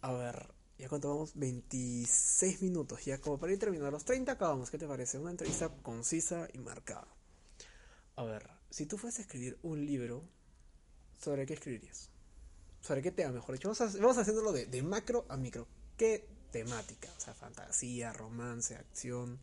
A 0.00 0.12
ver, 0.12 0.46
ya 0.78 0.88
cuánto 0.88 1.08
vamos, 1.08 1.32
26 1.34 2.62
minutos. 2.62 3.04
Ya 3.04 3.20
como 3.20 3.38
para 3.38 3.52
ir 3.52 3.58
terminando, 3.58 3.90
los 3.90 4.04
30 4.04 4.32
acabamos. 4.32 4.70
¿Qué 4.70 4.78
te 4.78 4.86
parece? 4.86 5.18
Una 5.18 5.30
entrevista 5.32 5.68
concisa 5.82 6.48
y 6.52 6.58
marcada. 6.58 7.06
A 8.16 8.24
ver, 8.24 8.48
si 8.70 8.86
tú 8.86 8.98
fueses 8.98 9.20
a 9.20 9.22
escribir 9.22 9.58
un 9.62 9.84
libro, 9.84 10.22
¿sobre 11.20 11.46
qué 11.46 11.54
escribirías? 11.54 12.10
¿Sobre 12.80 13.02
qué 13.02 13.10
tema, 13.12 13.32
mejor 13.32 13.54
dicho? 13.54 13.68
Vamos, 13.68 13.80
a- 13.80 13.98
vamos 13.98 14.18
haciéndolo 14.18 14.52
de, 14.52 14.66
de 14.66 14.82
macro 14.82 15.24
a 15.28 15.36
micro. 15.36 15.66
¿Qué 15.96 16.28
temática? 16.50 17.08
O 17.16 17.20
sea, 17.20 17.34
fantasía, 17.34 18.12
romance, 18.12 18.74
acción. 18.76 19.38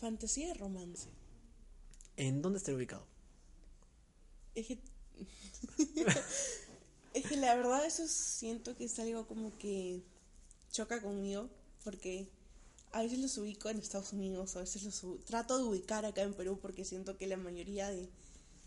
Fantasía 0.00 0.54
romance. 0.54 1.08
¿En 2.16 2.40
dónde 2.42 2.58
estaría 2.58 2.76
ubicado? 2.78 3.06
Es 4.54 4.66
que... 4.66 4.78
es 7.14 7.26
que 7.26 7.36
la 7.36 7.54
verdad 7.54 7.84
eso 7.84 8.06
siento 8.06 8.76
que 8.76 8.84
es 8.84 8.98
algo 8.98 9.26
como 9.26 9.56
que 9.58 10.02
choca 10.70 11.00
conmigo, 11.02 11.48
porque 11.84 12.28
a 12.92 13.02
veces 13.02 13.18
los 13.18 13.36
ubico 13.38 13.68
en 13.70 13.78
Estados 13.78 14.12
Unidos, 14.12 14.56
a 14.56 14.60
veces 14.60 14.82
los 14.84 15.02
trato 15.24 15.58
de 15.58 15.64
ubicar 15.64 16.04
acá 16.04 16.22
en 16.22 16.34
Perú, 16.34 16.58
porque 16.60 16.84
siento 16.84 17.16
que 17.16 17.26
la 17.26 17.36
mayoría 17.36 17.88
de 17.88 18.08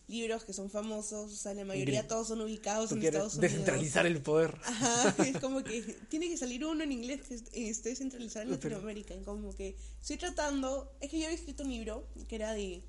libros 0.07 0.43
que 0.43 0.51
son 0.51 0.69
famosos, 0.69 1.31
o 1.31 1.35
sea, 1.35 1.53
la 1.53 1.63
mayoría 1.63 2.05
todos 2.07 2.27
son 2.27 2.41
ubicados 2.41 2.91
en 2.91 3.01
Estados 3.01 3.35
Unidos. 3.35 3.51
descentralizar 3.51 4.05
el 4.05 4.21
poder. 4.21 4.57
Ajá, 4.65 5.15
es 5.25 5.37
como 5.39 5.63
que 5.63 5.81
tiene 6.09 6.27
que 6.27 6.35
salir 6.35 6.65
uno 6.65 6.83
en 6.83 6.91
inglés 6.91 7.21
que 7.21 7.35
est- 7.35 7.47
esté 7.53 7.95
centralizado 7.95 8.43
en 8.43 8.51
Latinoamérica. 8.51 9.15
y 9.15 9.21
como 9.23 9.55
que 9.55 9.77
estoy 10.01 10.17
tratando. 10.17 10.91
Es 10.99 11.09
que 11.11 11.19
yo 11.19 11.25
había 11.27 11.37
escrito 11.37 11.63
un 11.63 11.69
libro 11.69 12.05
que 12.27 12.35
era 12.35 12.51
de 12.51 12.83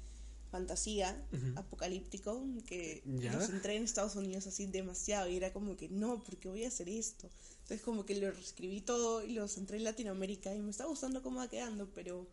fantasía 0.52 1.20
apocalíptico 1.56 2.44
que 2.68 3.02
Ya. 3.18 3.32
lo 3.32 3.40
centré 3.44 3.76
en 3.76 3.84
Estados 3.84 4.14
Unidos 4.16 4.46
así 4.46 4.66
demasiado 4.66 5.28
y 5.28 5.36
era 5.36 5.52
como 5.52 5.76
que 5.76 5.88
no, 5.88 6.22
porque 6.22 6.48
voy 6.48 6.64
a 6.64 6.68
hacer 6.68 6.88
esto. 6.88 7.28
Entonces, 7.62 7.80
como 7.80 8.04
que 8.04 8.14
lo 8.14 8.30
reescribí 8.30 8.82
todo 8.82 9.24
y 9.24 9.32
lo 9.32 9.48
centré 9.48 9.78
en 9.78 9.84
Latinoamérica 9.84 10.54
y 10.54 10.60
me 10.60 10.70
está 10.70 10.84
gustando 10.84 11.22
cómo 11.22 11.38
va 11.38 11.48
quedando, 11.48 11.88
pero 11.94 12.28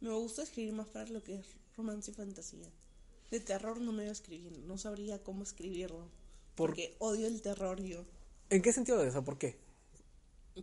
me 0.00 0.12
gusta 0.12 0.42
escribir 0.42 0.74
más 0.74 0.88
para 0.88 1.08
lo 1.08 1.22
que 1.24 1.36
es 1.36 1.46
romance 1.76 2.10
y 2.10 2.14
fantasía. 2.14 2.68
De 3.30 3.40
terror 3.40 3.80
no 3.80 3.90
me 3.92 4.04
veo 4.04 4.12
escribiendo, 4.12 4.60
no 4.60 4.76
sabría 4.78 5.22
cómo 5.22 5.42
escribirlo. 5.42 6.08
Por- 6.54 6.70
Porque 6.70 6.94
odio 7.00 7.26
el 7.26 7.40
terror 7.42 7.80
yo. 7.82 8.04
¿En 8.50 8.62
qué 8.62 8.72
sentido 8.72 8.98
de 8.98 9.08
eso? 9.08 9.24
¿Por 9.24 9.38
qué? 9.38 9.56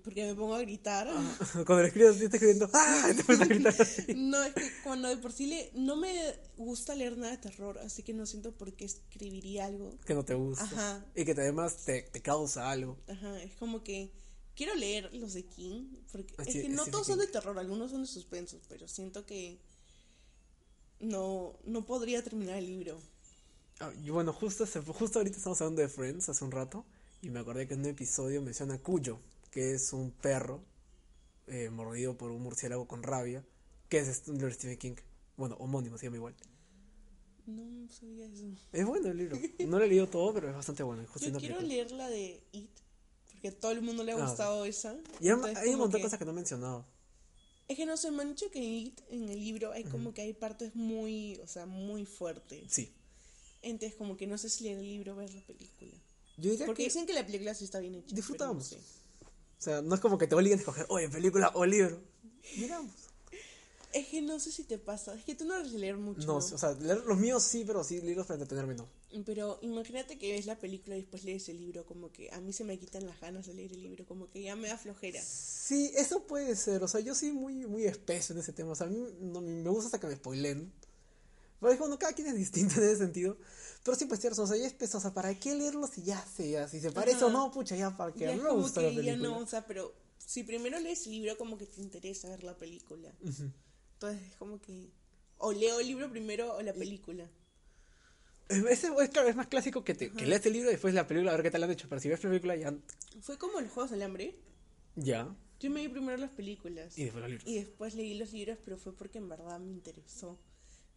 Porque 0.01 0.25
me 0.25 0.34
pongo 0.34 0.56
a 0.56 0.62
gritar. 0.62 1.08
Cuando 1.53 1.82
le 1.82 1.88
escribes, 1.88 2.17
yo 2.17 2.25
estoy 2.25 2.38
escribiendo, 2.38 2.69
¡ah! 2.73 3.12
Te 3.15 3.23
pones 3.23 3.41
a 3.41 3.45
gritar 3.45 3.75
así. 3.79 4.06
No, 4.15 4.43
es 4.43 4.53
que 4.53 4.71
cuando 4.84 5.08
de 5.08 5.17
por 5.17 5.32
sí 5.32 5.45
le, 5.45 5.71
no 5.75 5.95
me 5.95 6.36
gusta 6.58 6.95
leer 6.95 7.17
nada 7.17 7.32
de 7.32 7.38
terror, 7.38 7.77
así 7.79 8.01
que 8.01 8.13
no 8.13 8.25
siento 8.25 8.51
por 8.53 8.73
qué 8.73 8.86
escribiría 8.86 9.65
algo. 9.65 9.97
Que 10.06 10.15
no 10.15 10.25
te 10.25 10.34
gusta. 10.34 10.63
Ajá. 10.63 11.06
Y 11.15 11.25
que 11.25 11.32
además 11.34 11.86
te, 11.86 12.01
te 12.01 12.21
causa 12.21 12.71
algo. 12.71 12.97
Ajá, 13.08 13.41
es 13.43 13.56
como 13.56 13.84
que 13.84 14.12
quiero 14.56 14.73
leer 14.75 15.13
los 15.13 15.34
de 15.34 15.45
King, 15.45 15.95
porque 16.12 16.34
Ah, 16.38 16.43
es 16.45 16.53
que 16.53 16.69
no 16.69 16.86
todos 16.86 17.08
son 17.08 17.19
de 17.19 17.27
terror, 17.27 17.58
algunos 17.60 17.91
son 17.91 18.01
de 18.01 18.08
suspensos, 18.08 18.62
pero 18.67 18.88
siento 18.88 19.25
que 19.25 19.60
no, 20.99 21.53
no 21.65 21.86
podría 21.86 22.23
terminar 22.23 22.58
el 22.58 22.65
libro. 22.65 22.99
Ah, 23.79 23.91
y 24.03 24.10
bueno, 24.10 24.34
justo, 24.34 24.65
justo 24.65 25.19
ahorita 25.19 25.38
estamos 25.38 25.62
hablando 25.62 25.82
de 25.82 25.89
Friends 25.89 26.29
hace 26.29 26.43
un 26.43 26.51
rato. 26.51 26.86
Y 27.21 27.29
me 27.29 27.39
acordé 27.39 27.67
que 27.67 27.73
en 27.73 27.79
un 27.79 27.86
episodio 27.86 28.41
menciona 28.41 28.77
Cuyo, 28.79 29.17
que 29.53 29.73
es 29.73 29.93
un 29.93 30.11
perro 30.11 30.63
eh, 31.47 31.69
mordido 31.69 32.17
por 32.17 32.31
un 32.31 32.41
murciélago 32.41 32.87
con 32.87 33.03
rabia. 33.03 33.45
Que 33.89 33.99
es 33.99 34.07
este- 34.07 34.31
de 34.31 34.51
Stephen 34.51 34.77
King. 34.77 34.95
Bueno, 35.37 35.55
homónimo, 35.59 35.97
se 35.97 36.05
llama 36.07 36.17
igual. 36.17 36.35
No 37.45 37.87
sabía 37.89 38.25
eso. 38.27 38.45
Es 38.71 38.85
bueno 38.85 39.09
el 39.09 39.17
libro. 39.17 39.37
No 39.67 39.77
lo 39.77 39.83
he 39.85 39.87
leído 39.87 40.07
todo, 40.07 40.33
pero 40.33 40.49
es 40.49 40.55
bastante 40.55 40.81
bueno. 40.83 41.03
Yo 41.03 41.09
quiero 41.19 41.39
película. 41.39 41.61
leer 41.61 41.91
la 41.91 42.09
de 42.09 42.41
It, 42.53 42.69
porque 43.31 43.49
a 43.49 43.59
todo 43.59 43.71
el 43.71 43.81
mundo 43.81 44.03
le 44.03 44.13
ha 44.13 44.15
Ah, 44.15 44.25
gustado 44.27 44.65
esa. 44.65 44.93
Y 45.19 45.27
hay, 45.27 45.33
Entonces, 45.33 45.57
hay 45.57 45.69
un 45.73 45.79
montón 45.79 45.99
de 45.99 46.03
cosas 46.05 46.17
que 46.19 46.25
no 46.25 46.31
he 46.31 46.35
mencionado. 46.35 46.85
Es 47.67 47.77
que 47.77 47.85
no 47.85 47.97
sé, 47.97 48.11
me 48.11 48.21
han 48.23 48.29
dicho 48.29 48.49
que 48.49 48.59
en 48.59 48.63
It, 48.87 49.01
en 49.09 49.29
el 49.29 49.39
libro, 49.39 49.71
hay 49.73 49.83
como 49.83 50.13
que 50.13 50.21
hay 50.21 50.33
partes 50.33 50.73
muy, 50.75 51.39
o 51.43 51.47
sea, 51.47 51.65
muy 51.65 52.05
fuertes. 52.05 52.63
Sí. 52.71 52.93
Entonces, 53.61 53.95
como 53.97 54.15
que 54.17 54.25
no 54.27 54.37
sé 54.37 54.49
si 54.49 54.63
leer 54.63 54.79
el 54.79 54.85
libro 54.87 55.13
o 55.13 55.15
ver 55.17 55.33
la 55.33 55.41
película. 55.41 55.91
Yo 56.37 56.49
diría 56.51 56.65
Porque 56.65 56.83
que 56.83 56.87
dicen 56.89 57.05
que 57.05 57.13
la 57.13 57.25
película 57.25 57.53
sí 57.53 57.65
está 57.65 57.79
bien 57.79 57.95
hecha. 57.95 58.15
disfrutamos. 58.15 58.55
no 58.71 58.77
sé. 58.79 59.02
O 59.63 59.65
sea, 59.65 59.82
no 59.82 59.95
es 59.95 60.02
como 60.02 60.17
que 60.17 60.28
te 60.28 60.36
obliguen 60.36 60.60
a 60.60 60.62
escoger, 60.62 60.86
oye, 60.89 61.08
película 61.08 61.49
o 61.54 61.65
libro. 61.65 61.97
Miramos. 62.58 62.91
Es 63.93 64.08
que 64.08 64.21
no 64.21 64.38
sé 64.38 64.52
si 64.52 64.65
te 64.65 64.78
pasa. 64.78 65.13
Es 65.13 65.23
que 65.23 65.36
tú 65.36 65.45
no 65.45 65.56
eres 65.56 65.71
leer 65.71 65.95
mucho. 65.95 66.28
No, 66.28 66.34
¿no? 66.34 66.38
o 66.39 66.41
sea, 66.41 66.73
leer 66.73 66.97
los 67.06 67.17
míos 67.17 67.43
sí, 67.43 67.63
pero 67.65 67.82
sí, 67.82 68.02
libros 68.02 68.28
para 68.28 68.41
entretenerme 68.41 68.76
no. 68.76 68.89
Pero 69.26 69.60
imagínate 69.62 70.17
que 70.17 70.34
ves 70.34 70.47
la 70.47 70.60
película 70.60 70.97
y 70.97 71.02
después 71.02 71.23
lees 71.23 71.47
el 71.47 71.60
libro. 71.60 71.86
Como 71.86 72.12
que 72.12 72.30
a 72.32 72.41
mí 72.41 72.52
se 72.52 72.65
me 72.65 72.78
quitan 72.78 73.06
las 73.06 73.21
ganas 73.21 73.45
de 73.45 73.54
leer 73.54 73.71
el 73.71 73.84
libro. 73.84 74.06
Como 74.06 74.30
que 74.30 74.41
ya 74.41 74.58
me 74.58 74.67
da 74.67 74.78
flojera. 74.78 75.21
Sí, 75.21 75.93
eso 75.95 76.23
puede 76.23 76.58
ser. 76.58 76.84
O 76.84 76.89
sea, 76.89 76.99
yo 76.99 77.15
soy 77.15 77.32
muy, 77.32 77.65
muy 77.65 77.86
espeso 77.86 78.34
en 78.34 78.39
ese 78.39 78.52
tema. 78.52 78.71
O 78.71 78.76
sea, 78.76 78.88
a 78.88 78.89
mí 78.89 78.97
no, 79.21 79.39
me 79.39 79.69
gusta 79.69 79.86
hasta 79.86 79.99
que 80.02 80.08
me 80.08 80.17
spoilen. 80.17 80.73
Pero 81.63 81.73
es 81.73 81.80
bueno, 81.80 81.97
cada 81.97 82.12
quien 82.13 82.28
es 82.28 82.36
distinto 82.36 82.76
en 82.76 82.84
ese 82.84 82.97
sentido. 82.97 83.38
Pero 83.84 83.97
sí, 83.97 84.06
pues 84.06 84.19
tienes 84.19 84.38
razón, 84.38 84.52
o 84.52 84.54
sea, 84.54 84.62
ya 84.62 84.67
es 84.67 84.73
peso. 84.73 84.97
O 84.97 85.02
sea, 85.02 85.13
¿para 85.13 85.34
qué 85.39 85.56
leerlo 85.56 85.88
si 85.88 86.04
ya 86.04 86.21
sé, 86.26 86.52
ya, 86.52 86.67
si 86.67 86.82
se 86.82 86.91
parece 86.91 87.17
Ajá. 87.17 87.28
o 87.28 87.30
no? 87.30 87.52
Pucha, 87.52 87.78
ya, 87.78 87.95
para 87.95 88.12
que 88.12 88.19
Ya 88.19 88.34
es 88.34 88.41
me 88.43 88.52
gusta 88.52 88.82
la 88.82 88.89
película. 88.89 89.12
ya 89.13 89.17
no, 89.17 89.38
o 89.38 89.47
sea, 89.47 89.65
pero 89.65 89.93
si 90.17 90.43
primero 90.43 90.78
lees 90.80 91.06
el 91.08 91.13
libro, 91.13 91.38
como 91.38 91.58
que 91.58 91.65
te 91.65 91.82
interesa 91.82 92.30
ver 92.30 92.43
la 92.43 92.58
película. 92.58 93.13
Entonces 93.23 94.21
es 94.30 94.36
como 94.36 94.60
que. 94.62 94.91
O 95.38 95.52
leo 95.54 95.80
el 95.80 95.88
libro 95.88 96.10
primero 96.10 96.56
o 96.56 96.62
la 96.62 96.73
película. 96.73 97.30
Es, 98.49 98.63
es, 98.65 98.84
es 98.84 99.10
claro, 99.10 99.30
es 99.30 99.36
más 99.36 99.47
clásico 99.47 99.86
que, 99.86 99.95
te, 99.95 100.12
que 100.12 100.26
leas 100.26 100.45
el 100.45 100.54
libro 100.54 100.69
y 100.69 100.73
después 100.73 100.93
la 100.93 101.08
película, 101.08 101.32
a 101.32 101.36
ver 101.36 101.43
qué 101.43 101.52
tal 101.52 101.63
han 101.63 101.71
hecho. 101.71 101.88
Pero 101.89 102.02
si 102.02 102.10
ves 102.10 102.23
la 102.23 102.30
película, 102.30 102.56
ya. 102.58 102.73
Fue 103.21 103.38
como 103.38 103.62
los 103.62 103.71
Juegos 103.71 103.91
del 103.91 104.02
Hambre. 104.04 104.38
Ya. 104.95 105.34
Yo 105.60 105.69
me 105.69 105.82
vi 105.82 105.88
primero 105.88 106.17
las 106.17 106.32
películas. 106.32 106.97
Y 106.97 107.06
después 107.06 107.21
los 107.21 107.30
libros. 107.32 107.47
Y 107.47 107.56
después 107.56 107.95
leí 107.95 108.17
los 108.17 108.34
libros, 108.34 108.58
pero 108.63 108.78
fue 108.78 108.93
porque 108.93 109.17
en 109.17 109.30
verdad 109.30 109.60
me 109.60 109.71
interesó. 109.71 110.38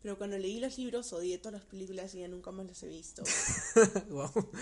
Pero 0.07 0.19
cuando 0.19 0.39
leí 0.39 0.61
los 0.61 0.79
libros 0.79 1.13
odié 1.13 1.39
todas 1.39 1.55
las 1.55 1.65
películas 1.65 2.15
y 2.15 2.21
ya 2.21 2.29
nunca 2.29 2.53
más 2.53 2.65
las 2.65 2.81
he 2.85 2.87
visto. 2.87 3.25
Wow. 4.09 4.53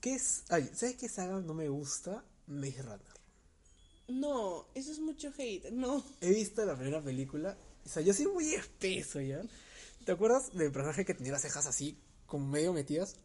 ¿Qué 0.00 0.14
es? 0.14 0.44
Ay, 0.48 0.70
¿sabes 0.74 0.96
qué 0.96 1.06
saga 1.06 1.38
no 1.38 1.52
me 1.52 1.68
gusta? 1.68 2.24
Maze 2.46 2.80
Runner. 2.80 3.20
No, 4.08 4.66
eso 4.74 4.90
es 4.90 5.00
mucho 5.00 5.30
hate. 5.36 5.70
No. 5.70 6.02
He 6.22 6.30
visto 6.30 6.64
la 6.64 6.74
primera 6.74 7.02
película. 7.02 7.58
O 7.84 7.88
sea, 7.90 8.00
yo 8.00 8.14
soy 8.14 8.26
muy 8.28 8.54
espeso 8.54 9.20
ya. 9.20 9.42
¿Te 10.06 10.12
acuerdas 10.12 10.50
del 10.54 10.72
personaje 10.72 11.04
que 11.04 11.12
tenía 11.12 11.32
las 11.32 11.42
cejas 11.42 11.66
así, 11.66 11.98
como 12.24 12.46
medio 12.46 12.72
metidas? 12.72 13.16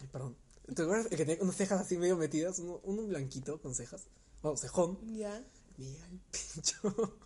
Ay, 0.00 0.08
perdón. 0.10 0.36
¿Te 0.74 0.82
acuerdas 0.82 1.06
el 1.12 1.16
que 1.16 1.24
tenía 1.24 1.44
unas 1.44 1.54
cejas 1.54 1.80
así 1.80 1.96
medio 1.96 2.16
metidas? 2.16 2.58
Uno, 2.58 2.80
uno 2.82 3.02
blanquito 3.02 3.60
con 3.62 3.72
cejas. 3.72 4.08
O 4.42 4.56
cejón. 4.56 4.98
Ya. 5.16 5.44
Llega 5.78 6.06
el 6.06 6.18
pincho. 6.32 7.20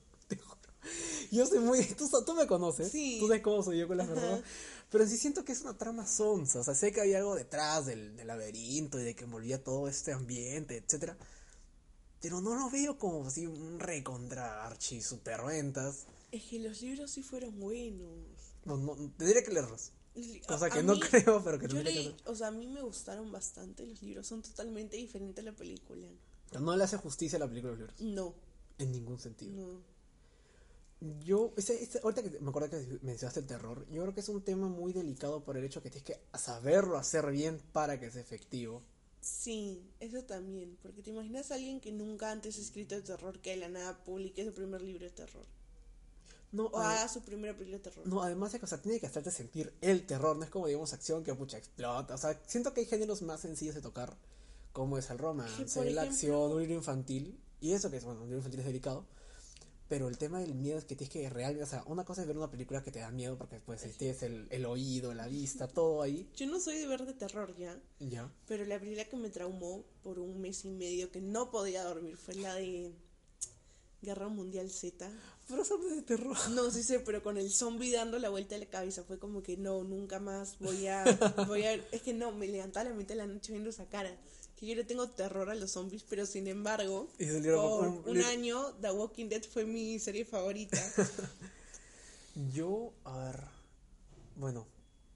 Yo 1.36 1.46
soy 1.46 1.58
muy. 1.60 1.84
Tú, 1.94 2.08
tú 2.26 2.34
me 2.34 2.46
conoces. 2.46 2.90
Sí. 2.90 3.18
Tú 3.20 3.28
sabes 3.28 3.42
cómo 3.42 3.62
soy 3.62 3.78
yo 3.78 3.86
con 3.88 3.96
las 3.96 4.08
verdades. 4.08 4.44
Pero 4.90 5.06
sí 5.06 5.16
siento 5.16 5.44
que 5.44 5.52
es 5.52 5.60
una 5.60 5.76
trama 5.78 6.06
sonsa. 6.06 6.60
O 6.60 6.64
sea, 6.64 6.74
sé 6.74 6.92
que 6.92 7.00
había 7.00 7.18
algo 7.18 7.34
detrás 7.36 7.86
del, 7.86 8.16
del 8.16 8.26
laberinto 8.26 8.98
y 9.00 9.04
de 9.04 9.14
que 9.14 9.24
envolvía 9.24 9.62
todo 9.62 9.86
este 9.88 10.12
ambiente, 10.12 10.76
etcétera. 10.76 11.16
Pero 12.20 12.40
no 12.40 12.54
lo 12.54 12.68
veo 12.70 12.98
como 12.98 13.26
así 13.26 13.46
un 13.46 13.78
recontra 13.80 14.66
archi 14.66 15.00
super 15.00 15.42
ventas. 15.42 16.06
Es 16.32 16.42
que 16.44 16.58
los 16.58 16.82
libros 16.82 17.10
sí 17.10 17.22
fueron 17.22 17.58
buenos. 17.58 18.18
No, 18.64 18.76
no, 18.76 18.94
tendría 19.16 19.42
que 19.42 19.52
leerlos. 19.52 19.92
Cosa 20.46 20.66
a- 20.66 20.70
que 20.70 20.82
no 20.82 20.98
creo, 20.98 21.42
pero 21.44 21.58
que 21.58 21.66
Yo 21.66 21.74
tendría 21.76 21.92
que 21.92 21.98
leí, 22.00 22.08
leer. 22.08 22.20
o 22.26 22.34
sea, 22.34 22.48
a 22.48 22.50
mí 22.50 22.66
me 22.66 22.82
gustaron 22.82 23.30
bastante 23.32 23.86
los 23.86 24.02
libros, 24.02 24.26
son 24.26 24.42
totalmente 24.42 24.96
diferentes 24.96 25.40
a 25.42 25.50
la 25.50 25.56
película. 25.56 26.08
No 26.60 26.76
le 26.76 26.84
hace 26.84 26.96
justicia 26.98 27.36
a 27.36 27.40
la 27.40 27.48
película 27.48 27.72
de 27.74 27.78
los 27.78 27.88
libros. 28.00 28.14
No, 28.14 28.34
En 28.78 28.90
ningún 28.92 29.18
sentido. 29.18 29.52
no. 29.56 29.80
Yo, 31.24 31.52
ese, 31.56 31.82
ese- 31.82 32.00
ahorita 32.02 32.22
que 32.22 32.40
me 32.40 32.50
acuerdo 32.50 32.68
que 32.70 32.98
mencionaste 33.02 33.40
el 33.40 33.46
terror, 33.46 33.86
yo 33.90 34.02
creo 34.02 34.14
que 34.14 34.20
es 34.20 34.28
un 34.28 34.42
tema 34.42 34.68
muy 34.68 34.92
delicado 34.92 35.42
por 35.42 35.56
el 35.56 35.64
hecho 35.64 35.82
que 35.82 35.88
tienes 35.90 36.04
que 36.06 36.20
saberlo 36.38 36.98
hacer 36.98 37.30
bien 37.30 37.58
para 37.72 37.98
que 37.98 38.10
sea 38.10 38.20
efectivo. 38.20 38.82
Sí, 39.22 39.82
eso 39.98 40.22
también, 40.24 40.76
porque 40.82 41.02
te 41.02 41.10
imaginas 41.10 41.50
a 41.50 41.54
alguien 41.54 41.80
que 41.80 41.90
nunca 41.92 42.30
antes 42.30 42.58
ha 42.58 42.60
escrito 42.60 42.94
de 42.94 43.02
terror 43.02 43.38
que 43.40 43.50
de 43.50 43.56
la 43.56 43.68
nada 43.68 44.02
publique 44.04 44.44
su 44.44 44.52
primer 44.52 44.82
libro 44.82 45.04
de 45.04 45.10
terror. 45.10 45.44
No, 46.52 46.64
O 46.66 46.78
haga 46.78 47.06
su 47.08 47.22
primera 47.22 47.54
película 47.54 47.78
de 47.78 47.84
terror. 47.84 48.06
no, 48.06 48.22
además 48.22 48.52
de 48.52 48.58
que, 48.58 48.64
o 48.64 48.68
sea, 48.68 48.82
tiene 48.82 48.98
que 49.00 49.06
hacerte 49.06 49.30
sentir 49.30 49.72
el 49.80 50.04
terror, 50.06 50.36
no 50.36 50.44
es 50.44 50.50
como, 50.50 50.66
digamos, 50.66 50.92
acción 50.92 51.22
que 51.22 51.34
pucha 51.34 51.56
explota. 51.58 52.14
O 52.14 52.18
sea, 52.18 52.38
siento 52.46 52.74
que 52.74 52.80
hay 52.80 52.86
géneros 52.86 53.22
más 53.22 53.40
sencillos 53.40 53.74
de 53.74 53.80
tocar, 53.80 54.16
como 54.72 54.98
es 54.98 55.08
el 55.10 55.18
romance, 55.18 55.64
por 55.74 55.84
la 55.86 56.02
ejemplo- 56.02 56.10
acción, 56.10 56.52
un 56.52 56.60
libro 56.60 56.74
infantil, 56.74 57.38
y 57.60 57.72
eso 57.72 57.90
que 57.90 57.98
es, 57.98 58.04
bueno, 58.04 58.20
un 58.22 58.26
libro 58.26 58.38
infantil 58.38 58.60
es 58.60 58.66
delicado. 58.66 59.06
Pero 59.90 60.09
el 60.09 60.16
tema 60.18 60.38
del 60.38 60.55
miedo 60.55 60.79
es 60.79 60.85
que 60.85 60.94
tienes 60.94 61.12
que 61.12 61.29
realmente, 61.29 61.64
o 61.64 61.66
sea, 61.66 61.83
una 61.87 62.05
cosa 62.05 62.22
es 62.22 62.29
ver 62.29 62.38
una 62.38 62.48
película 62.50 62.81
que 62.83 62.92
te 62.92 63.00
da 63.00 63.11
miedo 63.11 63.37
porque 63.37 63.59
pues 63.59 63.83
tienes 63.98 64.22
el, 64.22 64.46
el 64.50 64.64
oído, 64.64 65.12
la 65.14 65.26
vista, 65.26 65.66
todo 65.66 66.00
ahí. 66.00 66.31
Yo 66.37 66.46
no 66.46 66.61
soy 66.61 66.79
de 66.79 66.87
ver 66.87 67.05
de 67.05 67.12
terror 67.12 67.55
ya, 67.59 67.76
Ya. 67.98 68.31
pero 68.46 68.64
la 68.64 68.79
película 68.79 69.05
que 69.05 69.16
me 69.16 69.31
traumó 69.31 69.85
por 70.05 70.20
un 70.20 70.40
mes 70.40 70.64
y 70.64 70.70
medio 70.70 71.11
que 71.11 71.20
no 71.20 71.50
podía 71.50 71.83
dormir 71.83 72.16
fue 72.16 72.37
la 72.37 72.55
de 72.55 72.92
Guerra 74.00 74.29
Mundial 74.29 74.70
Z. 74.70 75.11
Pero 75.48 75.64
son 75.64 75.81
de 75.96 76.03
terror. 76.03 76.37
No, 76.50 76.70
sí 76.70 76.85
sé, 76.85 77.00
pero 77.00 77.22
con 77.24 77.37
el 77.37 77.50
zombie 77.50 77.92
dando 77.92 78.18
la 78.20 78.29
vuelta 78.29 78.55
de 78.55 78.61
la 78.66 78.70
cabeza 78.70 79.03
fue 79.03 79.18
como 79.18 79.42
que 79.42 79.57
no, 79.57 79.83
nunca 79.83 80.20
más 80.20 80.57
voy 80.61 80.87
a, 80.87 81.05
voy 81.48 81.64
a, 81.64 81.74
es 81.74 82.03
que 82.03 82.14
no, 82.14 82.31
me 82.31 82.46
levantaba 82.46 82.88
la 82.88 82.94
mitad 82.94 83.11
de 83.16 83.16
la 83.16 83.26
noche 83.26 83.50
viendo 83.53 83.70
esa 83.70 83.87
cara. 83.87 84.16
Que 84.60 84.66
yo 84.66 84.74
le 84.74 84.84
tengo 84.84 85.08
terror 85.08 85.48
a 85.48 85.54
los 85.54 85.70
zombies, 85.72 86.04
pero 86.08 86.26
sin 86.26 86.46
embargo, 86.46 87.08
por 88.04 88.08
un- 88.08 88.22
año 88.22 88.74
The 88.82 88.90
Walking 88.92 89.28
Dead 89.30 89.42
fue 89.42 89.64
mi 89.64 89.98
serie 89.98 90.24
favorita. 90.26 90.76
Yo, 92.54 92.92
a 93.04 93.16
ver, 93.18 93.40
bueno, 94.36 94.66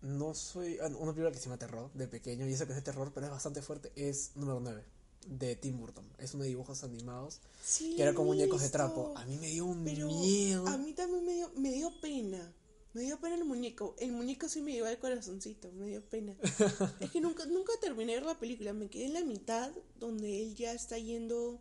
no 0.02 0.34
soy, 0.34 0.78
ah, 0.82 0.86
una 0.98 1.12
película 1.12 1.30
que 1.30 1.38
se 1.38 1.44
llama 1.44 1.58
terror 1.58 1.90
de 1.94 2.08
pequeño, 2.08 2.46
y 2.48 2.52
eso 2.52 2.66
que 2.66 2.72
es 2.72 2.76
de 2.76 2.82
terror, 2.82 3.12
pero 3.14 3.26
es 3.26 3.32
bastante 3.32 3.62
fuerte, 3.62 3.92
es 3.96 4.32
número 4.34 4.60
9, 4.60 4.82
de 5.26 5.56
Tim 5.56 5.78
Burton. 5.78 6.04
Es 6.18 6.34
uno 6.34 6.42
de 6.42 6.48
dibujos 6.50 6.82
animados, 6.84 7.40
Sí, 7.64 7.94
que 7.96 8.02
era 8.02 8.14
con 8.14 8.26
muñecos 8.26 8.62
de 8.62 8.68
trapo. 8.70 9.12
A 9.16 9.24
mí 9.24 9.36
me 9.36 9.48
dio 9.48 9.64
un 9.66 9.84
pero 9.84 10.06
miedo. 10.08 10.66
a 10.66 10.76
mí 10.76 10.92
también 10.92 11.24
me 11.24 11.34
dio, 11.34 11.50
me 11.56 11.70
dio 11.72 11.92
pena. 12.00 12.52
Me 12.94 13.02
dio 13.02 13.18
pena 13.20 13.34
el 13.34 13.44
muñeco. 13.44 13.94
El 13.98 14.12
muñeco 14.12 14.48
sí 14.48 14.62
me 14.62 14.72
llevó 14.72 14.86
al 14.86 14.98
corazoncito, 14.98 15.70
me 15.72 15.88
dio 15.88 16.02
pena. 16.02 16.36
es 17.00 17.10
que 17.10 17.20
nunca, 17.20 17.44
nunca 17.46 17.72
terminé 17.80 18.12
de 18.12 18.20
ver 18.20 18.26
la 18.26 18.38
película, 18.38 18.72
me 18.72 18.88
quedé 18.88 19.06
en 19.06 19.14
la 19.14 19.24
mitad 19.24 19.72
donde 19.98 20.42
él 20.42 20.54
ya 20.54 20.72
está 20.72 20.96
yendo, 20.98 21.60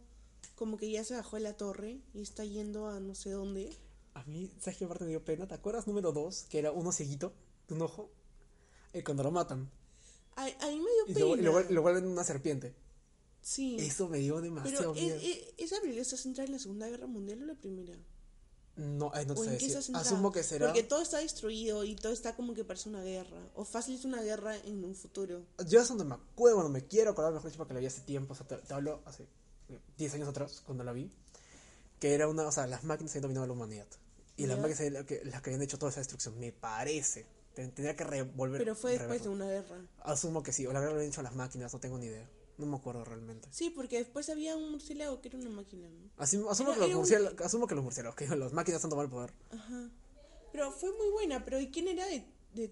como 0.55 0.77
que 0.77 0.89
ya 0.91 1.03
se 1.03 1.15
bajó 1.15 1.37
de 1.37 1.41
la 1.41 1.57
torre 1.57 1.99
y 2.13 2.21
está 2.21 2.45
yendo 2.45 2.87
a 2.87 2.99
no 2.99 3.15
sé 3.15 3.31
dónde. 3.31 3.75
A 4.13 4.23
mí, 4.25 4.51
¿sabes 4.59 4.77
qué 4.77 4.85
parte 4.87 5.05
me 5.05 5.09
dio 5.09 5.25
pena? 5.25 5.47
¿Te 5.47 5.55
acuerdas 5.55 5.87
número 5.87 6.11
2, 6.11 6.43
que 6.49 6.59
era 6.59 6.71
uno 6.71 6.91
cieguito, 6.91 7.33
de 7.67 7.73
un 7.73 7.81
ojo? 7.81 8.11
Eh, 8.93 9.03
cuando 9.03 9.23
lo 9.23 9.31
matan. 9.31 9.71
A, 10.35 10.43
a 10.45 10.67
mí 10.67 10.79
me 10.79 10.91
dio 10.91 11.03
Y 11.07 11.13
pena. 11.15 11.25
lo, 11.25 11.35
y 11.37 11.41
lo 11.41 11.69
lo 11.71 11.81
vuelven 11.81 12.05
una 12.07 12.23
serpiente. 12.23 12.75
sí. 13.41 13.75
Eso 13.79 14.07
me 14.07 14.19
dio 14.19 14.35
Pero 14.35 14.43
demasiado 14.53 14.91
e- 14.95 15.01
miedo. 15.01 15.17
e- 15.19 15.53
esa 15.57 15.77
película 15.81 16.03
está 16.03 16.15
centrada 16.15 16.45
en 16.45 16.51
la 16.53 16.59
Segunda 16.59 16.87
Guerra 16.89 17.07
Mundial 17.07 17.41
o 17.41 17.45
la 17.47 17.55
Primera. 17.55 17.97
No, 18.75 19.11
ay, 19.13 19.25
no 19.27 19.35
te 19.35 19.41
¿O 19.41 19.43
sé 19.43 19.51
decir. 19.51 19.77
Asumo 19.93 20.31
que 20.31 20.41
será. 20.43 20.65
Porque 20.67 20.81
todo 20.83 21.01
está 21.01 21.19
destruido 21.19 21.83
y 21.83 21.95
todo 21.95 22.11
está 22.11 22.35
como 22.35 22.53
que 22.55 22.63
parece 22.63 22.89
una 22.89 23.03
guerra. 23.03 23.37
O 23.55 23.65
fácil 23.65 23.95
es 23.95 24.03
una 24.05 24.21
guerra 24.23 24.57
en 24.57 24.83
un 24.83 24.95
futuro. 24.95 25.43
Yo 25.67 25.81
es 25.81 25.87
donde 25.87 26.05
me 26.05 26.15
acuerdo, 26.15 26.57
bueno, 26.57 26.69
me 26.71 26.85
quiero 26.87 27.11
acordar 27.11 27.33
mejor 27.33 27.49
dicho 27.51 27.57
porque 27.59 27.73
la 27.75 27.79
vi 27.79 27.85
hace 27.85 28.01
tiempo, 28.01 28.33
o 28.33 28.35
sea, 28.35 28.47
te, 28.47 28.57
te 28.57 28.73
hablo 28.73 29.01
hace 29.05 29.23
eh, 29.69 29.79
10 29.97 30.15
años 30.15 30.27
atrás, 30.29 30.63
cuando 30.65 30.83
la 30.83 30.91
vi, 30.91 31.11
que 31.99 32.15
era 32.15 32.27
una, 32.27 32.47
o 32.47 32.51
sea, 32.51 32.65
las 32.65 32.83
máquinas 32.83 33.11
habían 33.11 33.21
dominado 33.23 33.45
la 33.47 33.53
humanidad. 33.53 33.87
Y 34.37 34.47
las 34.47 34.57
máquinas 34.57 34.91
las 34.91 35.05
que, 35.05 35.23
las 35.23 35.41
que 35.43 35.49
habían 35.51 35.61
hecho 35.61 35.77
toda 35.77 35.91
esa 35.91 35.99
destrucción, 35.99 36.39
me 36.39 36.51
parece. 36.51 37.27
Ten- 37.53 37.71
Tendría 37.71 37.95
que 37.95 38.03
revolver. 38.03 38.57
Pero 38.59 38.73
fue 38.75 38.93
después 38.93 39.21
de 39.21 39.29
reverlo. 39.29 39.31
una 39.33 39.45
guerra. 39.45 39.77
Asumo 40.01 40.41
que 40.41 40.51
sí, 40.51 40.65
o 40.65 40.73
la 40.73 40.79
guerra 40.79 40.93
lo 40.93 40.97
habían 40.97 41.11
hecho 41.11 41.21
las 41.21 41.35
máquinas, 41.35 41.71
no 41.71 41.79
tengo 41.79 41.99
ni 41.99 42.07
idea. 42.07 42.27
No 42.57 42.65
me 42.67 42.75
acuerdo 42.77 43.03
realmente. 43.03 43.47
Sí, 43.51 43.69
porque 43.71 43.97
después 43.97 44.29
había 44.29 44.55
un 44.55 44.71
murciélago 44.71 45.21
que 45.21 45.29
era 45.29 45.37
una 45.39 45.49
máquina, 45.49 45.89
¿no? 45.89 46.09
Asumo, 46.17 46.49
asumo 46.51 46.69
Era- 46.69 46.75
que 46.75 46.81
los 46.87 46.89
un- 46.91 46.97
murciélagos, 46.97 47.41
asumo 47.41 47.67
que 47.67 47.75
los 47.75 47.83
murciélagos, 47.83 48.15
que 48.15 48.27
las 48.27 48.53
máquinas 48.53 48.83
han 48.83 48.89
tomado 48.89 49.05
el 49.05 49.11
poder. 49.11 49.33
Ajá. 49.51 49.89
Pero 50.51 50.71
fue 50.71 50.91
muy 50.95 51.09
buena, 51.11 51.43
pero 51.43 51.59
¿y 51.59 51.71
quién 51.71 51.87
era 51.87 52.05
de, 52.05 52.23
de, 52.53 52.71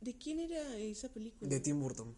de 0.00 0.18
quién 0.18 0.40
era 0.40 0.76
esa 0.76 1.08
película? 1.08 1.48
De 1.48 1.60
Tim 1.60 1.78
Burton, 1.80 2.16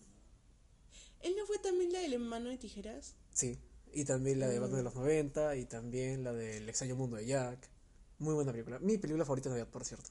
¿Él 1.20 1.34
no 1.38 1.46
fue 1.46 1.58
también 1.58 1.92
la 1.92 2.00
del 2.00 2.14
hermano 2.14 2.50
de 2.50 2.58
tijeras? 2.58 3.14
sí. 3.32 3.58
Y 3.96 4.04
también 4.04 4.40
la 4.40 4.48
de 4.48 4.58
Batman 4.58 4.78
de 4.78 4.82
Mm. 4.82 4.86
los 4.86 4.94
90, 4.96 5.54
y 5.56 5.66
también 5.66 6.24
la 6.24 6.32
del 6.32 6.68
extraño 6.68 6.96
mundo 6.96 7.14
de 7.16 7.26
Jack. 7.26 7.70
Muy 8.18 8.34
buena 8.34 8.50
película. 8.50 8.80
Mi 8.80 8.98
película 8.98 9.24
favorita 9.24 9.48
de 9.50 9.54
Navidad, 9.54 9.70
por 9.70 9.84
cierto. 9.84 10.10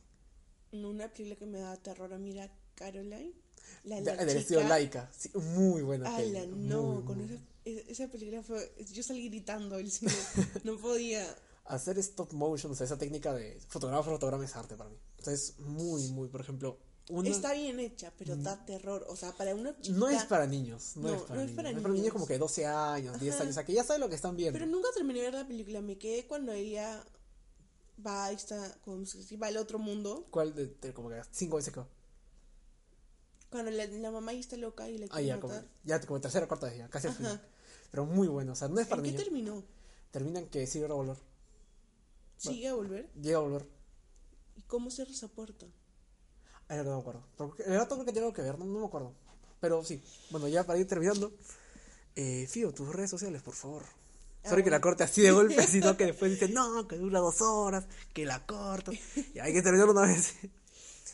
Una 0.72 1.10
película 1.12 1.36
que 1.36 1.46
me 1.46 1.60
daba 1.60 1.76
terror 1.76 2.14
a 2.14 2.18
mí 2.18 2.32
era 2.32 2.50
Caroline. 2.76 3.34
La, 3.84 4.00
la 4.02 4.16
del 4.26 4.38
estilo. 4.38 4.62
Sí, 5.18 5.30
muy 5.36 5.82
buena 5.82 6.08
Ala, 6.10 6.18
película. 6.18 6.46
no, 6.56 6.84
muy, 6.84 7.04
con 7.04 7.18
muy 7.18 7.26
esa, 7.26 7.44
e- 7.66 7.86
esa 7.90 8.08
película 8.08 8.42
fue... 8.44 8.74
Yo 8.92 9.04
salí 9.04 9.28
gritando 9.30 9.78
del 9.78 9.92
cine. 9.92 10.12
no 10.64 10.78
podía. 10.78 11.26
Hacer 11.66 11.98
stop 12.00 12.32
motion, 12.34 12.72
o 12.72 12.76
sea, 12.76 12.86
esa 12.86 12.98
técnica 12.98 13.34
de 13.34 13.60
fotograma 13.68 14.04
fotograma 14.04 14.44
es 14.46 14.56
arte 14.56 14.76
para 14.76 14.90
mí. 14.90 14.98
Entonces, 15.18 15.60
muy, 15.60 16.08
muy, 16.10 16.28
por 16.30 16.42
ejemplo, 16.42 16.78
una... 17.10 17.30
Está 17.30 17.54
bien 17.54 17.80
hecha, 17.80 18.14
pero 18.18 18.36
da 18.38 18.66
terror. 18.66 19.06
O 19.10 19.16
sea, 19.16 19.32
para 19.34 19.54
una 19.56 19.78
chica... 19.80 19.98
No 19.98 20.10
es 20.10 20.24
para 20.26 20.48
niños, 20.48 20.96
no, 20.96 21.10
No, 21.10 21.16
es 21.16 21.22
para 21.22 21.36
no 21.36 21.42
es 21.42 21.48
niños. 21.52 21.76
es 21.76 21.82
para 21.82 21.94
niños 21.94 22.14
como 22.14 22.28
que 22.28 22.38
12 22.38 22.66
años, 22.66 23.20
10 23.20 23.34
Ajá. 23.36 23.44
años, 23.44 23.52
o 23.52 23.56
sea, 23.56 23.66
que 23.66 23.74
ya 23.74 23.84
saben 23.84 24.02
lo 24.02 24.10
que 24.10 24.16
están 24.16 24.36
viendo. 24.38 24.58
Pero 24.58 24.70
nunca 24.70 24.90
terminé 24.94 25.20
de 25.20 25.26
ver 25.26 25.34
la 25.36 25.48
película. 25.48 25.82
Me 25.82 25.98
quedé 25.98 26.26
cuando 26.28 26.52
ella 26.54 27.04
va, 28.06 28.32
está, 28.32 28.76
como 28.84 29.06
si 29.06 29.36
va 29.36 29.48
al 29.48 29.58
otro 29.58 29.80
mundo. 29.80 30.28
¿Cuál 30.32 30.54
de, 30.56 30.68
de 30.68 30.94
como 30.94 31.10
que 31.10 31.22
5 31.32 31.56
veces 31.58 31.74
que 31.74 31.80
va? 31.82 31.88
Cuando 33.54 33.72
la, 33.72 33.86
la 33.86 34.12
mamá 34.12 34.34
ya 34.34 34.40
está 34.40 34.58
loca 34.58 34.90
y 34.90 34.98
la 34.98 35.06
Ah, 35.06 35.10
quiere 35.10 35.28
ya, 35.28 35.40
como, 35.40 35.54
matar. 35.54 35.70
ya 35.86 36.02
como 36.02 36.20
tercera 36.20 36.48
cuarta 36.48 36.66
vez, 36.68 36.78
ya, 36.80 36.90
casi 36.90 37.08
al 37.08 37.14
final. 37.14 37.42
Pero 37.92 38.06
muy 38.06 38.28
bueno, 38.28 38.54
o 38.54 38.56
sea, 38.56 38.68
no 38.68 38.80
es 38.82 38.88
para 38.88 39.00
¿En 39.02 39.06
qué 39.06 39.12
niños. 39.12 39.24
terminó? 39.24 39.64
Terminan 40.12 40.48
que 40.48 40.66
sigue 40.68 40.86
a 40.86 40.94
volver. 40.94 41.18
¿Sigue 42.38 42.68
a 42.68 42.74
volver? 42.74 43.10
Llega 43.22 43.38
a 43.38 43.42
volver. 43.42 43.66
¿Y 44.56 44.62
cómo 44.64 44.90
cierra 44.92 45.12
esa 45.12 45.28
puerta? 45.28 45.66
Ay, 46.68 46.80
no 46.84 46.96
me 46.96 47.00
acuerdo. 47.02 47.24
Porque 47.38 47.64
el 47.64 47.74
gato 47.74 47.96
creo 47.96 48.06
que 48.06 48.12
tiene 48.12 48.26
algo 48.28 48.36
que 48.36 48.42
ver, 48.42 48.58
no, 48.60 48.66
no 48.66 48.80
me 48.80 48.86
acuerdo. 48.88 49.14
Pero 49.60 49.84
sí, 49.84 50.04
bueno, 50.32 50.48
ya 50.48 50.66
para 50.66 50.80
ir 50.80 50.88
terminando. 50.88 51.32
Eh, 52.16 52.48
Fío, 52.50 52.74
tus 52.74 52.90
redes 52.94 53.10
sociales, 53.10 53.42
por 53.42 53.54
favor. 53.54 53.84
Ah, 54.44 54.50
Sorry 54.50 54.64
que 54.64 54.70
la 54.70 54.78
bueno. 54.78 54.84
corte 54.90 55.04
así 55.04 55.22
de 55.22 55.32
golpe, 55.32 55.62
sino 55.68 55.96
que 55.96 56.08
después 56.08 56.32
dicen, 56.32 56.54
no, 56.54 56.88
que 56.88 56.98
dura 56.98 57.20
dos 57.20 57.42
horas, 57.42 57.86
que 58.14 58.26
la 58.26 58.46
corto. 58.46 58.92
Y 59.36 59.40
hay 59.40 59.54
que 59.54 59.62
terminarlo 59.62 59.94
una 59.94 60.02
vez. 60.08 60.34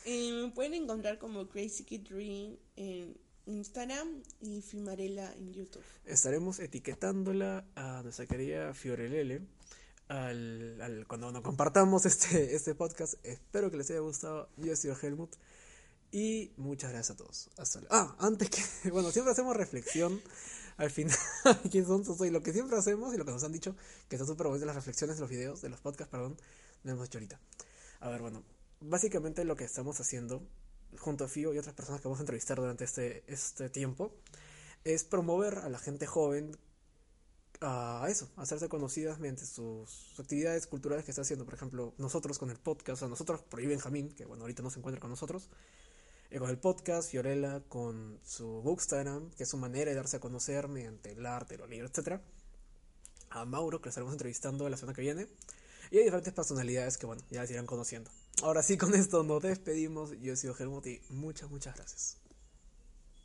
Eh, 0.04 0.32
me 0.44 0.50
pueden 0.52 0.74
encontrar 0.74 1.18
como 1.18 1.48
Crazy 1.48 1.84
Kid 1.84 2.08
Dream 2.08 2.56
en 2.76 3.16
Instagram 3.46 4.22
y 4.40 4.62
Fimarela 4.62 5.32
en 5.34 5.52
YouTube. 5.52 5.82
Estaremos 6.04 6.58
etiquetándola 6.60 7.64
a 7.74 8.02
nuestra 8.02 8.26
querida 8.26 8.72
Fiorelele 8.74 9.42
al, 10.08 10.80
al- 10.80 11.06
cuando 11.06 11.30
nos 11.32 11.42
compartamos 11.42 12.06
este, 12.06 12.54
este 12.54 12.74
podcast. 12.74 13.14
Espero 13.24 13.70
que 13.70 13.76
les 13.76 13.90
haya 13.90 14.00
gustado. 14.00 14.48
Yo 14.56 14.72
he 14.72 14.76
sido 14.76 14.96
Helmut. 15.00 15.34
Y 16.12 16.52
muchas 16.56 16.90
gracias 16.90 17.14
a 17.14 17.16
todos. 17.18 17.50
Hasta 17.56 17.80
luego. 17.80 17.94
Ah, 17.94 18.16
antes 18.18 18.50
que. 18.50 18.62
Bueno, 18.90 19.12
siempre 19.12 19.32
hacemos 19.32 19.56
reflexión 19.56 20.20
al 20.76 20.90
final. 20.90 21.16
¿Quién 21.70 21.86
son? 21.86 22.04
Soy 22.04 22.30
lo 22.30 22.42
que 22.42 22.52
siempre 22.52 22.76
hacemos 22.76 23.14
y 23.14 23.16
lo 23.18 23.24
que 23.24 23.30
nos 23.30 23.44
han 23.44 23.52
dicho, 23.52 23.76
que 24.08 24.16
está 24.16 24.26
súper 24.26 24.48
bueno 24.48 24.58
de 24.60 24.66
las 24.66 24.74
reflexiones 24.74 25.16
de 25.16 25.20
los 25.20 25.30
videos, 25.30 25.60
de 25.62 25.68
los 25.68 25.80
podcasts, 25.80 26.10
perdón. 26.10 26.36
No 26.82 26.92
hemos 26.92 27.06
hecho 27.06 27.18
ahorita. 27.18 27.38
A 28.00 28.08
ver, 28.08 28.22
bueno. 28.22 28.42
Básicamente 28.82 29.44
lo 29.44 29.56
que 29.56 29.64
estamos 29.64 30.00
haciendo, 30.00 30.42
junto 30.98 31.24
a 31.24 31.28
Fio 31.28 31.52
y 31.52 31.58
otras 31.58 31.74
personas 31.74 32.00
que 32.00 32.08
vamos 32.08 32.20
a 32.20 32.22
entrevistar 32.22 32.58
durante 32.58 32.84
este, 32.84 33.24
este 33.26 33.68
tiempo, 33.68 34.14
es 34.84 35.04
promover 35.04 35.58
a 35.58 35.68
la 35.68 35.78
gente 35.78 36.06
joven 36.06 36.56
a 37.60 38.06
eso, 38.08 38.30
a 38.36 38.42
hacerse 38.42 38.70
conocidas 38.70 39.18
mediante 39.18 39.44
sus 39.44 40.18
actividades 40.18 40.66
culturales 40.66 41.04
que 41.04 41.10
está 41.10 41.20
haciendo. 41.20 41.44
Por 41.44 41.52
ejemplo, 41.52 41.92
nosotros 41.98 42.38
con 42.38 42.50
el 42.50 42.56
podcast, 42.56 42.88
o 42.88 42.96
sea, 42.96 43.08
nosotros 43.08 43.42
por 43.42 43.60
ahí 43.60 43.66
Benjamín, 43.66 44.14
que 44.14 44.24
bueno, 44.24 44.44
ahorita 44.44 44.62
no 44.62 44.70
se 44.70 44.78
encuentra 44.78 44.98
con 44.98 45.10
nosotros, 45.10 45.50
eh, 46.30 46.38
con 46.38 46.48
el 46.48 46.58
podcast, 46.58 47.10
Fiorella 47.10 47.60
con 47.68 48.18
su 48.24 48.62
Bookstagram, 48.62 49.30
que 49.32 49.42
es 49.42 49.48
su 49.50 49.58
manera 49.58 49.90
de 49.90 49.96
darse 49.96 50.16
a 50.16 50.20
conocer 50.20 50.68
mediante 50.68 51.12
el 51.12 51.26
arte, 51.26 51.58
los 51.58 51.68
libros, 51.68 51.90
etcétera. 51.90 52.22
A 53.28 53.44
Mauro, 53.44 53.80
que 53.80 53.86
lo 53.86 53.90
estaremos 53.90 54.14
entrevistando 54.14 54.66
la 54.70 54.78
semana 54.78 54.96
que 54.96 55.02
viene. 55.02 55.28
Y 55.90 55.98
hay 55.98 56.04
diferentes 56.04 56.32
personalidades 56.32 56.96
que, 56.96 57.04
bueno, 57.04 57.22
ya 57.30 57.42
las 57.42 57.50
irán 57.50 57.66
conociendo. 57.66 58.10
Ahora 58.42 58.62
sí, 58.62 58.78
con 58.78 58.94
esto 58.94 59.22
nos 59.22 59.42
despedimos. 59.42 60.18
Yo 60.20 60.32
he 60.32 60.36
sido 60.36 60.54
muchas, 61.10 61.50
muchas 61.50 61.74
gracias. 61.76 62.19